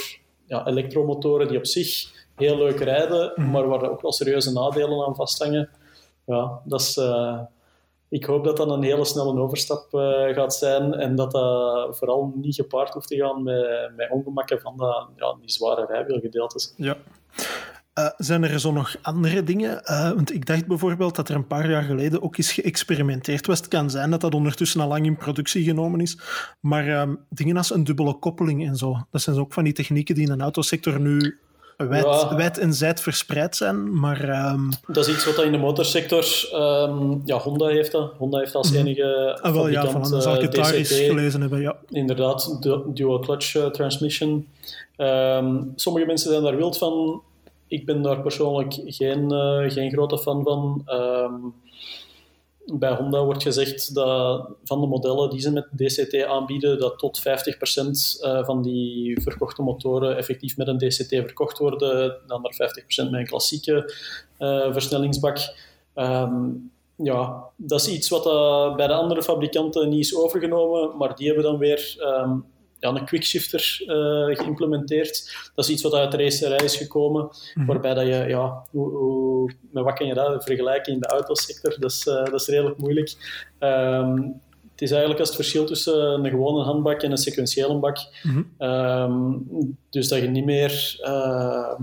ja, 0.49 0.67
elektromotoren 0.67 1.49
die 1.49 1.59
op 1.59 1.67
zich 1.67 2.11
heel 2.37 2.57
leuk 2.57 2.81
rijden, 2.81 3.33
mhm. 3.35 3.51
maar 3.51 3.69
waar 3.69 3.91
ook 3.91 4.03
wel 4.03 4.13
serieuze 4.13 4.53
nadelen 4.53 5.07
aan 5.07 5.15
vasthangen. 5.15 5.71
Ja, 6.25 6.61
dat 6.65 6.81
is, 6.81 6.97
uh, 6.97 7.41
ik 8.09 8.25
hoop 8.25 8.45
dat 8.45 8.57
dat 8.57 8.71
een 8.71 8.83
hele 8.83 9.05
snelle 9.05 9.41
overstap 9.41 9.95
uh, 9.95 10.35
gaat 10.35 10.55
zijn 10.55 10.95
en 10.95 11.15
dat 11.15 11.31
dat 11.31 11.97
vooral 11.97 12.33
niet 12.35 12.55
gepaard 12.55 12.93
hoeft 12.93 13.09
te 13.09 13.17
gaan 13.17 13.43
met, 13.43 13.93
met 13.97 14.11
ongemakken 14.11 14.61
van 14.61 14.77
de, 14.77 15.07
ja, 15.17 15.37
die 15.41 15.51
zware 15.51 15.87
rijwielgedeeltes. 15.87 16.75
Ja. 16.77 16.97
Uh, 17.99 18.07
zijn 18.17 18.45
er 18.45 18.61
zo 18.61 18.73
nog 18.73 18.97
andere 19.03 19.45
dingen? 19.45 19.81
Uh, 19.85 20.13
want 20.13 20.35
ik 20.35 20.47
dacht 20.47 20.67
bijvoorbeeld 20.67 21.17
dat 21.17 21.29
er 21.29 21.35
een 21.35 21.47
paar 21.47 21.71
jaar 21.71 21.83
geleden 21.83 22.23
ook 22.23 22.37
eens 22.37 22.53
geëxperimenteerd 22.53 23.47
was. 23.47 23.59
Het 23.59 23.69
kan 23.69 23.91
zijn 23.91 24.11
dat 24.11 24.21
dat 24.21 24.35
ondertussen 24.35 24.81
al 24.81 24.89
lang 24.89 25.07
in 25.07 25.17
productie 25.17 25.65
genomen 25.65 26.01
is. 26.01 26.19
Maar 26.61 26.87
uh, 26.87 27.03
dingen 27.29 27.57
als 27.57 27.75
een 27.75 27.85
dubbele 27.85 28.19
koppeling 28.19 28.67
en 28.67 28.77
zo. 28.77 28.97
Dat 29.11 29.23
zijn 29.23 29.39
ook 29.39 29.53
van 29.53 29.65
die 29.65 29.73
technieken 29.73 30.15
die 30.15 30.31
in 30.31 30.37
de 30.37 30.43
autosector 30.43 31.01
nu 31.01 31.39
wijd, 31.77 32.05
ja. 32.05 32.37
wijd 32.37 32.59
en 32.59 32.75
zijd 32.75 33.01
verspreid 33.01 33.57
zijn. 33.57 33.99
Maar, 33.99 34.51
um... 34.53 34.69
Dat 34.87 35.07
is 35.07 35.15
iets 35.15 35.25
wat 35.25 35.45
in 35.45 35.53
de 35.53 35.59
motorsector... 35.59 36.25
Um, 36.55 37.23
ja, 37.25 37.37
Honda 37.37 37.67
heeft 37.67 37.93
dat. 37.93 38.13
Honda 38.19 38.39
heeft 38.39 38.55
als 38.55 38.71
mhm. 38.71 38.81
enige 38.81 39.39
ah, 39.43 39.53
wel, 39.53 39.69
ja, 39.69 39.87
van 39.91 40.05
zal 40.07 40.35
ik 40.35 40.41
het 40.41 40.53
daar 40.53 40.73
eens 40.73 40.93
gelezen 40.93 41.41
hebben. 41.41 41.61
Ja. 41.61 41.77
Inderdaad, 41.89 42.59
dual 42.95 43.19
clutch 43.19 43.71
transmission. 43.73 44.49
Sommige 45.75 46.07
mensen 46.07 46.31
zijn 46.31 46.43
daar 46.43 46.57
wild 46.57 46.79
van 46.79 47.23
ik 47.69 47.87
ben 47.87 48.03
daar 48.03 48.21
persoonlijk 48.21 48.75
geen, 48.85 49.31
geen 49.71 49.91
grote 49.91 50.19
fan 50.19 50.43
van. 50.43 50.83
Ehm, 50.85 51.35
bij 52.73 52.95
Honda 52.95 53.25
wordt 53.25 53.43
gezegd 53.43 53.95
dat 53.95 54.49
van 54.65 54.81
de 54.81 54.87
modellen 54.87 55.31
die 55.31 55.41
ze 55.41 55.53
met 55.53 55.69
DCT 55.77 56.25
aanbieden, 56.25 56.79
dat 56.79 56.99
tot 56.99 57.21
50% 57.21 58.19
eh, 58.21 58.45
van 58.45 58.63
die 58.63 59.21
verkochte 59.23 59.63
motoren 59.63 60.17
effectief 60.17 60.57
met 60.57 60.69
een 60.69 60.79
DCT 60.79 61.09
verkocht 61.09 61.59
worden, 61.59 62.17
dan 62.27 62.41
maar 62.41 62.53
50% 62.53 63.11
met 63.11 63.21
een 63.21 63.27
klassieke 63.27 63.95
uh, 64.39 64.73
versnellingsbak. 64.73 65.39
Ehm, 65.95 66.51
ja, 66.97 67.45
dat 67.57 67.81
is 67.81 67.89
iets 67.89 68.09
wat 68.09 68.27
uh, 68.27 68.77
bij 68.77 68.87
de 68.87 68.95
andere 68.95 69.23
fabrikanten 69.23 69.89
niet 69.89 70.05
is 70.05 70.17
overgenomen, 70.17 70.97
maar 70.97 71.17
die 71.17 71.27
hebben 71.27 71.45
dan 71.45 71.59
weer 71.59 71.97
ehm, 71.99 72.39
ja, 72.81 72.89
een 72.89 73.05
quickshifter 73.05 73.81
uh, 73.81 74.37
geïmplementeerd. 74.37 75.37
Dat 75.55 75.65
is 75.65 75.71
iets 75.71 75.83
wat 75.83 75.95
uit 75.95 76.11
de 76.11 76.17
racerij 76.17 76.65
is 76.65 76.77
gekomen, 76.77 77.29
mhm. 77.55 77.67
waarbij 77.67 77.95
dat 77.95 78.07
je, 78.07 78.25
ja, 78.29 78.67
hoe, 78.71 78.91
hoe, 78.91 79.53
met 79.71 79.85
wat 79.85 79.95
kan 79.95 80.07
je 80.07 80.15
dat 80.15 80.45
vergelijken 80.45 80.93
in 80.93 81.01
de 81.01 81.07
autosector? 81.07 81.77
Dat 81.79 81.91
is, 81.91 82.07
uh, 82.07 82.25
dat 82.25 82.41
is 82.41 82.47
redelijk 82.47 82.79
moeilijk. 82.79 83.15
Um, 83.61 84.41
het 84.73 84.87
is 84.87 84.91
eigenlijk 84.91 85.21
als 85.21 85.29
het 85.29 85.39
verschil 85.39 85.65
tussen 85.65 86.25
een 86.25 86.31
gewone 86.31 86.63
handbak 86.63 87.03
en 87.03 87.11
een 87.11 87.17
sequentiële 87.17 87.79
bak. 87.79 87.99
Mm 88.23 88.53
-hmm. 88.59 89.77
dus 89.91 90.09
dat 90.09 90.21
je 90.21 90.29
niet 90.29 90.45
meer... 90.45 90.99
Uh, 91.01 91.75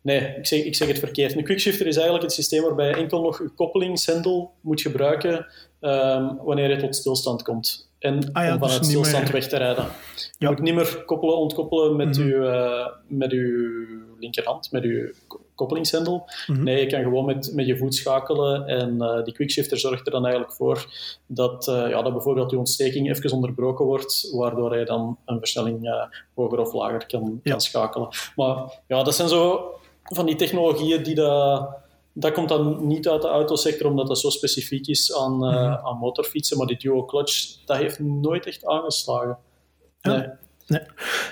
nee, 0.00 0.34
ik 0.36 0.46
zeg, 0.46 0.64
ik 0.64 0.74
zeg 0.74 0.88
het 0.88 0.98
verkeerd. 0.98 1.36
Een 1.36 1.44
quickshifter 1.44 1.86
is 1.86 1.94
eigenlijk 1.94 2.24
het 2.24 2.34
systeem 2.34 2.62
waarbij 2.62 2.88
je 2.88 2.94
enkel 2.94 3.20
nog 3.22 3.38
je 3.38 3.48
koppelingshendel 3.48 4.52
moet 4.60 4.80
gebruiken 4.80 5.46
um, 5.80 6.36
wanneer 6.44 6.70
je 6.70 6.76
tot 6.76 6.96
stilstand 6.96 7.42
komt 7.42 7.85
en 8.06 8.32
ah 8.32 8.52
om 8.52 8.58
vanuit 8.58 8.78
dus 8.78 8.88
stilstand 8.88 9.30
weg 9.30 9.48
te 9.48 9.56
rijden. 9.56 9.86
Je 10.38 10.46
moet 10.46 10.60
niet 10.60 10.74
meer 10.74 11.02
koppelen, 11.04 11.36
ontkoppelen 11.36 11.96
met, 11.96 12.18
mm 12.18 12.24
uw, 12.24 12.42
uh, 12.42 12.86
met 13.06 13.32
uw 13.32 13.86
linkerhand, 14.18 14.72
met 14.72 14.82
uw 14.82 15.10
koppelingshendel. 15.54 16.28
Mhm. 16.46 16.62
Nee, 16.62 16.80
je 16.80 16.86
kan 16.86 17.02
gewoon 17.02 17.24
met, 17.24 17.50
met 17.54 17.66
je 17.66 17.76
voet 17.76 17.94
schakelen 17.94 18.66
en 18.66 18.94
uh, 18.98 19.24
die 19.24 19.34
quickshifter 19.34 19.78
zorgt 19.78 20.06
er 20.06 20.12
dan 20.12 20.24
eigenlijk 20.24 20.54
voor 20.54 20.86
dat, 21.26 21.68
uh, 21.68 21.88
ja, 21.88 22.02
dat 22.02 22.12
bijvoorbeeld 22.12 22.50
je 22.50 22.58
ontsteking 22.58 23.10
even 23.10 23.32
onderbroken 23.32 23.84
wordt, 23.84 24.30
waardoor 24.32 24.78
je 24.78 24.84
dan 24.84 25.18
een 25.24 25.38
versnelling 25.38 26.08
hoger 26.34 26.58
of 26.58 26.72
lager 26.72 27.06
kan, 27.06 27.40
kan 27.42 27.60
schakelen. 27.60 28.08
Maar 28.36 28.82
ja, 28.86 29.02
dat 29.02 29.14
zijn 29.14 29.28
zo 29.28 29.70
van 30.02 30.26
die 30.26 30.36
technologieën 30.36 31.02
die 31.02 31.14
dat 31.14 31.68
dat 32.18 32.32
komt 32.32 32.48
dan 32.48 32.86
niet 32.86 33.08
uit 33.08 33.22
de 33.22 33.28
autosector, 33.28 33.90
omdat 33.90 34.06
dat 34.06 34.18
zo 34.18 34.30
specifiek 34.30 34.86
is 34.86 35.14
aan, 35.14 35.44
uh, 35.44 35.84
aan 35.84 35.98
motorfietsen. 35.98 36.58
Maar 36.58 36.66
die 36.66 36.78
dual 36.78 37.04
clutch, 37.04 37.64
dat 37.64 37.76
heeft 37.76 37.98
nooit 37.98 38.46
echt 38.46 38.66
aangeslagen. 38.66 39.38
Nee. 40.02 40.28
Nee. 40.66 40.80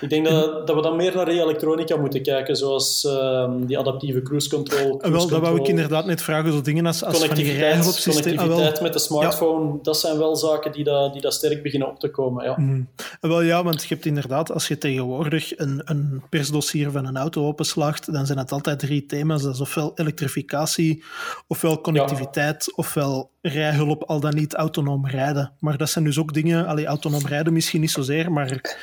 Ik 0.00 0.08
denk 0.08 0.26
dat, 0.26 0.66
dat 0.66 0.76
we 0.76 0.82
dan 0.82 0.96
meer 0.96 1.14
naar 1.14 1.28
elektronica 1.28 1.96
moeten 1.96 2.22
kijken, 2.22 2.56
zoals 2.56 3.04
uh, 3.04 3.50
die 3.56 3.78
adaptieve 3.78 4.22
cruise 4.22 4.48
control. 4.48 4.96
Cruise 4.96 5.18
wel, 5.18 5.28
dat 5.28 5.40
wou 5.40 5.60
ik 5.60 5.68
inderdaad 5.68 6.06
net 6.06 6.22
vragen, 6.22 6.52
zo 6.52 6.60
dingen 6.60 6.86
als, 6.86 7.04
als 7.04 7.18
connectiviteit, 7.18 7.84
van 7.84 7.92
die 7.92 8.02
connectiviteit 8.02 8.76
ah, 8.76 8.82
met 8.82 8.92
de 8.92 8.98
smartphone, 8.98 9.78
dat 9.82 9.98
zijn 9.98 10.18
wel 10.18 10.36
zaken 10.36 10.72
die, 10.72 10.84
dat, 10.84 11.12
die 11.12 11.22
dat 11.22 11.34
sterk 11.34 11.62
beginnen 11.62 11.88
op 11.88 12.00
te 12.00 12.10
komen. 12.10 12.44
Ja. 12.44 12.54
Mm. 12.56 12.88
Wel 13.20 13.42
ja, 13.42 13.62
want 13.62 13.82
je 13.82 13.94
hebt 13.94 14.06
inderdaad, 14.06 14.52
als 14.52 14.68
je 14.68 14.78
tegenwoordig 14.78 15.58
een, 15.58 15.82
een 15.84 16.22
persdossier 16.30 16.90
van 16.90 17.06
een 17.06 17.16
auto 17.16 17.46
openslaagt, 17.46 18.12
dan 18.12 18.26
zijn 18.26 18.38
het 18.38 18.52
altijd 18.52 18.78
drie 18.78 19.06
thema's. 19.06 19.42
Dat 19.42 19.54
is 19.54 19.60
ofwel 19.60 19.92
elektrificatie, 19.94 21.04
ofwel 21.46 21.80
connectiviteit, 21.80 22.72
ofwel 22.76 23.30
rijhulp, 23.40 24.02
al 24.02 24.20
dan 24.20 24.34
niet 24.34 24.54
autonoom 24.54 25.08
rijden. 25.08 25.52
Maar 25.58 25.76
dat 25.76 25.90
zijn 25.90 26.04
dus 26.04 26.18
ook 26.18 26.32
dingen, 26.32 26.66
allee, 26.66 26.86
autonoom 26.86 27.26
rijden 27.26 27.52
misschien 27.52 27.80
niet 27.80 27.90
zozeer, 27.90 28.32
maar 28.32 28.76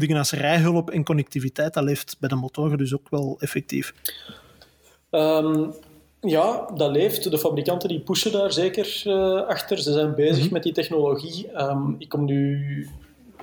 dingen 0.00 0.16
als 0.16 0.32
rijhulp 0.32 0.90
en 0.90 1.04
connectiviteit, 1.04 1.74
dat 1.74 1.84
leeft 1.84 2.16
bij 2.20 2.28
de 2.28 2.34
motoren 2.34 2.78
dus 2.78 2.94
ook 2.94 3.08
wel 3.10 3.36
effectief. 3.40 3.94
Ehm, 5.10 5.70
ja, 6.20 6.70
dat 6.74 6.90
leeft. 6.90 7.30
De 7.30 7.38
fabrikanten 7.38 7.88
die 7.88 8.00
pushen 8.00 8.32
daar 8.32 8.52
zeker 8.52 9.02
uh, 9.06 9.46
achter. 9.46 9.78
Ze 9.78 9.92
zijn 9.92 10.14
bezig 10.14 10.44
mhm. 10.44 10.52
met 10.52 10.62
die 10.62 10.72
technologie. 10.72 11.62
Um, 11.62 11.94
ik 11.98 12.08
kom 12.08 12.24
nu 12.24 12.88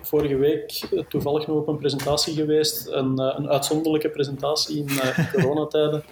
vorige 0.01 0.35
week 0.35 0.87
toevallig 1.09 1.47
nog 1.47 1.57
op 1.57 1.67
een 1.67 1.77
presentatie 1.77 2.33
geweest, 2.33 2.87
een, 2.87 3.19
eh, 3.19 3.33
een 3.37 3.49
uitzonderlijke 3.49 4.09
presentatie 4.09 4.77
in, 4.77 4.89
uh, 4.89 5.31
coronatijden 5.33 6.03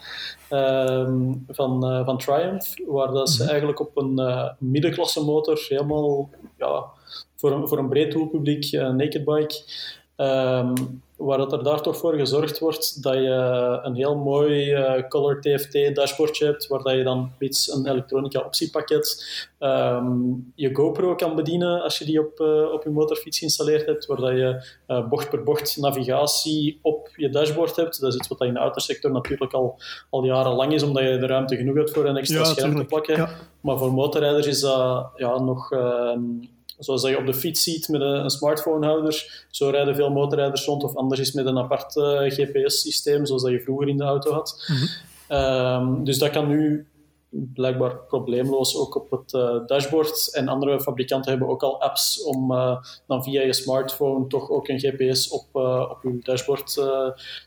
um, 0.50 1.46
van, 1.48 1.92
uh, 1.92 2.06
van 2.06 2.18
Triumph, 2.18 2.74
waar 2.88 3.12
dat 3.12 3.30
ze 3.30 3.40
mhm. 3.42 3.50
eigenlijk 3.50 3.80
op 3.80 3.98
een 3.98 4.22
middenklasse 4.58 5.24
motor 5.24 5.66
helemaal 5.70 6.30
ja, 6.58 6.86
voor, 7.36 7.52
een, 7.52 7.68
voor 7.68 7.78
een 7.78 7.90
breed 7.90 8.12
doelpubliek, 8.12 8.72
naked 8.72 9.26
bike, 9.26 9.64
Um, 10.18 11.04
waar 11.16 11.38
dat 11.38 11.54
er 11.54 11.64
daar 11.64 11.82
toch 11.82 11.98
voor 11.98 12.14
gezorgd 12.14 12.60
wordt 12.60 13.04
dat 13.04 13.14
je 13.14 13.80
een 13.84 13.96
heel 13.96 14.16
mooi 14.16 14.74
uh, 14.74 15.08
Color 15.08 15.42
TFT 15.42 15.96
dashboardje 15.96 16.46
hebt, 16.46 16.68
waar 16.68 16.82
dat 16.82 16.94
je 16.94 17.04
dan 17.04 17.32
iets 17.40 17.74
een 17.74 17.88
elektronica 17.88 18.40
optiepakket, 18.40 19.26
um, 19.60 20.52
je 20.56 20.76
GoPro 20.76 21.16
kan 21.16 21.36
bedienen 21.36 21.82
als 21.82 21.98
je 21.98 22.06
die 22.06 22.20
op, 22.20 22.40
uh, 22.40 22.72
op 22.72 22.84
je 22.84 22.90
motorfiets 22.90 23.38
geïnstalleerd 23.38 23.86
hebt, 23.86 24.06
waar 24.06 24.18
dat 24.18 24.32
je 24.32 24.64
uh, 24.88 25.08
bocht 25.08 25.30
per 25.30 25.44
bocht 25.44 25.78
navigatie 25.78 26.80
op 26.82 27.10
je 27.16 27.30
dashboard 27.30 27.76
hebt. 27.76 28.02
Dat 28.02 28.14
is 28.14 28.20
iets 28.20 28.28
wat 28.28 28.42
in 28.42 28.54
de 28.54 28.60
autosector 28.60 29.12
natuurlijk 29.12 29.54
al, 29.54 29.80
al 30.10 30.26
jarenlang 30.26 30.74
is, 30.74 30.84
omdat 30.84 31.04
je 31.04 31.18
de 31.18 31.28
ruimte 31.28 31.56
genoeg 31.56 31.76
hebt 31.76 31.92
voor 31.92 32.06
een 32.06 32.18
extra 32.18 32.44
scherm 32.44 32.76
te 32.76 32.86
plakken. 32.86 33.30
Maar 33.62 33.78
voor 33.78 33.94
motorrijders 33.94 34.48
is 34.48 34.60
dat 34.60 35.10
ja, 35.16 35.40
nog 35.40 35.72
ehm, 35.72 36.22
zoals 36.80 37.02
je 37.02 37.18
op 37.18 37.26
de 37.26 37.34
fiets 37.34 37.64
ziet 37.64 37.88
met 37.88 38.02
een, 38.02 38.30
smartphonehouder, 38.30 39.46
zo 39.52 39.70
rijden 39.70 39.96
veel 39.96 40.10
motorrijders 40.10 40.66
rond, 40.66 40.84
of 40.84 40.96
anders 40.96 41.20
is 41.20 41.32
met 41.32 41.46
een 41.46 41.58
apart 41.58 41.96
uh, 41.96 42.20
GPS-systeem, 42.20 43.26
zoals 43.26 43.44
dat 43.44 43.52
je 43.52 43.62
vroeger 43.62 43.88
in 43.88 43.98
de 43.98 44.04
auto 44.04 44.32
had. 44.32 44.66
Mm 44.68 44.76
-hmm. 45.28 46.04
dus 46.04 46.18
dat 46.18 46.30
kan 46.30 46.48
nu 46.48 46.86
blijkbaar 47.54 47.98
probleemloos 47.98 48.78
ook 48.78 48.96
op 48.96 49.12
het 49.12 49.34
uh, 49.34 49.66
dashboard. 49.66 50.34
En 50.34 50.48
andere 50.48 50.82
fabrikanten 50.82 51.32
hebben 51.32 51.50
ook 51.50 51.64
al 51.64 51.82
apps 51.82 52.24
om 52.24 52.52
uh, 52.52 52.78
dan 53.08 53.24
via 53.24 53.42
je 53.42 53.54
smartphone 53.54 54.28
toch 54.28 54.50
ook 54.50 54.68
een 54.68 54.80
GPS 54.80 55.30
op, 55.30 55.46
uh, 55.54 55.86
op 55.90 56.04
je 56.04 56.20
dashboard 56.22 56.74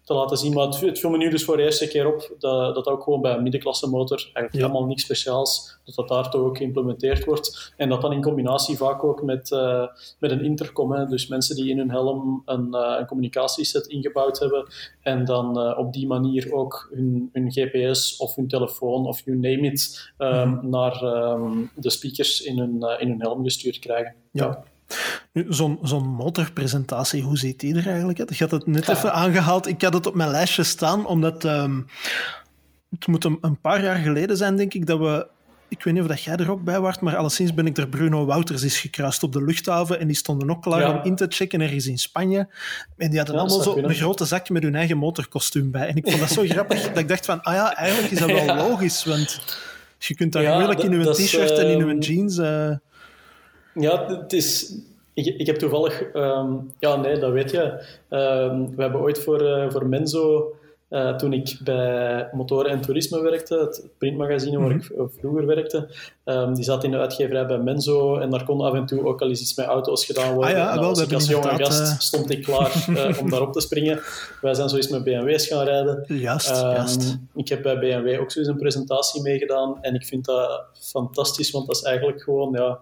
te 0.05 0.15
laten 0.15 0.37
zien. 0.37 0.53
Maar 0.53 0.67
het, 0.67 0.81
het 0.81 0.99
viel 0.99 1.11
me 1.11 1.17
nu 1.17 1.31
dus 1.31 1.45
voor 1.45 1.57
de 1.57 1.63
eerste 1.63 1.89
keer 1.89 2.07
op 2.07 2.35
dat 2.39 2.75
dat 2.75 2.87
ook 2.87 3.03
gewoon 3.03 3.21
bij 3.21 3.35
een 3.35 3.43
middenklasse 3.43 3.89
motor 3.89 4.17
eigenlijk 4.19 4.53
helemaal 4.53 4.87
niks 4.87 5.03
speciaals, 5.03 5.79
dat 5.85 5.95
dat 5.95 6.09
daar 6.09 6.31
toch 6.31 6.41
ook 6.41 6.57
geïmplementeerd 6.57 7.25
wordt. 7.25 7.73
En 7.77 7.89
dat 7.89 8.01
dan 8.01 8.13
in 8.13 8.23
combinatie 8.23 8.77
vaak 8.77 9.05
ook 9.05 9.23
met, 9.23 9.51
met 10.19 10.31
een 10.31 10.45
intercom. 10.45 10.93
Hè. 10.93 11.07
Dus 11.07 11.27
mensen 11.27 11.57
die 11.57 11.71
in 11.71 11.79
hun 11.79 11.91
helm 11.91 12.43
een, 12.45 12.75
een 12.75 13.07
communicatieset 13.07 13.87
ingebouwd 13.87 14.39
hebben 14.39 14.67
en 15.03 15.25
dan 15.25 15.77
op 15.77 15.93
die 15.93 16.07
manier 16.07 16.53
ook 16.53 16.89
hun, 16.95 17.31
hun 17.33 17.53
GPS 17.53 18.17
of 18.17 18.35
hun 18.35 18.49
telefoon 18.49 19.07
of 19.07 19.25
you 19.25 19.37
name 19.37 19.67
it 19.67 19.78
Ehm, 20.17 20.49
mhm. 20.49 20.69
naar 20.69 21.03
ehm, 21.03 21.63
de 21.75 21.91
speakers 21.91 22.41
in 22.41 22.59
hun, 22.59 22.77
uh, 22.79 23.01
in 23.01 23.09
hun 23.09 23.21
helm 23.21 23.45
gestuurd 23.45 23.79
krijgen. 23.79 24.15
Ja. 24.33 24.63
Zo'n 25.33 25.79
zo'n 25.83 26.07
motorpresentatie, 26.07 27.23
hoe 27.23 27.39
ziet 27.39 27.61
die 27.61 27.75
er 27.75 27.87
eigenlijk 27.87 28.21
uit? 28.21 28.31
Ik 28.31 28.39
had 28.39 28.51
het 28.51 28.67
net 28.67 28.89
even 28.89 29.13
aangehaald. 29.13 29.67
Ik 29.67 29.83
had 29.83 29.95
het 29.95 30.07
op 30.07 30.15
mijn 30.15 30.31
lijstje 30.31 30.63
staan, 30.63 31.07
omdat 31.07 31.45
um, 31.45 31.87
het 32.91 33.07
moet 33.07 33.25
een, 33.25 33.39
een, 33.41 33.61
paar 33.61 33.83
jaar 33.83 33.97
geleden 33.97 34.37
zijn, 34.37 34.57
denk 34.57 34.75
ik, 34.75 34.87
dat 34.87 34.99
we 34.99 35.27
ik 35.69 35.83
weet 35.83 35.95
niet 35.95 36.03
of 36.03 36.09
dat 36.09 36.23
jij 36.23 36.37
er 36.37 36.51
ook 36.51 36.65
bij 36.65 36.81
was, 36.81 36.99
maar 36.99 37.17
alleszins 37.17 37.55
ben 37.55 37.67
ik 37.67 37.77
er 37.77 37.89
Bruno 37.89 38.25
Wouters 38.25 38.63
is 38.63 38.81
gekruist 38.81 39.23
op 39.23 39.33
de 39.33 39.45
luchthaven 39.45 40.01
en 40.01 40.07
die 40.07 40.17
stonden 40.17 40.51
ook 40.51 40.63
klaar 40.63 40.95
om 40.95 41.05
in 41.05 41.17
te 41.17 41.27
checken 41.29 41.61
ergens 41.61 41.87
in 41.87 41.99
Spanje. 41.99 42.49
En 42.97 43.09
die 43.09 43.19
hadden 43.19 43.37
allemaal 43.37 43.61
zo 43.61 43.77
een 43.77 43.95
grote 43.95 44.25
zak 44.25 44.49
met 44.49 44.63
hun 44.63 44.75
eigen 44.75 44.97
motorkostuum 44.97 45.71
bij. 45.71 45.89
En 45.89 45.97
ik 45.97 46.09
vond 46.09 46.21
dat 46.21 46.31
zo 46.31 46.43
grappig 46.45 46.89
dat 46.89 46.99
ik 46.99 47.09
dacht 47.09 47.25
van, 47.25 47.43
ah 47.43 47.55
ja, 47.55 47.77
eigenlijk 47.77 48.13
is 48.13 48.19
dat 48.19 48.31
wel 48.31 48.57
logisch, 48.69 49.05
want 49.05 49.41
je 49.99 50.15
kunt 50.15 50.33
daar 50.33 50.55
moeilijk 50.55 50.83
in 50.83 51.01
je 51.01 51.11
t-shirt 51.11 51.59
en 51.59 51.67
in 51.67 51.79
je 51.79 51.85
ehm, 51.85 51.99
jeans... 51.99 52.39
Uh... 52.39 52.71
Ja, 53.75 54.07
het 54.07 54.33
is... 54.33 54.75
Ik, 55.15 55.27
ik 55.27 55.47
heb 55.47 55.57
toevallig... 55.57 56.15
Um, 56.15 56.71
ja, 56.79 56.97
nee, 56.97 57.19
dat 57.19 57.33
weet 57.33 57.51
je. 57.51 57.63
Um, 58.11 58.77
we 58.77 58.83
hebben 58.83 59.01
ooit 59.01 59.19
voor, 59.19 59.43
uh, 59.43 59.71
voor 59.71 59.87
Menzo 59.87 60.55
uh, 60.91 61.17
toen 61.17 61.33
ik 61.33 61.59
bij 61.65 62.29
Motoren 62.33 62.71
en 62.71 62.81
Toerisme 62.81 63.23
werkte, 63.23 63.59
het 63.59 63.87
printmagazine 63.99 64.59
waar 64.59 64.71
ik 64.71 64.91
mhm. 64.91 65.07
vroeger 65.19 65.47
werkte, 65.47 65.89
um, 66.25 66.55
die 66.55 66.65
zat 66.65 66.85
in 66.85 66.91
de 66.91 66.99
uitgeverij 66.99 67.47
bij 67.47 67.59
Menzo 67.59 68.19
en 68.19 68.31
daar 68.31 68.45
kon 68.45 68.61
af 68.61 68.75
en 68.75 68.87
toe 68.87 69.07
ook 69.07 69.21
al 69.21 69.29
eens 69.29 69.41
iets 69.41 69.55
met 69.55 69.67
auto's 69.67 70.05
gedaan 70.05 70.35
worden. 70.35 70.55
Ah 70.55 70.59
ja, 70.59 70.73
en 70.73 70.79
wel, 70.79 70.89
als 70.89 71.01
ik 71.01 71.13
als 71.13 71.29
jonge 71.29 71.65
gast 71.65 71.81
uh... 71.81 71.99
stond 71.99 72.31
ik 72.31 72.43
klaar 72.43 72.87
uh, 72.89 73.19
om 73.21 73.31
daarop 73.31 73.53
te 73.53 73.61
springen. 73.61 74.01
Wij 74.41 74.55
zijn 74.55 74.69
zo 74.69 74.77
eens 74.77 74.89
met 74.89 75.05
BMW's 75.05 75.47
gaan 75.47 75.65
rijden. 75.65 76.05
Juist, 76.07 76.51
um, 76.51 76.71
juist. 76.71 77.19
Ik 77.35 77.49
heb 77.49 77.63
bij 77.63 77.79
BMW 77.79 78.21
ook 78.21 78.31
zo 78.31 78.39
eens 78.39 78.49
een 78.49 78.57
presentatie 78.57 79.23
meegedaan 79.23 79.79
en 79.81 79.95
ik 79.95 80.05
vind 80.05 80.25
dat 80.25 80.65
fantastisch, 80.81 81.51
want 81.51 81.67
dat 81.67 81.77
is 81.77 81.83
eigenlijk 81.83 82.23
gewoon... 82.23 82.53
Ja, 82.53 82.79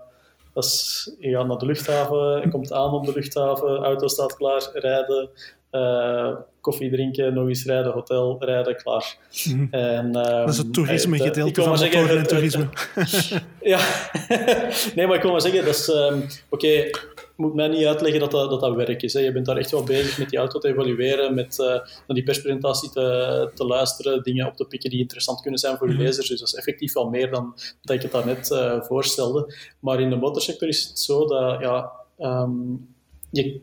dat 0.53 0.65
is, 0.65 1.11
je 1.19 1.31
gaat 1.31 1.47
naar 1.47 1.59
de 1.59 1.67
luchthaven, 1.67 2.41
je 2.41 2.49
komt 2.51 2.73
aan 2.73 2.93
op 2.93 3.07
de 3.07 3.13
luchthaven, 3.13 3.77
auto 3.77 4.09
staat 4.09 4.37
klaar, 4.37 4.71
rijden, 4.73 5.29
uh, 5.73 6.35
koffie 6.67 6.91
drinken, 6.91 7.35
nog 7.35 7.49
eens 7.49 7.65
rijden, 7.65 7.93
hotel 7.93 8.37
rijden, 8.41 8.77
klaar. 8.77 9.17
Mm. 9.45 9.69
En, 9.71 10.13
dat 10.13 10.49
is 10.49 10.59
het 10.59 10.73
toerisme 10.73 11.19
gedeelte 11.19 11.63
van 11.63 11.79
het, 11.79 12.29
toerisme. 12.29 12.69
ja, 13.73 13.81
nee, 14.95 15.07
maar 15.07 15.17
ik 15.17 15.23
wil 15.23 15.31
maar 15.31 15.41
zeggen, 15.41 15.65
dat 15.65 15.75
is... 15.75 15.89
Um, 15.89 16.27
Oké, 16.49 16.67
okay, 16.67 16.91
moet 17.37 17.55
mij 17.55 17.69
niet 17.69 17.85
uitleggen 17.85 18.21
dat 18.21 18.31
dat, 18.31 18.51
dat, 18.51 18.61
dat 18.61 18.75
werk 18.75 19.03
is. 19.03 19.13
Hè. 19.13 19.21
Je 19.21 19.33
bent 19.33 19.47
daar 19.47 19.57
echt 19.57 19.71
wel 19.71 19.83
bezig 19.83 20.19
met 20.19 20.29
die 20.29 20.39
auto 20.39 20.59
te 20.59 20.69
evalueren, 20.69 21.35
met 21.35 21.59
uh, 21.59 21.67
naar 21.67 22.05
die 22.07 22.23
perspresentatie 22.23 22.91
te, 22.91 23.51
te 23.55 23.65
luisteren, 23.65 24.23
dingen 24.23 24.47
op 24.47 24.57
te 24.57 24.65
pikken 24.65 24.91
die 24.91 25.01
interessant 25.01 25.41
kunnen 25.41 25.61
zijn 25.61 25.77
voor 25.77 25.89
je 25.89 25.95
mhm. 25.95 26.03
lezers. 26.03 26.29
Dus 26.29 26.39
dat 26.39 26.49
is 26.49 26.55
effectief 26.55 26.93
wel 26.93 27.09
meer 27.09 27.31
dan 27.31 27.55
dat 27.83 27.97
ik 27.97 28.03
het 28.03 28.13
daarnet 28.13 28.51
uh, 28.51 28.83
voorstelde. 28.83 29.55
Maar 29.81 30.01
in 30.01 30.11
de 30.11 30.17
motorsector 30.17 30.69
is 30.69 30.89
het 30.89 30.99
zo 30.99 31.27
dat 31.27 31.61
ja, 31.61 31.93
um, 32.19 32.95
je 33.31 33.61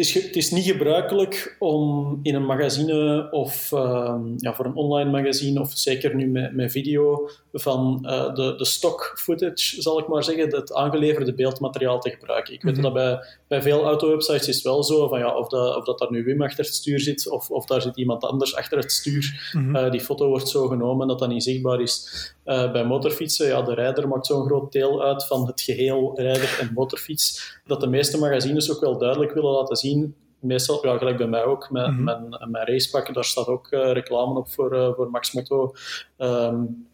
is, 0.00 0.14
het 0.14 0.36
is 0.36 0.50
niet 0.50 0.64
gebruikelijk 0.64 1.56
om 1.58 2.18
in 2.22 2.34
een 2.34 2.46
magazine 2.46 3.28
of 3.30 3.72
ehm, 3.72 4.20
ja, 4.36 4.54
voor 4.54 4.64
een 4.64 4.74
online 4.74 5.10
magazine, 5.10 5.60
of 5.60 5.72
zeker 5.74 6.14
nu 6.14 6.26
met, 6.26 6.54
met 6.54 6.70
video, 6.70 7.30
van 7.52 7.98
uh, 8.02 8.34
de, 8.34 8.54
de 8.56 8.64
stock 8.64 9.12
footage, 9.16 9.82
zal 9.82 9.98
ik 9.98 10.08
maar 10.08 10.24
zeggen, 10.24 10.54
het 10.54 10.74
aangeleverde 10.74 11.34
beeldmateriaal 11.34 12.00
te 12.00 12.10
gebruiken. 12.10 12.54
Ik 12.54 12.62
weet 12.62 12.74
mhm. 12.74 12.82
dat 12.82 12.92
bij, 12.92 13.18
bij 13.48 13.62
veel 13.62 13.84
auto-websites 13.84 14.48
is 14.48 14.54
het 14.54 14.64
wel 14.64 14.84
zo, 14.84 15.08
van, 15.08 15.18
ja, 15.18 15.36
of, 15.36 15.48
dat, 15.48 15.76
of 15.76 15.84
dat 15.84 15.98
daar 15.98 16.10
nu 16.10 16.24
Wim 16.24 16.42
achter 16.42 16.64
het 16.64 16.74
stuur 16.74 17.00
zit, 17.00 17.30
of, 17.30 17.50
of 17.50 17.64
daar 17.64 17.82
zit 17.82 17.96
iemand 17.96 18.24
anders 18.24 18.54
achter 18.54 18.78
het 18.78 18.92
stuur. 18.92 19.52
Mm 19.52 19.68
die 19.90 20.00
foto 20.00 20.28
wordt 20.28 20.48
zo 20.48 20.66
genomen 20.66 21.08
dat 21.08 21.18
dat 21.18 21.28
niet 21.28 21.42
zichtbaar 21.42 21.80
is. 21.80 22.34
Uh, 22.50 22.72
bij 22.72 22.84
motorfietsen, 22.84 23.46
ja, 23.46 23.62
de 23.62 23.74
rijder 23.74 24.08
maakt 24.08 24.26
zo'n 24.26 24.46
groot 24.46 24.72
deel 24.72 25.02
uit 25.02 25.26
van 25.26 25.46
het 25.46 25.60
geheel 25.60 26.12
rijder 26.14 26.58
en 26.60 26.70
motorfiets, 26.74 27.58
dat 27.64 27.80
de 27.80 27.86
meeste 27.86 28.18
magazines 28.18 28.72
ook 28.72 28.80
wel 28.80 28.98
duidelijk 28.98 29.32
willen 29.32 29.50
laten 29.50 29.76
zien 29.76 30.14
meestal, 30.40 30.86
ja, 30.86 30.98
gelijk 30.98 31.16
bij 31.16 31.26
mij 31.26 31.44
ook, 31.44 31.70
met, 31.70 31.86
mm 31.86 32.04
mijn, 32.04 32.50
mijn 32.50 32.66
racepak, 32.66 33.14
daar 33.14 33.24
staat 33.24 33.46
ook 33.46 33.70
uh, 33.70 33.92
reclame 33.92 34.38
op 34.38 34.50
voor, 34.50 34.74
uh, 34.74 34.92
voor 34.94 35.10
Max 35.10 35.32
Motto. 35.32 35.74
Um, 36.18 36.88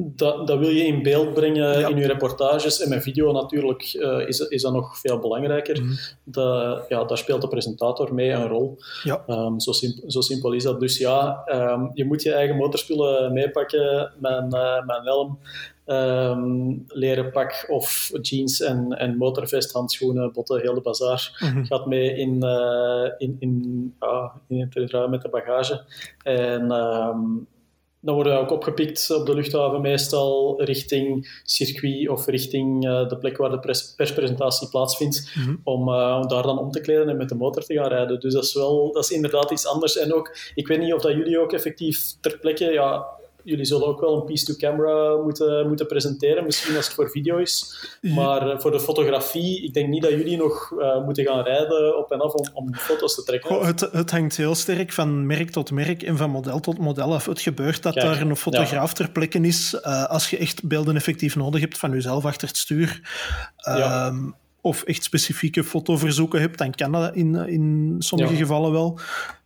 dat, 0.00 0.46
dat 0.46 0.58
wil 0.58 0.68
je 0.68 0.86
in 0.86 1.02
beeld 1.02 1.34
brengen 1.34 1.88
in 1.90 1.96
je 1.96 2.06
reportages. 2.06 2.82
En 2.82 2.88
met 2.88 3.02
video 3.02 3.32
natuurlijk 3.32 3.94
uh, 3.94 4.28
is, 4.28 4.40
is 4.40 4.62
dat 4.62 4.72
nog 4.72 4.98
veel 4.98 5.18
belangrijker. 5.18 5.82
Mm 5.82 5.96
ja, 6.88 7.04
daar 7.04 7.18
speelt 7.18 7.40
de 7.40 7.48
presentator 7.48 8.14
mee 8.14 8.30
een 8.30 8.48
rol. 8.48 8.78
Ja. 9.02 9.24
Um, 9.26 9.60
zo, 9.60 9.72
simpel, 9.72 10.10
zo 10.10 10.20
simpel 10.20 10.52
is 10.52 10.62
dat. 10.62 10.80
Dus 10.80 10.98
ja, 10.98 11.42
um, 11.46 11.90
je 11.92 12.04
moet 12.04 12.22
je 12.22 12.32
eigen 12.32 12.56
motorspullen 12.56 13.32
meepakken. 13.32 14.12
Mijn, 14.18 14.44
uh, 14.44 14.86
mijn 14.86 15.02
helm, 15.02 15.38
um, 15.86 16.84
leren 16.88 17.30
pak 17.30 17.66
of 17.68 18.10
jeans 18.22 18.60
en, 18.60 18.92
en 18.98 19.16
motorvest, 19.16 19.72
handschoenen, 19.72 20.32
botten, 20.32 20.60
heel 20.60 20.74
de 20.74 20.80
bazaar. 20.80 21.38
Mm 21.38 21.48
-hmm. 21.48 21.66
Gaat 21.66 21.86
mee 21.86 22.16
in, 22.16 22.44
uh, 22.44 23.10
in, 23.18 23.36
in, 23.38 23.94
in 24.48 24.60
het 24.74 25.08
met 25.08 25.22
de 25.22 25.28
bagage. 25.28 25.84
En 26.22 26.70
dan 28.00 28.14
worden 28.14 28.32
we 28.32 28.38
ook 28.38 28.50
opgepikt 28.50 29.10
op 29.10 29.26
de 29.26 29.34
luchthaven 29.34 29.80
meestal 29.80 30.62
richting 30.62 31.40
circuit 31.42 32.08
of 32.08 32.26
richting 32.26 32.86
uh, 32.86 33.08
de 33.08 33.18
plek 33.18 33.36
waar 33.36 33.50
de 33.50 33.58
pers 33.58 33.94
perspresentatie 33.94 34.68
plaatsvindt, 34.68 35.32
mm 35.34 35.42
-hmm. 35.42 35.60
om, 35.64 35.88
uh, 35.88 36.18
om 36.22 36.28
daar 36.28 36.42
dan 36.42 36.58
om 36.58 36.70
te 36.70 36.80
kleden 36.80 37.08
en 37.08 37.16
met 37.16 37.28
de 37.28 37.34
motor 37.34 37.62
te 37.62 37.74
gaan 37.74 37.88
rijden. 37.88 38.20
Dus 38.20 38.34
dat 38.34 38.44
is 38.44 38.54
wel, 38.54 38.92
dat 38.92 39.04
is 39.04 39.10
inderdaad 39.10 39.50
iets 39.50 39.66
anders. 39.66 39.98
En 39.98 40.14
ook, 40.14 40.36
ik 40.54 40.66
weet 40.66 40.78
niet 40.78 40.92
of 40.92 41.02
dat 41.02 41.12
jullie 41.12 41.38
ook 41.38 41.52
effectief 41.52 42.12
ter 42.20 42.38
plekke, 42.38 42.64
ja, 42.64 43.06
jullie 43.42 43.64
zullen 43.64 43.86
ook 43.86 44.00
wel 44.00 44.16
een 44.16 44.24
piece-to-camera 44.24 45.16
moeten, 45.16 45.68
moeten 45.68 45.86
presenteren, 45.86 46.44
misschien 46.44 46.76
als 46.76 46.84
het 46.84 46.94
voor 46.94 47.10
video 47.10 47.36
is. 47.36 47.86
Maar 48.00 48.50
eh, 48.50 48.58
voor 48.60 48.70
de 48.70 48.80
fotografie, 48.80 49.64
ik 49.64 49.74
denk 49.74 49.88
niet 49.88 50.02
dat 50.02 50.10
jullie 50.10 50.36
nog 50.36 50.72
uh, 50.78 51.04
moeten 51.04 51.24
gaan 51.24 51.42
rijden 51.42 51.98
op 51.98 52.12
en 52.12 52.20
af 52.20 52.32
om, 52.32 52.46
om 52.52 52.74
foto's 52.74 53.14
te 53.14 53.22
trekken. 53.22 53.50
Goh, 53.50 53.64
het, 53.64 53.80
het, 53.80 54.10
hangt 54.10 54.36
heel 54.36 54.54
sterk 54.54 54.92
van 54.92 55.26
merk 55.26 55.50
tot 55.50 55.70
merk 55.70 56.02
en 56.02 56.16
van 56.16 56.30
model 56.30 56.60
tot 56.60 56.78
model 56.78 57.14
af. 57.14 57.26
Het 57.26 57.40
gebeurt 57.40 57.82
dat 57.82 57.94
Kijk, 57.94 58.06
daar 58.06 58.20
een 58.20 58.36
fotograaf 58.36 58.92
ter 58.94 59.10
plekke 59.10 59.40
is 59.40 59.74
uh, 59.74 60.04
als 60.04 60.30
je 60.30 60.38
echt 60.38 60.68
beelden 60.68 60.96
effectief 60.96 61.36
nodig 61.36 61.60
hebt 61.60 61.78
van 61.78 61.90
jezelf 61.90 62.24
achter 62.24 62.48
het 62.48 62.56
stuur. 62.56 63.00
Ja. 63.56 64.06
Um, 64.06 64.34
of 64.60 64.82
echt 64.82 65.04
specifieke 65.04 65.64
fotoverzoeken 65.64 66.40
hebt, 66.40 66.58
dan 66.58 66.70
kan 66.70 66.92
dat 66.92 67.14
in, 67.14 67.34
in 67.34 67.96
sommige 67.98 68.32
ja. 68.32 68.38
gevallen 68.38 68.72
wel. 68.72 68.98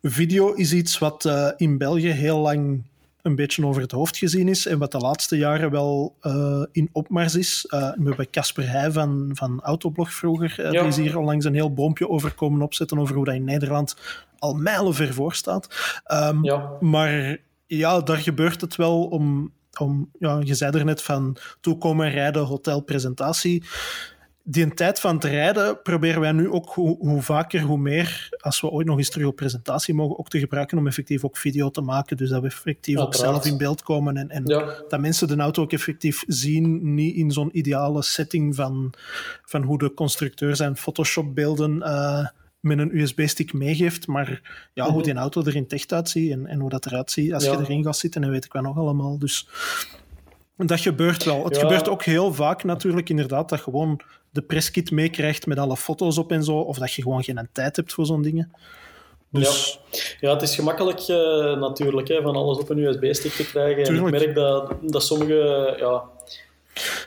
Video 0.02 0.52
is 0.52 0.72
iets 0.72 0.98
wat 0.98 1.24
uh, 1.24 1.48
in 1.56 1.78
België 1.78 2.08
heel 2.08 2.38
lang 2.38 2.84
een 3.22 3.34
beetje 3.34 3.66
over 3.66 3.82
het 3.82 3.92
hoofd 3.92 4.16
gezien 4.16 4.48
is 4.48 4.66
en 4.66 4.78
wat 4.78 4.92
de 4.92 4.98
laatste 4.98 5.36
jaren 5.36 5.70
wel 5.70 6.16
uh, 6.22 6.64
in 6.72 6.88
opmars 6.92 7.34
is. 7.34 7.66
Uh, 7.68 7.80
we 7.80 8.04
hebben 8.04 8.30
Casper 8.30 8.70
Heij 8.70 8.90
van, 8.90 9.30
van 9.32 9.60
Autoblog 9.62 10.12
vroeger, 10.12 10.56
uh, 10.60 10.72
ja. 10.72 10.80
die 10.80 10.88
is 10.88 10.96
hier 10.96 11.18
onlangs 11.18 11.44
een 11.44 11.54
heel 11.54 11.72
boompje 11.72 12.08
over 12.08 12.34
komen 12.34 12.62
opzetten 12.62 12.98
over 12.98 13.14
hoe 13.14 13.24
dat 13.24 13.34
in 13.34 13.44
Nederland 13.44 13.96
al 14.38 14.54
mijlenver 14.54 15.14
voor 15.14 15.34
staat. 15.34 16.02
Um, 16.12 16.44
ja. 16.44 16.70
Maar 16.80 17.38
ja, 17.66 18.00
daar 18.00 18.16
gebeurt 18.16 18.60
het 18.60 18.76
wel 18.76 19.04
om, 19.04 19.52
om 19.78 20.10
ja, 20.18 20.40
je 20.44 20.54
zei 20.54 20.78
er 20.78 20.84
net 20.84 21.02
van 21.02 21.36
toekomen, 21.60 22.10
rijden, 22.10 22.44
hotel, 22.44 22.80
presentatie 22.80 23.64
die 24.44 24.74
tijd 24.74 25.00
van 25.00 25.14
het 25.14 25.24
rijden 25.24 25.82
proberen 25.82 26.20
wij 26.20 26.32
nu 26.32 26.50
ook 26.50 26.70
hoe, 26.70 26.96
hoe, 26.98 27.22
vaker, 27.22 27.60
hoe 27.60 27.78
meer, 27.78 28.28
als 28.40 28.60
we 28.60 28.70
ooit 28.70 28.86
nog 28.86 28.98
eens 28.98 29.10
terug 29.10 29.26
op 29.26 29.36
presentatie 29.36 29.94
mogen, 29.94 30.18
ook 30.18 30.28
te 30.28 30.38
gebruiken 30.38 30.78
om 30.78 30.86
effectief 30.86 31.24
ook 31.24 31.36
video 31.36 31.70
te 31.70 31.80
maken. 31.80 32.16
Dus 32.16 32.28
dat 32.28 32.40
we 32.40 32.46
effectief 32.46 32.98
ook 32.98 33.14
zelf 33.14 33.46
in 33.46 33.56
beeld 33.56 33.82
komen 33.82 34.16
en, 34.16 34.30
en 34.30 34.42
ja. 34.46 34.82
dat 34.88 35.00
mensen 35.00 35.28
de 35.28 35.36
auto 35.36 35.62
ook 35.62 35.72
effectief 35.72 36.24
zien, 36.26 36.94
niet 36.94 37.16
in 37.16 37.30
zo'n 37.30 37.58
ideale 37.58 38.02
setting 38.02 38.54
van, 38.54 38.92
van 39.44 39.62
hoe 39.62 39.78
de 39.78 39.94
constructeur 39.94 40.56
zijn 40.56 40.76
Photoshop-beelden 40.76 41.76
uh, 41.76 42.26
met 42.60 42.78
een 42.78 42.98
USB-stick 42.98 43.52
meegeeft, 43.52 44.06
maar 44.06 44.40
ja, 44.72 44.84
hoe 44.84 44.94
mhm. 44.94 45.02
die 45.02 45.14
auto 45.14 45.42
er 45.44 45.56
in 45.56 45.68
echt 45.68 45.92
uitziet 45.92 46.30
en, 46.30 46.46
en 46.46 46.60
hoe 46.60 46.70
dat 46.70 46.86
eruit 46.86 47.10
ziet 47.10 47.34
als 47.34 47.44
ja. 47.44 47.52
je 47.52 47.58
erin 47.58 47.84
gaat 47.84 47.96
zitten 47.96 48.22
en 48.22 48.30
weet 48.30 48.44
ik 48.44 48.52
wel 48.52 48.62
nog 48.62 48.76
allemaal. 48.76 49.18
Dus 49.18 49.48
dat 50.56 50.80
gebeurt 50.80 51.24
wel. 51.24 51.44
Het 51.44 51.54
ja. 51.54 51.60
gebeurt 51.60 51.88
ook 51.88 52.02
heel 52.02 52.34
vaak 52.34 52.64
natuurlijk 52.64 53.08
inderdaad 53.08 53.48
dat 53.48 53.60
gewoon 53.60 54.00
de 54.32 54.42
presskit 54.42 54.90
meekrijgt 54.90 55.46
met 55.46 55.58
alle 55.58 55.76
foto's 55.76 56.18
op 56.18 56.32
en 56.32 56.44
zo, 56.44 56.56
of 56.56 56.78
dat 56.78 56.92
je 56.92 57.02
gewoon 57.02 57.22
geen 57.22 57.48
tijd 57.52 57.76
hebt 57.76 57.92
voor 57.92 58.06
zo'n 58.06 58.22
dingen. 58.22 58.52
Dus... 59.30 59.80
Ja. 59.90 59.98
ja, 60.20 60.32
het 60.32 60.42
is 60.42 60.54
gemakkelijk 60.54 61.08
uh, 61.08 61.60
natuurlijk 61.60 62.08
hè, 62.08 62.22
van 62.22 62.36
alles 62.36 62.58
op 62.58 62.70
een 62.70 62.78
USB-stick 62.78 63.32
te 63.32 63.46
krijgen. 63.46 63.84
Tuurlijk. 63.84 64.06
En 64.06 64.14
ik 64.14 64.24
merk 64.24 64.34
dat, 64.34 64.74
dat 64.82 65.02
sommige... 65.02 65.74
Ja, 65.78 66.02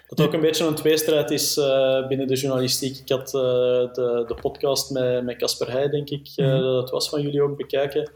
dat 0.07 0.21
ook 0.21 0.34
een 0.34 0.41
beetje 0.41 0.65
een 0.65 0.76
tweestrijd 0.76 1.32
is 1.32 1.57
uh, 1.57 2.07
binnen 2.07 2.28
de 2.28 2.36
journalistiek. 2.36 2.97
Ik 2.97 3.09
had 3.09 3.26
uh, 3.26 3.41
de, 3.93 4.23
de 4.28 4.36
podcast 4.41 4.91
met 5.23 5.38
Casper 5.38 5.71
Heij, 5.71 5.89
denk 5.89 6.09
ik, 6.09 6.30
mm 6.36 6.45
-hmm. 6.45 6.61
dat 6.61 6.89
was 6.89 7.09
van 7.09 7.21
jullie 7.21 7.41
ook 7.41 7.57
bekijken, 7.57 8.11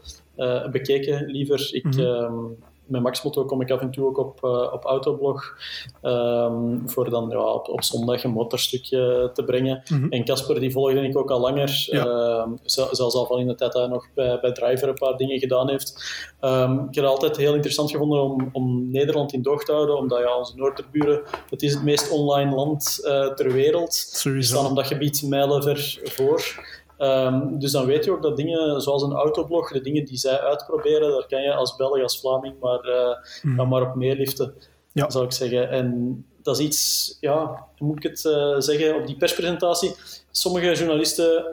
bekeken, 0.70 1.26
liever. 1.26 1.68
Ik... 1.74 1.84
Mm 1.84 1.92
-hmm 1.92 2.56
met 2.90 3.02
Max 3.02 3.22
Motto 3.22 3.44
kom 3.44 3.60
ik 3.60 3.70
af 3.70 3.80
en 3.80 3.90
toe 3.90 4.06
ook 4.06 4.18
op, 4.18 4.40
uh, 4.44 4.72
op 4.72 4.84
Autoblog. 4.84 5.56
Um, 6.02 6.82
voor 6.88 7.10
dan 7.10 7.28
ja, 7.30 7.38
op, 7.38 7.68
op, 7.68 7.82
zondag 7.82 8.24
een 8.24 8.30
motorstukje 8.30 9.30
te 9.34 9.44
brengen. 9.44 9.82
Mm 9.88 9.98
-hmm. 10.00 10.10
En 10.10 10.24
Casper, 10.24 10.60
die 10.60 10.72
volgde 10.72 11.00
ik 11.00 11.18
ook 11.18 11.30
al 11.30 11.40
langer. 11.40 11.88
Ja. 11.90 12.04
Uh, 12.04 12.46
zelfs 12.64 13.14
al 13.14 13.26
van 13.26 13.38
in 13.38 13.46
de 13.46 13.54
tijd 13.54 13.72
dat 13.72 13.82
hij 13.82 13.90
nog 13.90 14.06
bij, 14.14 14.38
bij 14.40 14.52
Driver 14.52 14.88
een 14.88 14.94
paar 14.94 15.16
dingen 15.16 15.38
gedaan 15.38 15.68
heeft. 15.68 15.94
Um, 16.40 16.78
ik 16.78 16.94
heb 16.94 17.04
het 17.04 17.12
altijd 17.12 17.36
heel 17.36 17.54
interessant 17.54 17.90
gevonden 17.90 18.22
om, 18.22 18.48
om 18.52 18.90
Nederland 18.90 19.32
in 19.32 19.42
doog 19.42 19.64
te 19.64 19.72
houden. 19.72 19.96
Omdat 19.96 20.18
ja, 20.18 20.38
onze 20.38 20.56
Noorderburen, 20.56 21.22
het 21.50 21.62
is 21.62 21.72
het 21.74 21.82
meest 21.82 22.10
online 22.10 22.54
land 22.54 22.98
uh, 23.04 23.26
ter 23.26 23.52
wereld. 23.52 23.94
Sowieso. 23.94 24.52
We 24.52 24.58
staan 24.58 24.70
op 24.70 24.76
dat 24.76 24.86
gebied 24.86 25.22
mijlenver 25.22 26.00
voor. 26.04 26.68
Um, 27.02 27.58
dus 27.58 27.72
dan 27.72 27.86
weet 27.86 28.04
je 28.04 28.10
ook 28.10 28.22
dat 28.22 28.36
dingen 28.36 28.80
zoals 28.80 29.02
een 29.02 29.12
autoblog, 29.12 29.72
de 29.72 29.80
dingen 29.80 30.04
die 30.04 30.16
zij 30.16 30.40
uitproberen, 30.40 31.10
daar 31.10 31.26
kan 31.26 31.42
je 31.42 31.54
als 31.54 31.76
Belg, 31.76 32.02
als 32.02 32.20
Vlaming 32.20 32.54
maar, 32.60 32.88
uh, 32.88 33.16
mm. 33.42 33.68
maar 33.68 33.82
op 33.82 33.94
meeliften, 33.94 34.54
ja. 34.92 35.10
zou 35.10 35.24
ik 35.24 35.32
zeggen. 35.32 35.70
En 35.70 36.24
dat 36.42 36.58
is 36.58 36.66
iets, 36.66 37.16
ja, 37.20 37.66
hoe 37.78 37.86
moet 37.86 38.04
ik 38.04 38.10
het 38.10 38.24
uh, 38.24 38.54
zeggen, 38.58 38.96
op 38.96 39.06
die 39.06 39.16
perspresentatie. 39.16 39.94
Sommige 40.30 40.74
journalisten 40.74 41.44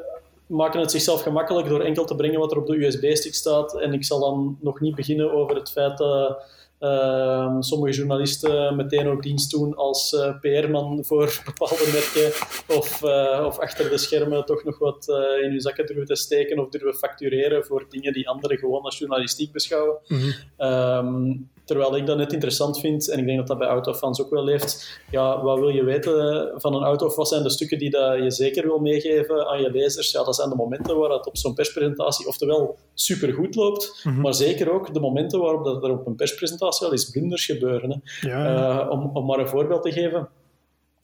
maken 0.47 0.79
het 0.79 0.91
zichzelf 0.91 1.21
gemakkelijk 1.21 1.67
door 1.67 1.81
enkel 1.81 2.05
te 2.05 2.15
brengen 2.15 2.39
wat 2.39 2.51
er 2.51 2.57
op 2.57 2.67
de 2.67 2.85
USB-stick 2.85 3.33
staat. 3.33 3.79
En 3.79 3.93
ik 3.93 4.05
zal 4.05 4.19
dan 4.19 4.57
nog 4.61 4.79
niet 4.79 4.95
beginnen 4.95 5.33
over 5.33 5.55
het 5.55 5.71
feit 5.71 5.97
dat 5.97 6.43
Uh, 6.79 7.55
sommige 7.59 7.97
journalisten 7.97 8.75
meteen 8.75 9.07
ook 9.07 9.23
dienst 9.23 9.51
doen 9.51 9.75
als 9.75 10.13
uh, 10.13 10.39
PR-man 10.39 11.03
voor 11.05 11.41
bepaalde 11.45 11.89
merken 11.93 12.47
of, 12.77 13.03
uh, 13.03 13.45
of 13.45 13.59
achter 13.59 13.89
de 13.89 13.97
schermen 13.97 14.45
toch 14.45 14.63
nog 14.63 14.79
wat 14.79 15.09
eh, 15.09 15.43
in 15.43 15.49
hun 15.49 15.61
zakken 15.61 15.85
durven 15.85 16.05
te 16.05 16.15
steken 16.15 16.59
of 16.59 16.69
durven 16.69 16.93
factureren 16.93 17.65
voor 17.65 17.85
dingen 17.89 18.13
die 18.13 18.29
anderen 18.29 18.57
gewoon 18.57 18.81
als 18.81 18.97
journalistiek 18.97 19.51
beschouwen. 19.51 19.97
Mm 20.07 20.17
-hmm. 20.17 20.67
um, 20.67 21.49
Terwijl 21.67 21.95
ik 21.95 22.05
dat 22.05 22.17
net 22.17 22.33
interessant 22.33 22.79
vind, 22.79 23.09
en 23.09 23.19
ik 23.19 23.25
denk 23.25 23.37
dat 23.37 23.47
dat 23.47 23.57
bij 23.57 23.67
autofans 23.67 24.21
ook 24.21 24.29
wel 24.29 24.43
leeft. 24.43 24.99
Ja, 25.11 25.41
wat 25.41 25.59
wil 25.59 25.69
je 25.69 25.83
weten 25.83 26.51
van 26.55 26.73
een 26.73 26.83
auto? 26.83 27.05
Of 27.05 27.15
wat 27.15 27.27
zijn 27.27 27.43
de 27.43 27.49
stukken 27.49 27.77
die 27.77 27.89
dat 27.89 28.23
je 28.23 28.31
zeker 28.31 28.63
wil 28.63 28.79
meegeven 28.79 29.47
aan 29.47 29.61
je 29.61 29.71
lezers? 29.71 30.11
Ja, 30.11 30.23
dat 30.23 30.35
zijn 30.35 30.49
de 30.49 30.55
momenten 30.55 30.97
waar 30.97 31.09
het 31.09 31.27
op 31.27 31.37
zo'n 31.37 31.53
perspresentatie 31.53 32.27
oftewel 32.27 32.77
supergoed 32.93 33.55
loopt, 33.55 34.01
mm 34.03 34.13
-hmm. 34.13 34.21
maar 34.21 34.33
zeker 34.33 34.71
ook 34.71 34.93
de 34.93 34.99
momenten 34.99 35.39
waarop 35.39 35.65
dat 35.65 35.83
er 35.83 35.91
op 35.91 36.07
een 36.07 36.15
perspresentatie 36.15 36.85
wel 36.85 36.91
eens 36.91 37.09
blunders 37.09 37.45
gebeuren. 37.45 37.89
Hè. 37.89 38.29
Ja. 38.29 38.83
Uh, 38.83 38.91
om, 38.91 39.09
om 39.13 39.25
maar 39.25 39.39
een 39.39 39.47
voorbeeld 39.47 39.83
te 39.83 39.91
geven. 39.91 40.29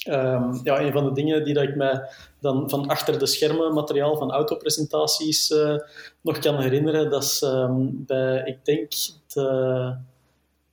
Um, 0.09 0.59
ja, 0.63 0.79
een 0.79 0.91
van 0.91 1.05
de 1.05 1.11
dingen 1.11 1.43
die 1.43 1.53
dat 1.53 1.63
ik 1.63 1.75
mij 1.75 2.01
dan 2.39 2.69
van 2.69 2.87
achter 2.87 3.19
de 3.19 3.25
schermen 3.25 3.73
materiaal 3.73 4.17
van 4.17 4.31
autopresentaties 4.31 5.49
uh, 5.49 5.75
nog 6.21 6.39
kan 6.39 6.59
herinneren, 6.59 7.09
dat 7.09 7.23
is 7.23 7.41
um, 7.41 8.03
bij, 8.05 8.41
ik 8.45 8.65
denk, 8.65 8.91
de 9.27 9.95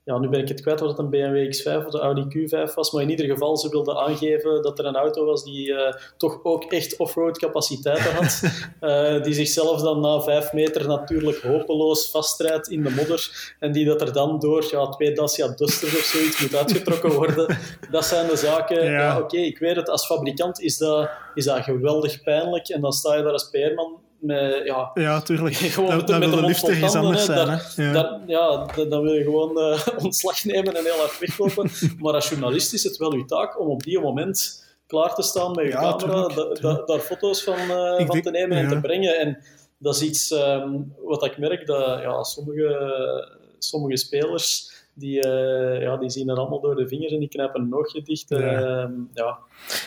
ja, 0.03 0.17
nu 0.17 0.29
ben 0.29 0.39
ik 0.39 0.47
het 0.47 0.61
kwijt 0.61 0.79
wat 0.79 0.89
het 0.89 0.99
een 0.99 1.09
BMW 1.09 1.53
X5 1.53 1.85
of 1.85 1.91
de 1.91 1.99
Audi 1.99 2.21
Q5 2.21 2.73
was, 2.73 2.91
maar 2.91 3.01
in 3.01 3.09
ieder 3.09 3.25
geval, 3.25 3.57
ze 3.57 3.69
wilden 3.69 3.97
aangeven 3.97 4.61
dat 4.61 4.79
er 4.79 4.85
een 4.85 4.95
auto 4.95 5.25
was 5.25 5.43
die 5.43 5.67
uh, 5.67 5.93
toch 6.17 6.43
ook 6.43 6.63
echt 6.63 6.97
offroad 6.97 7.37
capaciteiten 7.37 8.13
had, 8.13 8.41
uh, 8.81 9.23
die 9.25 9.33
zichzelf 9.33 9.81
dan 9.81 9.99
na 9.99 10.21
vijf 10.21 10.53
meter 10.53 10.87
natuurlijk 10.87 11.37
hopeloos 11.37 12.09
vastrijdt 12.09 12.69
in 12.69 12.83
de 12.83 12.89
modder 12.89 13.53
en 13.59 13.71
die 13.71 13.85
dat 13.85 14.01
er 14.01 14.13
dan 14.13 14.39
door 14.39 14.65
ja, 14.71 14.89
twee 14.89 15.13
Dacia 15.13 15.47
Dusters 15.47 15.95
of 15.95 16.03
zoiets 16.03 16.41
moet 16.41 16.55
uitgetrokken 16.55 17.11
worden. 17.11 17.57
Dat 17.91 18.05
zijn 18.05 18.27
de 18.27 18.35
zaken. 18.35 18.83
Ja, 18.83 18.91
ja 18.91 19.19
oké, 19.19 19.37
ik 19.37 19.59
weet 19.59 19.75
het, 19.75 19.89
als 19.89 20.05
fabrikant 20.05 20.61
is 20.61 20.77
dat, 20.77 21.09
is 21.33 21.45
dat 21.45 21.63
geweldig 21.63 22.23
pijnlijk 22.23 22.69
en 22.69 22.81
dan 22.81 22.91
sta 22.91 23.15
je 23.15 23.23
daar 23.23 23.31
als 23.31 23.49
PR-man 23.49 23.99
met, 24.21 24.61
ja, 24.65 24.91
ja, 24.93 25.21
tuurlijk. 25.21 25.55
Gewoon 25.75 26.05
dat, 26.05 26.19
met 26.19 26.31
de 26.31 26.45
liefde 26.45 26.79
iets 26.79 26.95
anders 26.95 27.25
zijn. 27.25 27.61
ja. 27.75 27.91
Dat, 27.91 28.19
ja, 28.27 28.65
dan 28.89 29.01
wil 29.01 29.13
je 29.13 29.23
gewoon 29.23 29.57
uh, 29.57 29.87
ontslag 30.05 30.43
nemen 30.43 30.75
en 30.75 30.83
heel 30.83 30.97
hard 30.97 31.19
weglopen. 31.19 31.69
maar 32.01 32.13
als 32.13 32.29
journalist 32.29 32.73
is 32.73 32.83
het 32.83 32.97
wel 32.97 33.13
uw 33.13 33.25
taak 33.25 33.59
om 33.59 33.67
op 33.67 33.83
die 33.83 33.99
moment 33.99 34.65
klaar 34.87 35.15
te 35.15 35.21
staan 35.21 35.51
met 35.51 35.65
je 35.65 35.71
ja, 35.71 35.95
camera, 35.95 36.25
tuurlijk, 36.25 36.87
daar 36.87 36.99
foto's 36.99 37.43
van, 37.43 37.59
uh, 37.59 37.95
van 37.95 38.07
denk, 38.07 38.23
te 38.23 38.31
nemen 38.31 38.57
en 38.57 38.67
te 38.67 38.79
brengen. 38.79 39.19
En 39.19 39.37
dat 39.77 39.95
is 39.95 40.01
iets 40.01 40.31
um, 40.31 40.93
wat 41.03 41.25
ik 41.25 41.37
merk, 41.37 41.65
dat 41.65 42.01
ja, 42.01 42.23
sommige, 42.23 43.27
sommige 43.59 43.97
spelers... 43.97 44.79
Die, 44.93 45.25
uh, 45.25 45.81
ja, 45.81 45.97
die 45.97 46.09
zien 46.09 46.29
er 46.29 46.37
allemaal 46.37 46.61
door 46.61 46.75
de 46.75 46.87
vingers 46.87 47.11
en 47.11 47.19
die 47.19 47.27
knijpen 47.27 47.61
een 47.61 47.75
oogje 47.75 48.01
dicht. 48.01 48.29
Ja. 48.29 48.37
Uh, 48.37 48.89
ja. 49.13 49.37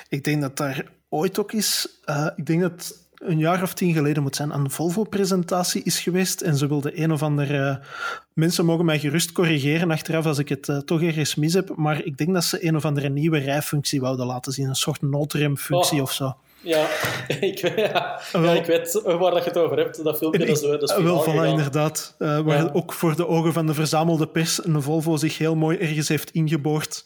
Ik 0.09 0.24
denk 0.24 0.41
dat 0.41 0.57
daar 0.57 0.85
ooit 1.09 1.39
ook 1.39 1.53
is... 1.53 1.89
ik 2.37 2.47
denk 2.47 2.61
dat 2.61 3.04
een 3.25 3.39
jaar 3.39 3.62
of 3.62 3.75
tien 3.75 3.93
geleden 3.93 4.22
moet 4.22 4.37
zijn, 4.37 4.51
een 4.51 4.70
Volvo-presentatie 4.70 5.83
is 5.83 6.01
geweest. 6.01 6.41
En 6.41 6.57
ze 6.57 6.66
wilde 6.66 7.03
een 7.03 7.12
of 7.12 7.22
andere... 7.22 7.59
Uh, 7.59 7.77
mensen 8.33 8.64
mogen 8.64 8.85
mij 8.85 8.99
gerust 8.99 9.33
corrigeren 9.33 9.91
achteraf 9.91 10.27
als 10.27 10.39
ik 10.39 10.49
het 10.49 10.68
uh, 10.68 10.79
toch 10.79 11.03
ergens 11.03 11.35
mis 11.35 11.55
heb. 11.55 11.77
Maar 11.77 12.05
ik 12.05 12.16
denk 12.16 12.33
dat 12.33 12.45
ze 12.45 12.66
een 12.66 12.77
of 12.77 12.85
andere 12.85 13.09
nieuwe 13.09 13.39
rijfunctie 13.39 14.01
wouden 14.01 14.27
laten 14.27 14.53
zien. 14.53 14.68
Een 14.68 14.75
soort 14.75 15.03
noodremfunctie 15.03 15.97
oh. 15.97 16.03
of 16.03 16.12
zo. 16.12 16.37
Ja, 16.65 16.89
ik, 17.41 17.59
ja, 17.59 18.21
ja, 18.33 18.53
ik 18.53 18.67
weet 18.67 19.03
waar 19.03 19.31
dat 19.31 19.45
je 19.45 19.51
het 19.51 19.59
over 19.59 19.77
hebt. 19.77 20.05
Dat 20.05 20.19
filmpje, 20.19 20.47
dat 20.47 20.49
is, 20.49 20.61
dat 20.61 20.83
is 20.83 20.97
Wel, 20.97 21.25
voilà, 21.25 21.49
inderdaad. 21.49 22.15
Uh, 22.19 22.41
waar 22.41 22.57
ja. 22.57 22.71
ook 22.73 22.93
voor 22.93 23.17
de 23.17 23.27
ogen 23.27 23.53
van 23.53 23.67
de 23.67 23.75
verzamelde 23.75 24.27
pers 24.27 24.65
een 24.65 24.83
Volvo 24.83 25.17
zich 25.17 25.39
heel 25.39 25.57
mooi 25.57 25.79
ergens 25.79 26.09
heeft 26.09 26.31
ingeboord. 26.31 27.03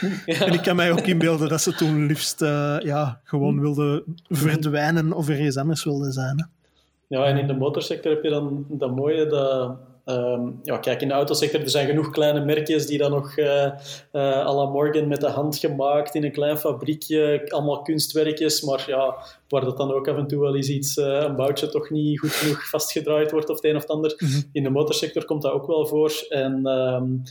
Ja. 0.26 0.46
En 0.46 0.52
ik 0.52 0.62
kan 0.62 0.76
mij 0.76 0.92
ook 0.92 1.06
inbeelden 1.06 1.48
dat 1.48 1.60
ze 1.60 1.74
toen 1.74 2.06
liefst 2.06 2.42
uh, 2.42 2.76
ja, 2.80 3.20
gewoon 3.24 3.60
wilde 3.60 4.04
verdwijnen 4.28 5.12
of 5.12 5.28
ergens 5.28 5.56
anders 5.56 5.84
wilde 5.84 6.12
zijn. 6.12 6.38
Hè. 6.38 6.44
Ja, 7.16 7.24
en 7.24 7.36
in 7.36 7.46
de 7.46 7.54
motorsector 7.54 8.12
heb 8.12 8.22
je 8.22 8.30
dan 8.30 8.66
dat 8.68 8.96
mooie 8.96 9.26
dat 9.26 9.76
Um, 10.10 10.60
ja, 10.62 10.78
kijk, 10.78 11.00
in 11.00 11.08
de 11.08 11.14
autosector 11.14 11.60
er 11.60 11.70
zijn 11.70 11.86
genoeg 11.86 12.10
kleine 12.10 12.44
merkjes 12.44 12.86
die 12.86 12.98
dan 12.98 13.10
nog 13.10 13.36
uh, 13.36 13.46
uh, 14.12 14.46
à 14.46 14.54
la 14.54 14.64
Morgan 14.64 15.08
met 15.08 15.20
de 15.20 15.28
hand 15.28 15.56
gemaakt 15.56 16.14
in 16.14 16.24
een 16.24 16.32
klein 16.32 16.58
fabriekje, 16.58 17.46
allemaal 17.48 17.82
kunstwerkjes, 17.82 18.62
maar 18.62 18.84
ja, 18.86 19.16
waar 19.48 19.64
dat 19.64 19.76
dan 19.76 19.92
ook 19.92 20.08
af 20.08 20.16
en 20.16 20.26
toe 20.26 20.40
wel 20.40 20.56
eens 20.56 20.68
iets, 20.68 20.96
uh, 20.96 21.06
een 21.06 21.36
boutje 21.36 21.68
toch 21.68 21.90
niet 21.90 22.18
goed 22.18 22.30
genoeg 22.30 22.68
vastgedraaid 22.68 23.30
wordt 23.30 23.48
of 23.48 23.56
het 23.56 23.64
een 23.64 23.76
of 23.76 23.82
het 23.82 23.90
ander. 23.90 24.14
Mm 24.18 24.28
-hmm. 24.28 24.48
In 24.52 24.62
de 24.62 24.70
motorsector 24.70 25.24
komt 25.24 25.42
dat 25.42 25.52
ook 25.52 25.66
wel 25.66 25.86
voor. 25.86 26.12
En 26.28 26.66
um, 26.66 27.22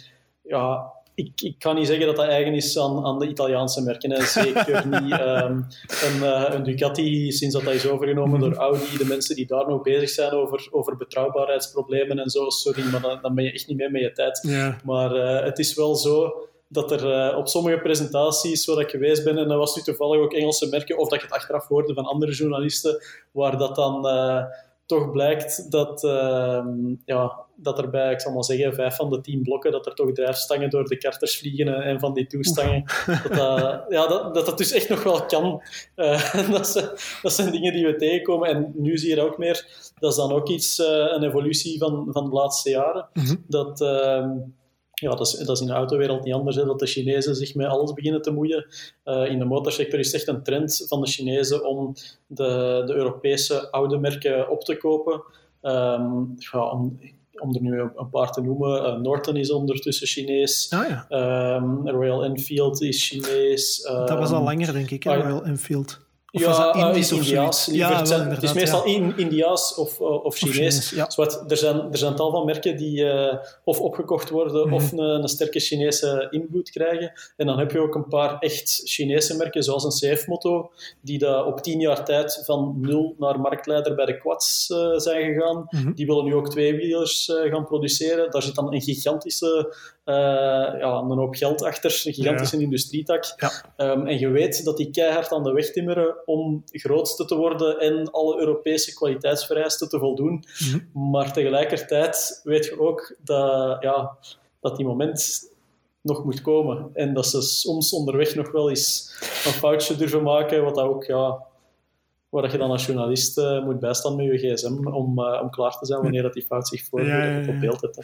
ja, 0.42 0.92
ik, 1.18 1.42
ik 1.42 1.60
kan 1.60 1.76
niet 1.76 1.88
zeggen 1.88 2.06
dat 2.06 2.16
dat 2.16 2.26
eigen 2.26 2.54
is 2.54 2.80
aan, 2.80 3.06
aan 3.06 3.20
de 3.20 3.28
Italiaanse 3.28 3.82
merken. 3.82 4.12
Hè. 4.12 4.22
Zeker 4.22 4.88
niet 4.88 5.20
um, 5.20 5.68
een, 6.06 6.18
uh, 6.22 6.46
een, 6.50 6.64
Ducati, 6.64 7.32
sinds 7.32 7.56
dat 7.56 7.64
dat 7.64 7.74
is 7.74 7.88
overgenomen 7.88 8.40
door 8.40 8.56
Audi. 8.56 8.98
De 8.98 9.06
mensen 9.06 9.36
die 9.36 9.48
daar 9.48 9.68
nog 9.68 9.82
bezig 9.82 10.10
zijn 10.10 10.32
over, 10.32 10.68
over 10.72 10.98
betrouwbaarheidsproblemen 10.98 12.20
en 12.20 12.30
zo. 12.30 12.50
Sorry, 12.50 12.92
maar 12.92 13.02
dan, 13.02 13.20
dan 13.22 13.36
ben 13.36 13.44
je 13.44 13.52
echt 13.52 13.68
niet 13.68 13.78
mee 13.78 13.90
met 13.90 14.02
je 14.02 14.12
tijd. 14.12 14.40
Ja. 14.42 14.78
Maar 14.84 15.16
uh, 15.16 15.44
het 15.44 15.60
is 15.60 15.76
wel 15.76 15.96
zo 15.96 16.48
dat 16.68 16.92
er 16.92 17.30
uh, 17.32 17.38
op 17.38 17.48
sommige 17.48 17.80
presentaties 17.80 18.66
waar 18.66 18.80
ik 18.80 18.90
geweest 18.90 19.24
ben, 19.24 19.38
en 19.38 19.48
dat 19.48 19.58
was 19.58 19.76
nu 19.76 19.82
toevallig 19.82 20.22
ook 20.22 20.34
Engelse 20.34 20.68
merken, 20.70 20.98
of 20.98 21.10
dat 21.10 21.20
je 21.20 21.26
het 21.26 21.36
achteraf 21.36 21.68
hoorde 21.68 21.94
van 21.94 22.06
andere 22.06 22.32
journalisten, 22.32 23.02
waar 23.32 23.58
dat 23.58 23.76
dan 23.76 24.08
toch 24.86 25.12
blijkt 25.12 25.72
dat, 25.72 26.04
uh, 26.04 26.66
ja, 27.06 27.46
dat 27.60 27.78
er 27.78 27.90
bij, 27.90 28.12
ik 28.12 28.22
zal 28.22 28.34
maar 28.34 28.44
zeggen, 28.44 28.74
vijf 28.74 28.96
van 28.96 29.10
de 29.10 29.22
tien 29.22 29.42
blokken, 29.42 29.72
dat 29.72 29.86
er 29.86 29.94
toch 29.94 30.12
drijfstangen 30.12 30.70
door 30.70 30.84
de 30.84 30.98
karters 30.98 31.38
vliegen 31.38 31.84
en 31.84 32.00
van 32.00 32.14
die 32.14 32.28
toestangen. 32.28 32.84
Dat 33.06 33.36
dat, 33.36 33.86
ja, 33.90 34.08
dat, 34.08 34.34
dat 34.34 34.46
dat 34.46 34.58
dus 34.58 34.72
echt 34.72 34.90
nog 34.90 35.04
wel 35.04 35.26
kan. 35.26 35.62
Uh, 35.96 36.50
dat, 36.52 36.68
zijn, 36.68 36.90
dat 37.22 37.34
zijn 37.34 37.52
dingen 37.52 37.74
die 37.74 37.86
we 37.86 37.96
tegenkomen. 37.96 38.50
En 38.50 38.72
nu 38.76 38.98
zie 38.98 39.16
je 39.16 39.22
ook 39.22 39.38
meer, 39.38 39.66
dat 40.00 40.12
is 40.12 40.18
dan 40.18 40.32
ook 40.32 40.50
iets, 40.50 40.80
uh, 40.80 40.88
een 40.88 41.24
evolutie 41.24 41.78
van, 41.78 42.08
van 42.10 42.30
de 42.30 42.36
laatste 42.36 42.70
jaren. 42.70 43.08
Mm 43.14 43.26
-hmm. 43.26 43.44
Dat 43.48 43.82
ehm, 43.82 44.30
ja, 45.02 45.10
dat 45.10 45.28
is, 45.28 45.34
dat 45.34 45.56
is 45.56 45.62
in 45.62 45.68
de 45.68 45.74
autowereld 45.74 46.24
niet 46.24 46.34
anders, 46.34 46.56
hè, 46.56 46.66
dat 46.66 46.80
de 46.80 46.86
Chinezen 46.86 47.36
zich 47.36 47.56
met 47.56 47.68
alles 47.68 47.94
beginnen 47.94 48.22
te 48.22 48.32
moeien. 48.32 48.66
Uh, 49.06 49.26
in 49.32 49.40
de 49.40 49.46
motorsector 49.46 50.00
is 50.00 50.06
het 50.06 50.16
echt 50.16 50.28
een 50.28 50.44
trend 50.44 50.86
van 50.88 51.02
de 51.02 51.08
Chinezen 51.08 51.66
om 51.66 51.94
de, 52.28 52.84
de 52.86 52.94
Europese 52.94 53.72
oude 53.72 53.98
merken 53.98 54.50
op 54.50 54.64
te 54.64 54.78
kopen. 54.78 55.24
Um, 55.62 56.36
ja, 56.38 56.70
om, 56.72 57.00
om 57.42 57.56
er 57.56 57.62
nu 57.62 57.80
een 57.80 58.10
paar 58.10 58.32
te 58.32 58.42
noemen, 58.42 58.84
uh, 58.84 59.02
Norton 59.02 59.36
is 59.36 59.52
ondertussen 59.52 60.08
Chinees. 60.08 60.68
Ah, 60.70 60.88
ja. 60.90 61.56
um, 61.56 61.90
Royal 61.90 62.24
Enfield 62.24 62.82
is 62.82 63.08
Chinees. 63.08 63.90
Um, 63.90 64.06
dat 64.06 64.18
was 64.18 64.32
al 64.32 64.44
langer, 64.44 64.74
denk 64.74 64.90
ik, 64.90 65.04
hè, 65.04 65.16
Royal 65.16 65.46
Enfield. 65.46 66.06
Of 66.32 66.42
ja, 66.42 66.76
uh, 66.92 66.96
is 66.96 67.12
Indiaas. 67.12 67.66
Ja, 67.72 68.06
wel, 68.06 68.20
het 68.20 68.44
is 68.44 68.54
meestal 68.54 68.88
ja. 68.88 69.14
Indiaas 69.16 69.76
of, 69.76 70.00
uh, 70.00 70.26
of 70.26 70.36
Chinees. 70.36 70.78
Of 70.78 70.84
Chinees 70.84 70.90
ja. 70.90 71.10
Zowat, 71.10 71.52
er, 71.52 71.58
zijn, 71.58 71.92
er 71.92 71.98
zijn 71.98 72.16
tal 72.16 72.32
van 72.32 72.46
merken 72.46 72.78
die 72.78 73.04
uh, 73.04 73.34
of 73.64 73.80
opgekocht 73.80 74.30
worden 74.30 74.56
mm 74.56 74.64
-hmm. 74.64 74.74
of 74.74 74.92
een, 74.92 75.00
een, 75.00 75.28
sterke 75.28 75.60
Chinese 75.60 76.28
invloed 76.30 76.70
krijgen. 76.70 77.12
En 77.36 77.46
dan 77.46 77.60
heb 77.60 77.72
je 77.72 77.80
ook 77.80 77.96
een 77.96 78.08
paar 78.08 78.40
echt 78.40 78.82
Chinese 78.86 79.38
merken, 79.38 79.64
zoals 79.64 79.84
een 79.84 80.16
CF-moto, 80.16 80.72
die 81.02 81.18
dat 81.18 81.46
op 81.46 81.60
tien 81.60 81.80
jaar 81.80 82.06
tijd 82.06 82.42
van 82.46 82.76
nul 82.78 83.16
naar 83.18 83.40
marktleider 83.40 83.96
bij 83.96 84.06
de 84.06 84.18
quads 84.18 84.70
uh, 84.70 84.98
zijn 84.98 85.34
gegaan. 85.34 85.68
Mm 85.70 85.82
-hmm. 85.82 85.94
Die 85.94 86.06
willen 86.06 86.26
nu 86.26 86.36
ook 86.36 86.50
tweewielers 86.50 87.28
uh, 87.28 87.52
gaan 87.52 87.66
produceren. 87.66 88.32
Daar 88.32 88.44
zit 88.44 88.56
dan 88.56 88.74
een 88.74 88.82
gigantische 88.82 89.76
uh, 90.10 90.80
ja, 90.80 90.98
een 90.98 91.18
hoop 91.18 91.36
geld 91.36 91.64
achter, 91.64 92.02
een 92.06 92.14
gigantische 92.14 92.58
ja. 92.58 92.64
industrietak. 92.64 93.34
Ja. 93.38 93.92
Um, 93.92 94.08
en 94.08 94.20
je 94.20 94.30
weet 94.30 94.64
dat 94.64 94.78
die 94.78 94.92
keihard 94.92 95.32
aan 95.32 95.44
de 95.44 95.52
weg 95.52 95.72
timmeren 95.72 96.16
om 96.26 96.64
grootste 96.72 97.26
te 97.26 97.36
worden 97.36 97.80
en 97.80 98.12
alle 98.12 98.40
Europese 98.40 98.94
kwaliteitsvereisten 98.94 99.90
te 99.90 100.00
voldoen. 100.00 100.32
Mm 100.32 100.82
-hmm. 100.92 101.12
Maar 101.12 101.34
tegelijkertijd 101.34 102.42
weet 102.44 102.66
je 102.66 102.80
ook 102.80 103.16
dat, 103.24 103.78
ja, 103.84 104.18
dat 104.60 104.78
die 104.78 104.86
moment 104.86 105.50
nog 106.02 106.24
moet 106.24 106.42
komen. 106.42 106.90
En 106.94 107.14
dat 107.14 107.28
ze 107.28 107.42
soms 107.42 107.94
onderweg 107.94 108.36
nog 108.36 108.52
wel 108.52 108.70
eens 108.70 109.18
een 109.46 109.52
foutje 109.52 109.96
durven 109.96 110.24
maken, 110.24 110.64
wat 110.64 110.76
dat 110.76 110.86
ook, 110.86 111.04
ja, 111.04 111.46
waar 112.30 112.52
je 112.52 112.58
dan 112.58 112.72
als 112.72 112.86
journalist 112.86 113.38
uh, 113.38 113.66
moet 113.66 113.80
bijstaan 113.80 114.16
met 114.16 114.26
je 114.26 114.38
gsm 114.38 114.88
om, 114.88 115.20
uh, 115.20 115.42
om 115.42 115.50
klaar 115.50 115.78
te 115.78 115.86
zijn 115.86 116.02
wanneer 116.02 116.22
dat 116.22 116.34
die 116.34 116.46
fout 116.46 116.68
zich 116.68 116.84
voordoet 116.84 117.10
ja, 117.10 117.24
ja, 117.24 117.40
ja. 117.40 117.54
op 117.54 117.60
beeld 117.60 117.82
hebt. 117.82 118.00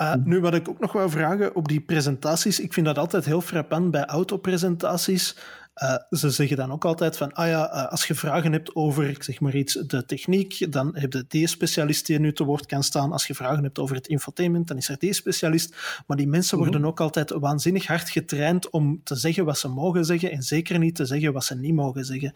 Uh, 0.00 0.14
nu, 0.24 0.40
wat 0.40 0.54
ik 0.54 0.68
ook 0.68 0.80
nog 0.80 0.92
wou 0.92 1.10
vragen 1.10 1.54
op 1.54 1.68
die 1.68 1.80
presentaties, 1.80 2.60
ik 2.60 2.72
vind 2.72 2.86
dat 2.86 2.98
altijd 2.98 3.24
heel 3.24 3.40
frappant 3.40 3.90
bij 3.90 4.04
autopresentaties. 4.04 5.36
Uh, 5.82 5.94
ze 6.10 6.30
zeggen 6.30 6.56
dan 6.56 6.72
ook 6.72 6.84
altijd 6.84 7.16
van, 7.16 7.32
ah 7.32 7.48
ja, 7.48 7.74
uh, 7.74 7.86
als 7.90 8.06
je 8.06 8.14
vragen 8.14 8.52
hebt 8.52 8.74
over, 8.74 9.08
ik 9.08 9.22
zeg 9.22 9.40
maar 9.40 9.54
iets, 9.54 9.74
de 9.74 10.04
techniek, 10.04 10.72
dan 10.72 10.96
heb 10.96 11.12
je 11.12 11.24
die 11.28 11.46
specialist 11.46 12.06
die 12.06 12.18
nu 12.18 12.32
te 12.32 12.44
woord 12.44 12.66
kan 12.66 12.82
staan. 12.82 13.12
Als 13.12 13.26
je 13.26 13.34
vragen 13.34 13.62
hebt 13.62 13.78
over 13.78 13.96
het 13.96 14.06
infotainment, 14.06 14.68
dan 14.68 14.76
is 14.76 14.88
er 14.88 14.98
die 14.98 15.12
specialist. 15.12 16.02
Maar 16.06 16.16
die 16.16 16.28
mensen 16.28 16.56
mm 16.56 16.62
-hmm. 16.62 16.72
worden 16.72 16.90
ook 16.90 17.00
altijd 17.00 17.30
waanzinnig 17.30 17.86
hard 17.86 18.10
getraind 18.10 18.70
om 18.70 19.00
te 19.04 19.14
zeggen 19.14 19.44
wat 19.44 19.58
ze 19.58 19.68
mogen 19.68 20.04
zeggen 20.04 20.30
en 20.30 20.42
zeker 20.42 20.78
niet 20.78 20.94
te 20.94 21.04
zeggen 21.04 21.32
wat 21.32 21.44
ze 21.44 21.54
niet 21.56 21.74
mogen 21.74 22.04
zeggen. 22.04 22.32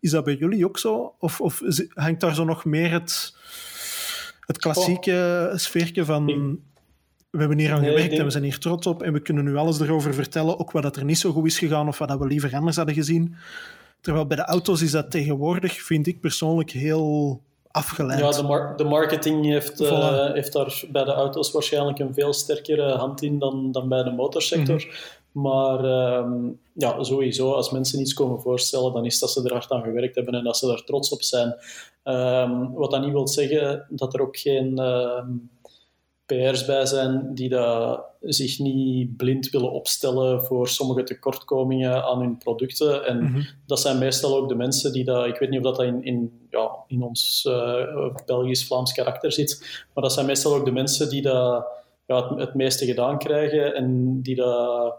Is 0.00 0.10
dat 0.10 0.24
bij 0.24 0.36
jullie 0.36 0.66
ook 0.66 0.78
zo? 0.78 1.14
Of, 1.18 1.40
of 1.40 1.62
hangt 1.88 2.20
daar 2.20 2.34
zo 2.34 2.44
nog 2.44 2.64
meer 2.64 2.90
het, 2.90 3.36
het 4.40 4.58
klassieke 4.58 5.48
oh. 5.50 5.58
sfeertje 5.58 6.04
van... 6.04 6.60
We 7.32 7.38
hebben 7.38 7.58
hier 7.58 7.72
aan 7.72 7.80
nee, 7.80 7.90
gewerkt 7.90 8.08
denk... 8.08 8.20
en 8.20 8.26
we 8.26 8.32
zijn 8.32 8.44
hier 8.44 8.58
trots 8.58 8.86
op 8.86 9.02
en 9.02 9.12
we 9.12 9.20
kunnen 9.20 9.44
nu 9.44 9.56
alles 9.56 9.80
erover 9.80 10.14
vertellen, 10.14 10.58
ook 10.58 10.70
wat 10.70 10.96
er 10.96 11.04
niet 11.04 11.18
zo 11.18 11.32
goed 11.32 11.46
is 11.46 11.58
gegaan 11.58 11.88
of 11.88 11.98
wat 11.98 12.18
we 12.18 12.26
liever 12.26 12.54
anders 12.54 12.76
hadden 12.76 12.94
gezien. 12.94 13.34
Terwijl 14.00 14.26
bij 14.26 14.36
de 14.36 14.44
auto's 14.44 14.82
is 14.82 14.90
dat 14.90 15.10
tegenwoordig, 15.10 15.82
vind 15.82 16.06
ik 16.06 16.20
persoonlijk, 16.20 16.70
heel 16.70 17.40
afgeleid. 17.70 18.20
Ja, 18.20 18.30
de, 18.30 18.42
mar 18.42 18.76
de 18.76 18.84
marketing 18.84 19.44
heeft, 19.44 19.84
voilà. 19.84 19.88
uh, 19.88 20.32
heeft 20.32 20.52
daar 20.52 20.82
bij 20.88 21.04
de 21.04 21.12
auto's 21.12 21.52
waarschijnlijk 21.52 21.98
een 21.98 22.14
veel 22.14 22.32
sterkere 22.32 22.92
hand 22.92 23.22
in 23.22 23.38
dan, 23.38 23.72
dan 23.72 23.88
bij 23.88 24.02
de 24.02 24.10
motorsector. 24.10 24.84
Mm 24.84 24.90
-hmm. 24.90 25.20
Maar 25.32 25.84
um, 26.18 26.58
ja, 26.72 27.02
sowieso, 27.02 27.52
als 27.52 27.70
mensen 27.70 28.00
iets 28.00 28.14
komen 28.14 28.40
voorstellen, 28.40 28.92
dan 28.92 29.04
is 29.04 29.18
dat 29.18 29.30
ze 29.30 29.42
er 29.44 29.52
hard 29.52 29.70
aan 29.70 29.82
gewerkt 29.82 30.14
hebben 30.14 30.34
en 30.34 30.44
dat 30.44 30.56
ze 30.56 30.66
daar 30.66 30.84
trots 30.84 31.10
op 31.10 31.22
zijn. 31.22 31.54
Um, 32.04 32.72
wat 32.72 32.90
dat 32.90 33.00
niet 33.00 33.12
wil 33.12 33.28
zeggen 33.28 33.86
dat 33.88 34.14
er 34.14 34.20
ook 34.20 34.36
geen... 34.36 34.80
Uh, 34.80 35.24
PR's 36.32 36.64
bij 36.64 36.86
zijn 36.86 37.34
die 37.34 37.48
dat 37.48 38.04
zich 38.20 38.58
niet 38.58 39.16
blind 39.16 39.50
willen 39.50 39.72
opstellen 39.72 40.44
voor 40.44 40.68
sommige 40.68 41.02
tekortkomingen 41.02 42.04
aan 42.04 42.20
hun 42.20 42.38
producten. 42.38 43.06
En 43.06 43.20
mm 43.20 43.32
-hmm. 43.32 43.46
dat 43.66 43.80
zijn 43.80 43.98
meestal 43.98 44.36
ook 44.36 44.48
de 44.48 44.54
mensen 44.54 44.92
die 44.92 45.04
dat, 45.04 45.26
ik 45.26 45.38
weet 45.38 45.50
niet 45.50 45.64
of 45.64 45.76
dat 45.76 45.86
in, 45.86 46.04
in, 46.04 46.46
ja, 46.50 46.70
in 46.86 47.02
ons 47.02 47.44
uh, 47.48 48.14
Belgisch-Vlaams 48.26 48.92
karakter 48.92 49.32
zit, 49.32 49.84
maar 49.94 50.02
dat 50.02 50.12
zijn 50.12 50.26
meestal 50.26 50.54
ook 50.54 50.64
de 50.64 50.72
mensen 50.72 51.08
die 51.08 51.22
dat 51.22 51.66
ja, 52.06 52.28
het, 52.28 52.38
het 52.38 52.54
meeste 52.54 52.84
gedaan 52.84 53.18
krijgen 53.18 53.74
en 53.74 54.20
die 54.22 54.34
dat, 54.34 54.94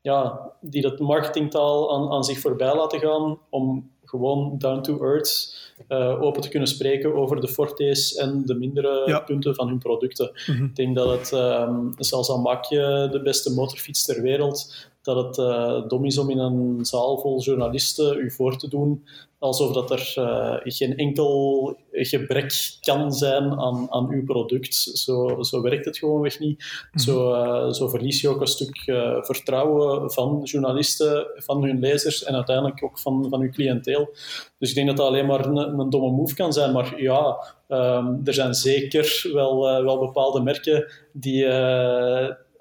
ja, 0.00 0.50
die 0.60 0.82
dat 0.82 0.98
marketingtaal 0.98 1.94
aan, 1.94 2.10
aan 2.10 2.24
zich 2.24 2.38
voorbij 2.38 2.74
laten 2.74 3.00
gaan 3.00 3.38
om 3.50 3.90
gewoon 4.12 4.54
down 4.58 4.80
to 4.80 5.02
earth 5.02 5.56
uh, 5.88 6.22
open 6.22 6.42
te 6.42 6.48
kunnen 6.48 6.68
spreken 6.68 7.14
over 7.14 7.40
de 7.40 7.48
fortes 7.48 8.14
en 8.14 8.42
de 8.46 8.54
mindere 8.54 9.22
punten 9.26 9.54
van 9.54 9.68
hun 9.68 9.78
producten. 9.78 10.30
Mhm. 10.46 10.64
Ik 10.64 10.76
denk 10.76 10.96
dat 10.96 11.18
het, 11.18 11.32
um, 11.32 11.94
zelfs 11.98 12.28
al 12.28 12.40
maak 12.40 12.64
je 12.64 13.08
de 13.10 13.22
beste 13.22 13.52
motorfiets 13.52 14.04
ter 14.04 14.22
wereld, 14.22 14.88
dat 15.02 15.26
het 15.26 15.38
uh, 15.38 15.88
dom 15.88 16.04
is 16.04 16.18
om 16.18 16.30
in 16.30 16.38
een 16.38 16.84
zaal 16.84 17.18
vol 17.18 17.40
journalisten 17.40 18.18
u 18.18 18.30
voor 18.30 18.56
te 18.56 18.68
doen 18.68 19.04
alsof 19.42 19.72
dat 19.72 19.90
er 19.90 20.14
uh, 20.18 20.56
geen 20.62 20.96
enkel 20.96 21.76
gebrek 21.90 22.76
kan 22.80 23.12
zijn 23.12 23.58
aan, 23.58 23.86
aan 23.90 24.08
uw 24.10 24.24
product. 24.24 24.74
Zo, 24.74 25.42
zo 25.42 25.62
werkt 25.62 25.84
het 25.84 25.98
gewoonweg 25.98 26.38
niet. 26.38 26.64
Mhm. 26.92 27.04
Zo, 27.04 27.32
uh, 27.32 27.72
zo 27.72 27.88
verlies 27.88 28.20
je 28.20 28.28
ook 28.28 28.40
een 28.40 28.46
stuk 28.46 28.86
uh, 28.86 29.22
vertrouwen 29.22 30.12
van 30.12 30.40
journalisten, 30.44 31.26
van 31.36 31.62
hun 31.62 31.78
lezers 31.78 32.24
en 32.24 32.34
uiteindelijk 32.34 32.84
ook 32.84 32.98
van, 32.98 33.26
van 33.30 33.40
uw 33.40 33.50
cliënteel. 33.50 34.14
Dus 34.58 34.68
ik 34.68 34.74
denk 34.74 34.86
dat 34.86 34.96
dat 34.96 35.06
alleen 35.06 35.26
maar 35.26 35.46
een, 35.46 35.78
een 35.78 35.90
domme 35.90 36.10
move 36.10 36.34
kan 36.34 36.52
zijn. 36.52 36.72
Maar 36.72 37.02
ja, 37.02 37.44
um, 37.68 38.20
er 38.24 38.34
zijn 38.34 38.54
zeker 38.54 39.30
wel, 39.32 39.82
wel 39.84 39.98
bepaalde 39.98 40.40
merken 40.40 40.92
die 41.12 41.46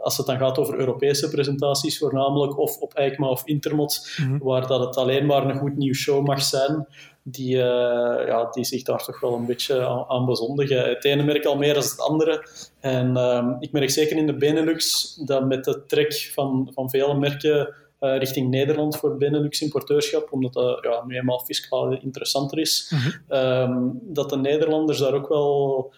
als 0.02 0.18
het 0.18 0.26
dan 0.26 0.38
gaat 0.38 0.58
over 0.58 0.80
Europese 0.80 1.30
presentaties 1.30 1.98
voornamelijk, 1.98 2.58
of 2.58 2.78
op 2.78 2.94
EICMA 2.94 3.28
of 3.28 3.46
Intermot, 3.46 4.10
mhm. 4.18 4.38
waar 4.38 4.68
dat 4.68 4.80
het 4.80 4.98
alleen 4.98 5.26
maar 5.26 5.46
een 5.46 5.60
goed 5.60 5.78
nieuw 5.78 5.94
show 5.94 6.26
mag 6.26 6.42
zijn, 6.42 6.88
die, 7.24 7.56
uh, 7.56 7.62
ja, 8.28 8.50
die 8.52 8.64
zich 8.64 8.84
daar 8.84 9.04
toch 9.04 9.20
wel 9.20 9.34
een 9.34 9.46
beetje 9.46 9.86
aan, 9.86 10.06
aan 10.08 10.26
bezondigen. 10.26 10.90
Het 10.90 11.06
ene 11.06 11.24
merk 11.24 11.46
al 11.46 11.58
meer 11.58 11.74
dan 11.74 11.84
het 11.84 12.00
andere. 12.00 12.48
En 12.80 13.12
uh, 13.18 13.48
ik 13.60 13.72
merk 13.72 13.90
zeker 13.90 14.18
in 14.18 14.28
de 14.28 14.38
Benelux 14.38 15.14
dat 15.16 15.46
met 15.46 15.64
de 15.64 15.86
trek 15.86 16.14
van, 16.34 16.72
van 16.74 16.90
vele 16.90 17.16
merken 17.16 17.76
uh, 18.00 18.18
richting 18.18 18.50
Nederland 18.50 18.98
voor 18.98 19.18
Benelux-importeurschap, 19.18 20.32
omdat 20.32 20.54
dat 20.54 20.80
ja, 20.84 21.04
nu 21.06 21.16
eenmaal 21.16 21.40
fiscaal 21.40 21.94
interessanter 21.94 22.60
is, 22.60 22.94
mm 22.94 23.00
-hmm. 23.28 24.00
dat 24.04 24.30
de 24.30 24.38
Nederlanders 24.38 25.00
daar 25.00 25.14
ook 25.14 25.30
wel 25.30 25.94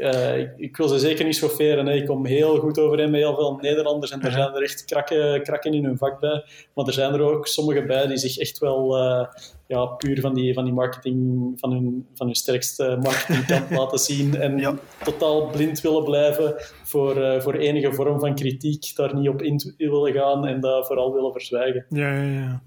uh, 0.00 0.38
ik, 0.38 0.52
ik, 0.56 0.76
wil 0.76 0.88
ze 0.88 0.98
zeker 0.98 1.24
niet 1.24 1.36
schofferen. 1.36 1.86
Hè. 1.86 1.94
Ik 1.94 2.06
kom 2.06 2.26
heel 2.26 2.58
goed 2.58 2.78
overeen 2.78 3.10
met 3.10 3.20
heel 3.20 3.34
veel 3.34 3.58
Nederlanders 3.60 4.10
en 4.10 4.22
er 4.22 4.32
zijn 4.32 4.54
er 4.54 4.62
echt 4.62 4.84
krakken, 4.84 5.42
krakken 5.42 5.72
in 5.72 5.84
hun 5.84 5.98
vak 5.98 6.20
bij. 6.20 6.44
Maar 6.74 6.86
er 6.86 6.92
zijn 6.92 7.14
er 7.14 7.20
ook 7.20 7.46
sommige 7.46 7.84
bij 7.84 8.06
die 8.06 8.16
zich 8.16 8.38
echt 8.38 8.58
wel 8.58 8.98
uh, 8.98 9.26
ja, 9.66 9.86
puur 9.86 10.20
van 10.20 10.34
die, 10.34 10.54
van 10.54 10.64
die 10.64 10.72
marketing, 10.72 11.52
van 11.56 11.72
hun, 11.72 12.06
van 12.14 12.26
hun 12.26 12.34
sterkste 12.34 12.98
marketingkant 13.02 13.70
laten 13.78 13.98
zien 13.98 14.36
en 14.36 14.78
totaal 15.04 15.46
blind 15.46 15.80
willen 15.80 16.04
blijven 16.04 16.54
voor, 16.82 17.16
uh, 17.16 17.40
voor 17.40 17.54
enige 17.54 17.92
vorm 17.92 18.20
van 18.20 18.34
kritiek, 18.34 18.96
daar 18.96 19.14
niet 19.14 19.28
op 19.28 19.42
in 19.42 19.74
willen 19.76 20.12
gaan 20.12 20.46
en 20.46 20.60
dat 20.60 20.86
vooral 20.86 21.12
willen 21.12 21.32
verzwijgen. 21.32 21.86
Ja, 21.88 22.14
ja, 22.14 22.22
ja. 22.22 22.62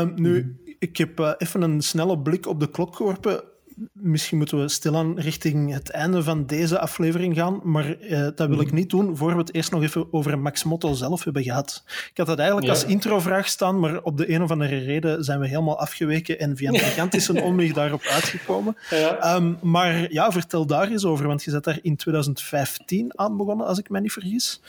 Um, 0.00 0.12
nu, 0.14 0.60
ik 0.78 0.96
heb 0.96 1.36
even 1.38 1.62
een 1.62 1.80
snelle 1.80 2.18
blik 2.18 2.46
op 2.46 2.60
de 2.60 2.70
klok 2.70 2.96
geworpen 2.96 3.51
misschien 3.92 4.38
moeten 4.38 4.60
we 4.60 4.68
stilaan 4.68 5.18
richting 5.18 5.72
het 5.72 5.90
einde 5.90 6.22
van 6.22 6.46
deze 6.46 6.78
aflevering 6.78 7.36
gaan, 7.36 7.60
maar 7.62 7.98
eh, 7.98 8.28
dat 8.34 8.48
wil 8.48 8.60
ik 8.60 8.66
mhm. 8.66 8.74
niet 8.74 8.90
doen 8.90 9.16
voor 9.16 9.32
we 9.32 9.38
het 9.38 9.54
eerst 9.54 9.70
nog 9.70 9.82
even 9.82 10.12
over 10.12 10.38
Max 10.38 10.64
Motto 10.64 10.92
zelf 10.92 11.24
hebben 11.24 11.42
gehad. 11.42 11.84
Ik 11.86 12.16
had 12.16 12.26
dat 12.26 12.38
eigenlijk 12.38 12.68
als 12.68 12.84
introvraag 12.84 13.48
staan, 13.48 13.80
maar 13.80 14.02
op 14.02 14.16
de 14.16 14.30
een 14.30 14.42
of 14.42 14.50
andere 14.50 14.78
reden 14.78 15.24
zijn 15.24 15.40
we 15.40 15.48
helemaal 15.48 15.78
afgeweken 15.78 16.38
en 16.38 16.56
via 16.56 16.68
een 16.68 16.78
gigantische 16.88 17.42
omweg 17.42 17.72
daarop 17.72 18.02
uitgekomen. 18.02 18.76
Ja. 18.90 19.18
Ehm, 19.18 19.54
maar 19.62 20.12
ja, 20.12 20.32
vertel 20.32 20.66
daar 20.66 20.88
eens 20.88 21.04
over, 21.04 21.26
want 21.26 21.42
je 21.44 21.50
zet 21.50 21.64
daar 21.64 21.78
in 21.82 21.96
2015 21.96 23.18
aan 23.18 23.36
begonnen, 23.36 23.66
als 23.66 23.78
ik 23.78 23.90
me 23.90 24.00
niet 24.00 24.12
vergis. 24.12 24.60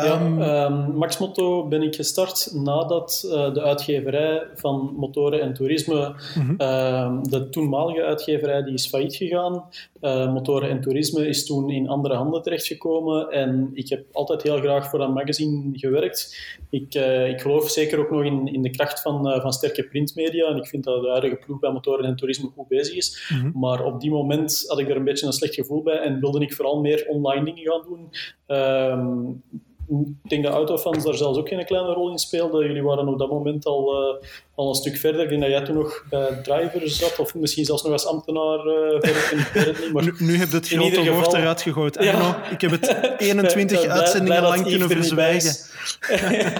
Ja, 0.00 0.20
um, 0.66 0.96
Max 0.96 1.18
Motto 1.18 1.68
ben 1.68 1.82
ik 1.82 1.94
gestart 1.94 2.50
nadat 2.54 3.22
uh, 3.26 3.54
de 3.54 3.62
uitgeverij 3.62 4.46
van 4.54 4.94
motoren 4.96 5.40
en 5.40 5.54
toerisme, 5.54 6.14
mhm. 6.34 6.54
ehm, 6.56 7.22
de 7.22 7.48
toenmalige 7.48 8.02
uitgeverij, 8.02 8.62
die 8.62 8.74
is 8.74 8.86
failliet 8.88 9.16
gegaan. 9.16 9.64
Uh, 10.00 10.32
motoren 10.32 10.68
en 10.68 10.80
toerisme 10.80 11.28
is 11.28 11.46
toen 11.46 11.70
in 11.70 11.88
andere 11.88 12.14
handen 12.14 12.42
terechtgekomen 12.42 13.30
en 13.30 13.70
ik 13.74 13.88
heb 13.88 14.04
altijd 14.12 14.42
heel 14.42 14.58
graag 14.58 14.90
voor 14.90 14.98
dat 14.98 15.14
magazine 15.14 15.78
gewerkt. 15.78 16.36
Ik, 16.70 16.94
uh, 16.94 17.28
ik 17.28 17.40
geloof 17.40 17.70
zeker 17.70 17.98
ook 17.98 18.10
nog 18.10 18.24
in, 18.24 18.52
in 18.52 18.62
de 18.62 18.70
kracht 18.70 19.02
van, 19.02 19.40
van 19.40 19.52
sterke 19.52 19.84
printmedia 19.84 20.46
en 20.46 20.56
ik 20.56 20.66
vind 20.66 20.84
dat 20.84 21.02
de 21.02 21.10
huidige 21.10 21.36
ploeg 21.36 21.58
bij 21.58 21.72
motoren 21.72 22.04
en 22.04 22.16
toerisme 22.16 22.50
goed 22.54 22.68
bezig 22.68 22.96
is. 22.96 23.28
Mhm. 23.28 23.58
Maar 23.58 23.84
op 23.84 24.00
die 24.00 24.10
moment 24.10 24.64
had 24.66 24.78
ik 24.78 24.88
er 24.88 24.96
een 24.96 25.04
beetje 25.04 25.26
een 25.26 25.32
slecht 25.32 25.54
gevoel 25.54 25.82
bij 25.82 25.98
en 25.98 26.20
wilde 26.20 26.40
ik 26.40 26.54
vooral 26.54 26.80
meer 26.80 27.06
online 27.08 27.44
dingen 27.44 27.64
gaan 27.64 27.82
doen. 27.88 28.10
Um, 28.46 29.42
ik 29.88 30.30
denk 30.30 30.44
dat 30.44 30.52
autofans 30.52 31.04
daar 31.04 31.14
zelfs 31.14 31.38
ook 31.38 31.48
geen 31.48 31.64
kleine 31.64 31.92
rol 31.92 32.10
in 32.10 32.18
speelden. 32.18 32.66
Jullie 32.66 32.82
waren 32.82 33.08
op 33.08 33.18
dat 33.18 33.30
moment 33.30 33.66
al, 33.66 33.92
uh, 33.92 34.28
al 34.54 34.68
een 34.68 34.74
stuk 34.74 34.96
verder. 34.96 35.22
Ik 35.22 35.28
denk 35.28 35.40
dat 35.40 35.50
jij 35.50 35.64
toen 35.64 35.74
nog 35.74 36.04
bij 36.10 36.40
Driver 36.42 36.88
zat, 36.90 37.18
of 37.18 37.34
misschien 37.34 37.64
zelfs 37.64 37.82
nog 37.82 37.92
als 37.92 38.06
ambtenaar 38.06 38.66
uh, 38.66 39.00
verder. 39.00 39.90
Maar 39.92 40.04
nu, 40.04 40.14
nu 40.18 40.36
heb 40.36 40.48
je 40.48 40.56
het 40.56 40.68
grote 40.68 41.10
woord 41.10 41.24
geval... 41.24 41.36
eruit 41.36 41.62
gegooid. 41.62 41.96
Ja. 42.00 42.50
ik 42.50 42.60
heb 42.60 42.70
het 42.70 42.96
21 43.18 43.86
uitzendingen 43.86 44.42
lang 44.42 44.62
kunnen 44.62 44.88
verzwijgen. 44.88 45.54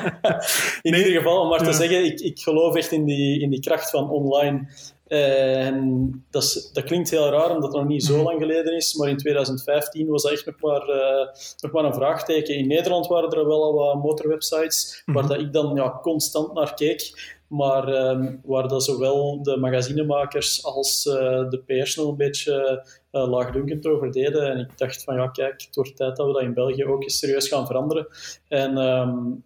in 0.82 0.94
ieder 0.94 1.12
geval, 1.12 1.40
om 1.40 1.48
maar 1.48 1.64
te 1.64 1.72
zeggen, 1.72 2.04
ik, 2.04 2.20
ik 2.20 2.40
geloof 2.40 2.74
echt 2.76 2.92
in 2.92 3.04
die, 3.04 3.40
in 3.40 3.50
die 3.50 3.60
kracht 3.60 3.90
van 3.90 4.10
online. 4.10 4.68
Eh, 5.12 5.66
en 5.66 6.24
dat, 6.30 6.70
dat, 6.72 6.84
klinkt 6.84 7.10
heel 7.10 7.30
raar, 7.30 7.50
omdat 7.50 7.72
het 7.72 7.80
nog 7.80 7.86
niet 7.86 8.04
zo 8.04 8.14
mhm. 8.14 8.24
lang 8.24 8.40
geleden 8.40 8.76
is, 8.76 8.94
maar 8.94 9.08
in 9.08 9.16
2015 9.16 10.06
was 10.06 10.22
dat 10.22 10.32
echt 10.32 10.46
nog 10.46 10.60
maar, 10.60 10.88
uh, 10.88 11.26
nog 11.60 11.72
maar 11.72 11.84
een 11.84 11.94
vraagteken. 11.94 12.54
In 12.54 12.66
Nederland 12.66 13.06
waren 13.06 13.30
er 13.30 13.46
wel 13.46 13.62
al 13.62 13.74
wat 13.74 14.02
motorwebsites 14.02 15.02
waar 15.06 15.24
mhm. 15.24 15.32
dat 15.32 15.40
ik 15.40 15.52
dan 15.52 15.74
ja, 15.74 15.98
constant 16.02 16.52
naar 16.52 16.74
keek, 16.74 17.36
maar 17.46 18.08
um, 18.08 18.40
waar 18.44 18.68
dat 18.68 18.84
zowel 18.84 19.42
de 19.42 19.56
magazinemakers 19.56 20.64
als 20.64 21.06
uh, 21.06 21.14
de 21.48 21.62
pers 21.66 21.96
nog 21.96 22.08
een 22.08 22.16
beetje 22.16 22.86
uh, 23.12 23.28
laagdunkend 23.28 23.86
over 23.86 24.12
deden. 24.12 24.50
En 24.50 24.58
ik 24.58 24.78
dacht 24.78 25.04
van 25.04 25.14
ja, 25.14 25.28
kijk, 25.28 25.62
het 25.62 25.74
wordt 25.74 25.96
tijd 25.96 26.16
dat 26.16 26.26
we 26.26 26.32
dat 26.32 26.42
in 26.42 26.54
België 26.54 26.84
ook 26.84 27.02
eens 27.02 27.18
serieus 27.18 27.48
gaan 27.48 27.66
veranderen. 27.66 28.06
En 28.48 28.76
um, 28.76 29.44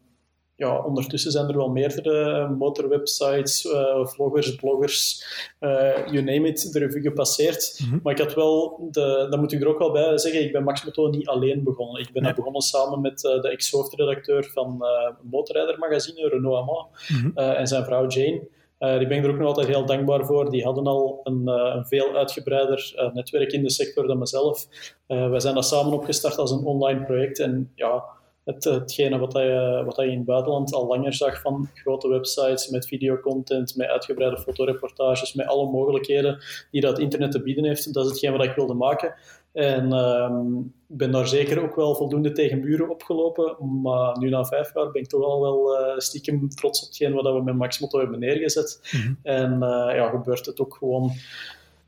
ja, 0.56 0.82
ondertussen 0.82 1.30
zijn 1.30 1.48
er 1.48 1.56
wel 1.56 1.68
meerdere 1.68 2.48
motorwebsites, 2.48 3.64
uh, 3.64 4.06
vloggers, 4.06 4.54
bloggers, 4.54 5.24
uh, 5.60 6.06
you 6.06 6.22
name 6.22 6.48
it, 6.48 6.72
de 6.72 6.78
revue 6.78 7.02
gepasseerd. 7.02 7.80
Mhm. 7.84 7.98
Maar 8.02 8.12
ik 8.12 8.18
had 8.18 8.34
wel, 8.34 8.88
de, 8.90 9.26
dat 9.30 9.38
moet 9.38 9.52
ik 9.52 9.60
er 9.60 9.68
ook 9.68 9.78
wel 9.78 9.92
bij 9.92 10.18
zeggen, 10.18 10.42
ik 10.42 10.52
ben 10.52 10.64
Max 10.64 10.84
Moto 10.84 11.08
niet 11.08 11.26
alleen 11.26 11.62
begonnen. 11.64 12.00
Ik 12.00 12.12
ben 12.12 12.22
nee. 12.22 12.34
begonnen 12.34 12.60
samen 12.60 13.00
met 13.00 13.24
uh, 13.24 13.40
de 13.40 13.48
ex-hoofdredacteur 13.48 14.50
van 14.52 14.84
Motorrijder 15.22 15.78
magazine, 15.78 16.28
Renault 16.28 16.56
Ama, 16.56 16.86
mm 17.08 17.34
en 17.36 17.66
zijn 17.66 17.84
vrouw 17.84 18.06
Jane. 18.06 18.48
Die 18.78 19.06
ben 19.06 19.18
ik 19.18 19.24
er 19.24 19.30
ook 19.30 19.38
nog 19.38 19.46
altijd 19.46 19.66
heel 19.66 19.86
dankbaar 19.86 20.24
voor. 20.24 20.50
Die 20.50 20.64
hadden 20.64 20.86
al 20.86 21.20
een, 21.24 21.46
een 21.46 21.86
veel 21.86 22.16
uitgebreider 22.16 23.10
netwerk 23.12 23.52
in 23.52 23.62
de 23.62 23.70
sector 23.70 24.06
dan 24.06 24.18
mezelf. 24.18 24.66
wij 25.06 25.40
zijn 25.40 25.54
dat 25.54 25.64
samen 25.64 25.92
opgestart 25.92 26.38
als 26.38 26.50
een 26.50 26.64
online 26.64 27.04
project. 27.04 27.38
En 27.38 27.72
ja, 27.74 28.04
het, 28.46 28.64
hetgene 28.64 29.18
wat, 29.18 29.32
je, 29.32 29.82
wat 29.84 29.96
je 29.96 30.10
in 30.10 30.16
het 30.16 30.26
buitenland 30.26 30.74
al 30.74 30.86
langer 30.86 31.14
zag 31.14 31.40
van 31.40 31.68
grote 31.74 32.08
websites 32.08 32.68
met 32.68 32.86
videocontent, 32.86 33.76
met 33.76 33.88
uitgebreide 33.88 34.38
fotoreportages, 34.38 35.34
met 35.34 35.46
alle 35.46 35.70
mogelijkheden 35.70 36.38
die 36.70 36.80
dat 36.80 36.98
internet 36.98 37.30
te 37.30 37.42
bieden 37.42 37.64
heeft. 37.64 37.94
Dat 37.94 38.04
is 38.04 38.10
hetgeen 38.10 38.32
wat 38.32 38.44
ik 38.44 38.54
wilde 38.54 38.74
maken. 38.74 39.14
En 39.52 39.92
um, 39.92 40.74
ben 40.86 41.10
daar 41.10 41.28
zeker 41.28 41.62
ook 41.62 41.74
wel 41.74 41.94
voldoende 41.94 42.32
tegen 42.32 42.60
muren 42.60 42.90
opgelopen. 42.90 43.56
Maar 43.82 44.18
nu 44.18 44.28
na 44.28 44.44
vijf 44.44 44.74
jaar 44.74 44.90
ben 44.90 45.02
ik 45.02 45.08
toch 45.08 45.24
al 45.24 45.40
wel 45.40 45.80
uh, 45.80 45.98
stiekem 45.98 46.48
trots 46.48 46.80
op 46.80 46.86
hetgeen 46.86 47.12
wat 47.12 47.24
we 47.24 47.42
met 47.42 47.54
Max 47.54 47.80
Motto 47.80 47.98
hebben 47.98 48.18
neergezet. 48.18 48.80
Mhm. 48.92 49.14
En 49.22 49.52
uh, 49.52 49.94
ja, 49.94 50.08
gebeurt 50.08 50.46
het 50.46 50.60
ook 50.60 50.74
gewoon 50.74 51.12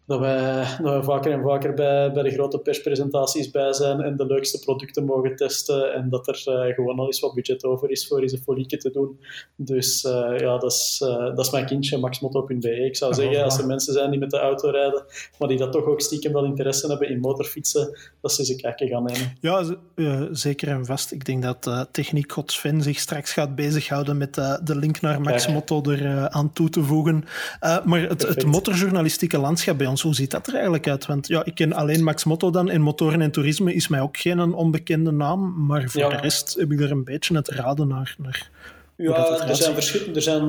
dat 0.09 0.21
wij, 0.21 0.65
dat 0.83 0.93
wij 0.93 1.03
vaker 1.03 1.33
en 1.33 1.43
vaker 1.43 1.75
bij, 1.75 2.13
bij 2.13 2.23
de 2.23 2.31
grote 2.31 2.59
perspresentaties 2.59 3.51
bij 3.51 3.73
zijn 3.73 4.01
en 4.01 4.17
de 4.17 4.27
leukste 4.27 4.59
producten 4.59 5.05
mogen 5.05 5.37
testen 5.37 5.95
en 5.95 6.09
dat 6.09 6.29
er 6.29 6.45
uh, 6.47 6.75
gewoon 6.75 6.99
al 6.99 7.07
eens 7.07 7.21
wat 7.21 7.35
budget 7.35 7.65
over 7.65 7.91
is 7.91 8.07
voor 8.07 8.21
eens 8.21 8.33
een 8.33 8.39
folieke 8.39 8.77
te 8.77 8.91
doen. 8.91 9.19
Dus 9.57 10.05
uh, 10.05 10.39
ja, 10.39 10.59
dat 10.59 10.73
is, 10.73 11.01
uh, 11.05 11.09
dat 11.09 11.39
is 11.39 11.51
mijn 11.51 11.67
kindje, 11.67 11.99
maxmotto.be. 11.99 12.85
Ik 12.85 12.97
zou 12.97 13.15
zeggen, 13.15 13.45
als 13.45 13.59
er 13.59 13.67
mensen 13.67 13.93
zijn 13.93 14.11
die 14.11 14.19
met 14.19 14.31
de 14.31 14.39
auto 14.39 14.71
rijden, 14.71 15.03
maar 15.39 15.49
die 15.49 15.59
dat 15.59 15.73
toch 15.73 15.85
ook 15.85 16.01
stiekem 16.01 16.33
wel 16.33 16.45
interesse 16.45 16.87
hebben 16.87 17.09
in 17.09 17.21
motorfietsen, 17.21 17.99
dat 18.21 18.33
ze 18.33 18.41
eens 18.41 18.49
een 18.49 18.57
kijkje 18.57 18.87
gaan 18.87 19.05
nemen. 19.05 19.37
Ja, 19.41 19.77
zeker 20.33 20.69
en 20.69 20.87
vast. 20.87 21.13
Ik 21.13 21.25
denk 21.25 21.43
dat 21.43 21.89
Techniek 21.91 22.35
Sven 22.47 22.83
zich 22.83 22.99
straks 22.99 23.33
gaat 23.33 23.55
bezighouden 23.55 24.17
met 24.17 24.35
de 24.35 24.77
link 24.77 25.01
naar 25.01 25.21
Maxmotto 25.21 25.83
er 25.83 26.29
aan 26.29 26.53
toe 26.53 26.69
te 26.71 26.83
voegen. 26.83 27.25
maar 27.85 28.01
het, 28.01 28.23
het 28.23 28.47
motorjournalistieke 28.47 29.39
landschap 29.39 29.79
bij 29.79 29.87
ons 29.87 29.98
hoe 30.03 30.15
ziet 30.15 30.31
dat 30.31 30.47
er 30.47 30.53
eigenlijk 30.53 30.89
uit? 30.89 31.07
Want 31.07 31.29
ja, 31.29 31.45
ik 31.45 31.55
ken 31.55 31.73
alleen 31.73 32.05
Max 32.05 32.25
Motto 32.25 32.51
dan. 32.51 32.71
En 32.71 32.81
motoren 32.81 33.21
en 33.21 33.31
toerisme 33.31 33.75
is 33.75 33.89
mij 33.89 34.01
ook 34.01 34.17
geen 34.17 34.55
onbekende 34.55 35.11
naam. 35.11 35.67
Maar 35.67 35.89
voor 35.89 36.11
de 36.11 36.17
rest 36.17 36.55
heb 36.59 36.73
ik 36.73 36.81
er 36.81 36.91
een 36.91 37.05
beetje 37.05 37.37
het 37.37 37.49
raden 37.49 37.89
naar, 37.89 38.15
naar 38.19 38.51
Ja, 39.01 39.49
er 39.49 39.57
zijn, 39.57 40.15
er 40.15 40.23
zijn 40.23 40.45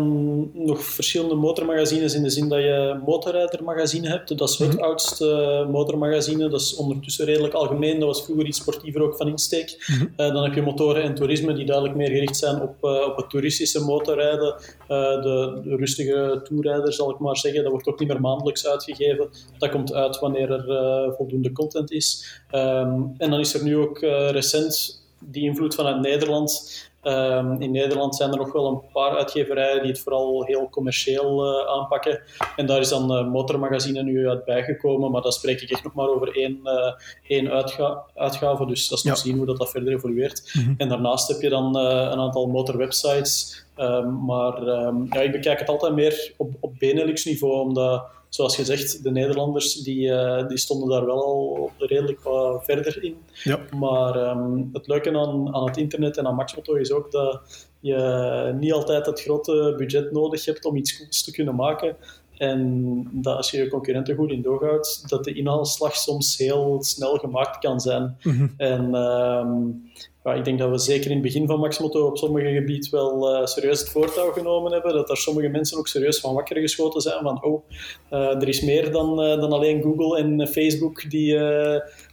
nog 0.66 0.84
verschillende 0.84 1.36
motormagazines 1.36 2.14
in 2.14 2.24
de 2.24 2.30
zin 2.30 2.50
dat 2.50 2.60
je 2.60 3.02
motorrijdermagazine 3.06 4.08
hebt. 4.10 4.38
Dat 4.38 4.50
is 4.50 4.58
het 4.58 4.74
mhm. 4.74 4.84
oudste 4.84 5.68
motormagazine. 5.72 6.50
Dat 6.50 6.62
is 6.62 6.76
ondertussen 6.76 7.26
redelijk 7.26 7.54
algemeen. 7.54 8.00
Dat 8.00 8.08
was 8.08 8.24
vroeger 8.24 8.46
iets 8.46 8.58
sportiever 8.58 9.02
ook 9.02 9.16
van 9.16 9.28
insteek. 9.28 9.86
Mhm. 9.88 10.08
Eh, 10.16 10.34
dan 10.34 10.44
heb 10.44 10.54
je 10.54 10.62
motoren 10.62 11.04
en 11.04 11.16
toerisme 11.16 11.54
die 11.54 11.66
duidelijk 11.66 11.96
meer 11.98 12.10
gericht 12.10 12.38
zijn 12.38 12.62
op, 12.62 12.76
uh, 12.82 13.08
op 13.08 13.18
het 13.18 13.30
toeristische 13.30 13.84
motorrijden. 13.84 14.56
Uh, 14.56 14.88
de, 15.22 15.60
de, 15.64 15.76
rustige 15.76 16.40
toerrijder 16.44 16.94
zal 16.94 17.12
ik 17.12 17.20
maar 17.20 17.38
zeggen. 17.38 17.62
Dat 17.64 17.72
wordt 17.72 17.88
ook 17.88 18.00
niet 18.00 18.08
meer 18.08 18.22
maandelijks 18.22 18.68
uitgegeven. 18.68 19.30
Dat 19.58 19.70
komt 19.70 19.94
uit 19.94 20.20
wanneer 20.20 20.52
er 20.52 21.14
voldoende 21.16 21.52
content 21.52 21.92
is. 21.92 22.42
Ehm, 22.50 23.02
en 23.18 23.30
dan 23.30 23.40
is 23.40 23.54
er 23.54 23.64
nu 23.64 23.78
ook 23.78 24.00
recent 24.32 25.08
die 25.26 25.44
invloed 25.44 25.76
vanuit 25.76 26.02
Nederland 26.02 26.89
Ehm, 27.02 27.62
in 27.62 27.72
Nederland 27.72 28.16
zijn 28.16 28.32
er 28.32 28.38
nog 28.38 28.52
wel 28.52 28.68
een 28.68 28.82
paar 28.94 29.18
uitgeverijen 29.18 29.82
die 29.82 29.92
het 29.92 30.00
vooral 30.00 30.44
heel 30.46 30.70
commercieel 30.70 31.46
uh, 31.46 31.68
aanpakken. 31.68 32.22
En 32.56 32.66
daar 32.66 32.80
is 32.80 32.90
dan 32.90 33.14
uh, 33.14 33.32
Motormagazine 33.32 34.04
nu 34.04 34.30
uit 34.30 34.46
bijgekomen, 34.46 35.12
maar 35.12 35.22
daar 35.22 35.32
spreek 35.32 35.62
ik 35.62 35.70
echt 35.70 35.84
nog 35.84 35.94
maar 35.94 36.08
over 36.08 36.36
één, 36.36 36.60
uh, 36.64 36.94
één 37.28 37.50
uitga 37.52 38.04
uitgave. 38.16 38.66
Dus 38.66 38.88
dat 38.88 38.98
is 38.98 39.04
nog 39.04 39.18
zien 39.18 39.38
hoe 39.38 39.46
dat, 39.46 39.58
dat 39.58 39.72
verder 39.72 39.94
evolueert. 39.94 40.52
Mhm. 40.54 40.74
En 40.78 40.90
daarnaast 40.90 41.28
heb 41.28 41.42
je 41.42 41.50
dan 41.50 41.76
een 41.76 42.20
aantal 42.20 42.48
motorwebsites. 42.48 43.66
Um, 43.78 44.26
maar 44.26 44.68
um, 44.68 45.08
ja, 45.10 45.22
ik 45.22 45.32
bekijk 45.32 45.60
het 45.60 45.70
altijd 45.70 45.94
meer 45.94 46.34
op, 46.38 46.52
op 46.60 46.74
Benelux-niveau, 46.80 47.60
omdat 47.60 48.06
zoals 48.30 48.56
gezegd, 48.56 49.04
de 49.04 49.12
Nederlanders 49.12 49.74
die, 49.74 50.08
uh, 50.08 50.48
die 50.48 50.58
stonden 50.58 50.90
daar 50.90 51.06
wel 51.06 51.24
al 51.24 51.72
redelijk 51.78 52.22
wat 52.22 52.66
verder 52.66 53.04
in. 53.04 53.18
Ja. 53.44 53.60
Maar 53.76 54.30
um, 54.38 54.70
het 54.74 54.88
leuke 54.88 55.18
aan, 55.18 55.56
aan 55.56 55.66
het 55.66 55.78
internet 55.78 56.18
en 56.18 56.28
aan 56.28 56.36
Maxmoto 56.36 56.74
is 56.74 56.92
ook 56.92 57.12
dat 57.12 57.42
je 57.80 58.56
niet 58.60 58.74
altijd 58.74 59.06
het 59.06 59.22
grote 59.22 59.74
budget 59.78 60.12
nodig 60.12 60.46
hebt 60.46 60.66
om 60.66 60.76
iets 60.76 60.98
cools 60.98 61.24
te 61.24 61.32
kunnen 61.32 61.56
maken. 61.56 61.96
En 62.40 63.08
dat 63.12 63.38
als 63.38 63.52
je 63.52 63.58
je 63.58 63.68
concurrenten 63.68 64.16
goed 64.16 64.32
in 64.32 64.42
doorhoudt, 64.42 65.10
dat 65.10 65.24
de 65.24 65.34
inhaalslag 65.34 65.96
soms 65.96 66.38
heel 66.38 66.78
snel 66.84 67.18
gemaakt 67.18 67.58
kan 67.58 67.80
zijn. 67.80 68.18
Mm 68.24 68.38
-hmm. 68.38 68.54
En 68.58 68.96
um, 68.96 69.92
ja, 70.24 70.34
ik 70.34 70.46
denk 70.46 70.60
dat 70.60 70.70
we 70.70 70.78
zeker 70.78 71.06
in 71.06 71.16
het 71.16 71.22
begin 71.22 71.48
van 71.48 71.60
Maxmoto 71.60 72.06
op 72.06 72.18
sommige 72.18 72.52
gebieden 72.54 72.92
wel 72.92 73.42
uh, 73.42 73.46
serieus 73.46 73.80
het 73.80 73.90
voortouw 73.90 74.32
genomen 74.32 74.72
hebben. 74.72 74.94
Dat 74.94 75.10
er 75.10 75.18
sommige 75.18 75.48
mensen 75.48 75.78
ook 75.78 75.88
serieus 75.88 76.20
van 76.20 76.34
wakker 76.34 76.58
geschoten 76.58 77.02
zijn 77.02 77.24
van 77.24 77.44
oh, 77.44 77.64
uh, 78.12 78.42
er 78.42 78.48
is 78.48 78.62
meer 78.62 78.92
dan, 78.92 79.24
uh, 79.24 79.40
dan 79.40 79.52
alleen 79.52 79.82
Google 79.82 80.18
en 80.18 80.48
Facebook 80.48 81.10
die, 81.10 81.40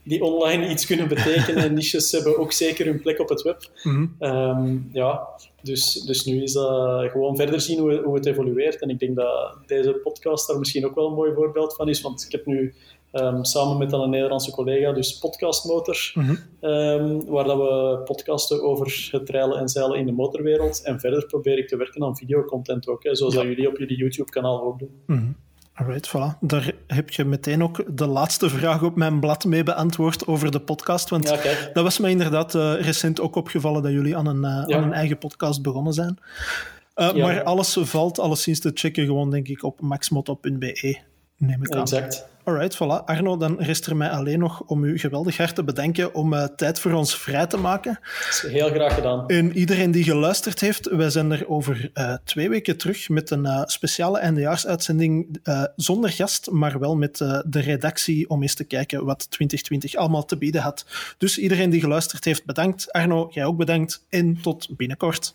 die 0.05 0.25
online 0.25 0.69
iets 0.69 0.87
kunnen 0.87 1.09
betekenen. 1.09 1.65
en 1.65 1.75
niches 1.75 2.13
hebben 2.13 2.39
ook 2.39 2.53
zeker 2.53 2.87
hun 2.87 3.01
plek 3.01 3.21
op 3.21 3.29
het 3.29 3.43
web. 3.43 3.71
Mm 3.83 4.15
-hmm. 4.19 4.29
um, 4.29 4.89
ja, 4.93 5.29
dus, 5.67 5.93
dus 5.93 6.25
nu 6.25 6.43
is 6.43 6.53
dat 6.53 7.11
gewoon 7.11 7.37
verder 7.37 7.61
zien 7.61 7.79
hoe, 7.79 8.03
hoe 8.05 8.15
het 8.15 8.27
evolueert. 8.27 8.81
En 8.81 8.89
ik 8.89 8.99
denk 8.99 9.17
dat 9.17 9.57
deze 9.67 9.93
podcast 9.93 10.49
daar 10.49 10.59
misschien 10.59 10.87
ook 10.87 10.95
wel 10.95 11.07
een 11.07 11.15
mooi 11.15 11.33
voorbeeld 11.35 11.75
van 11.75 11.89
is. 11.89 12.01
Want 12.01 12.25
ik 12.25 12.33
heb 12.33 12.47
nu 12.47 12.75
Um, 13.13 13.45
samen 13.45 13.79
met 13.79 13.91
dan 13.91 14.01
een 14.01 14.11
Nederlandse 14.11 14.51
collega, 14.51 14.93
dus 14.93 15.19
Podcastmotor, 15.19 16.11
mm 16.15 16.25
-hmm. 16.25 16.71
um, 16.71 17.27
waar 17.27 17.45
dat 17.45 17.57
we 17.57 18.01
podcasten 18.05 18.63
over 18.63 19.09
het 19.11 19.31
reilen 19.31 19.59
en 19.59 19.69
zeilen 19.69 19.99
in 19.99 20.07
de 20.07 20.13
motorwereld. 20.13 20.83
En 20.83 21.01
verder 21.01 21.27
probeer 21.27 21.59
ik 21.59 21.69
te 21.69 21.77
werken 21.77 22.03
aan 22.03 22.17
videocontent 22.17 22.89
ook, 22.89 23.05
hè, 23.05 23.15
zoals 23.15 23.35
ja. 23.35 23.41
dat 23.41 23.49
jullie 23.49 23.69
op 23.69 23.77
jullie 23.77 23.97
YouTube-kanaal 23.97 24.63
ook 24.63 24.79
doen. 24.79 24.91
Mm 25.07 25.17
-hmm. 25.17 25.37
Alright, 25.77 26.09
voilà. 26.09 26.39
Daar 26.41 26.73
heb 26.87 27.11
je 27.11 27.25
meteen 27.25 27.63
ook 27.63 27.85
de 27.97 28.07
laatste 28.07 28.51
vraag 28.51 28.83
op 28.83 28.97
mijn 28.97 29.21
blad 29.21 29.45
mee 29.45 29.63
beantwoord 29.63 30.27
over 30.27 30.51
de 30.51 30.61
podcast. 30.61 31.09
Want 31.09 31.29
ja, 31.29 31.71
dat 31.73 31.83
was 31.83 31.99
me 31.99 32.11
inderdaad 32.11 32.55
uh, 32.55 32.81
recent 32.81 33.21
ook 33.21 33.35
opgevallen 33.35 33.83
dat 33.83 33.93
jullie 33.93 34.17
aan 34.17 34.27
een, 34.27 34.37
uh, 34.37 34.65
ja. 34.67 34.77
aan 34.77 34.83
een 34.83 34.93
eigen 34.93 35.19
podcast 35.19 35.63
begonnen 35.63 35.93
zijn. 35.93 36.19
Uh, 36.97 37.15
maar 37.15 37.43
alles 37.43 37.77
valt 37.81 38.19
alleszins 38.19 38.61
te 38.61 38.71
checken 38.75 39.05
gewoon, 39.05 39.31
denk 39.31 39.49
ik, 39.49 39.63
op 39.63 39.81
maxmoto.be, 39.81 41.01
neem 41.37 41.65
ik 41.65 41.75
aan. 41.75 41.81
Exact. 41.81 42.27
Alright, 42.47 42.75
voilà. 42.75 43.05
Arno, 43.05 43.37
dan 43.37 43.61
rest 43.61 43.87
er 43.87 43.97
mij 43.97 44.11
alleen 44.11 44.39
nog 44.39 44.63
om 44.67 44.85
u 44.85 44.99
geweldig 44.99 45.37
hard 45.37 45.55
te 45.55 45.65
bedanken 45.65 46.15
om 46.15 46.33
uh, 46.33 46.45
tijd 46.45 46.79
voor 46.79 46.93
ons 46.93 47.17
vrij 47.19 47.47
te 47.47 47.57
maken. 47.57 47.99
Dat 48.03 48.29
is 48.29 48.53
heel 48.53 48.69
graag 48.69 48.95
gedaan. 48.95 49.29
En 49.29 49.57
iedereen 49.57 49.91
die 49.91 50.05
geluisterd 50.05 50.61
heeft, 50.61 50.89
wij 50.89 51.11
zijn 51.11 51.31
er 51.31 51.49
over 51.49 51.91
uh, 51.95 52.15
twee 52.25 52.49
weken 52.49 52.77
terug 52.77 53.09
met 53.09 53.31
een 53.31 53.45
uh, 53.45 53.63
speciale 53.65 54.19
eindejaarsuitzending 54.19 55.41
zonder 55.77 56.11
gast, 56.11 56.51
maar 56.51 56.79
wel 56.79 56.97
met 56.97 57.17
de 57.47 57.61
redactie 57.61 58.29
om 58.29 58.43
eens 58.43 58.55
te 58.55 58.65
kijken 58.65 59.05
wat 59.05 59.31
2020 59.31 59.95
allemaal 59.95 60.25
te 60.25 60.37
bieden 60.37 60.63
had. 60.63 60.87
Dus 61.19 61.39
iedereen 61.39 61.71
die 61.71 61.81
geluisterd 61.81 62.25
heeft, 62.25 62.45
bedankt. 62.45 62.93
Arno, 62.93 63.29
jij 63.31 63.45
ook 63.45 63.57
bedankt 63.57 64.05
en 64.09 64.39
tot 64.43 64.69
binnenkort. 64.77 65.35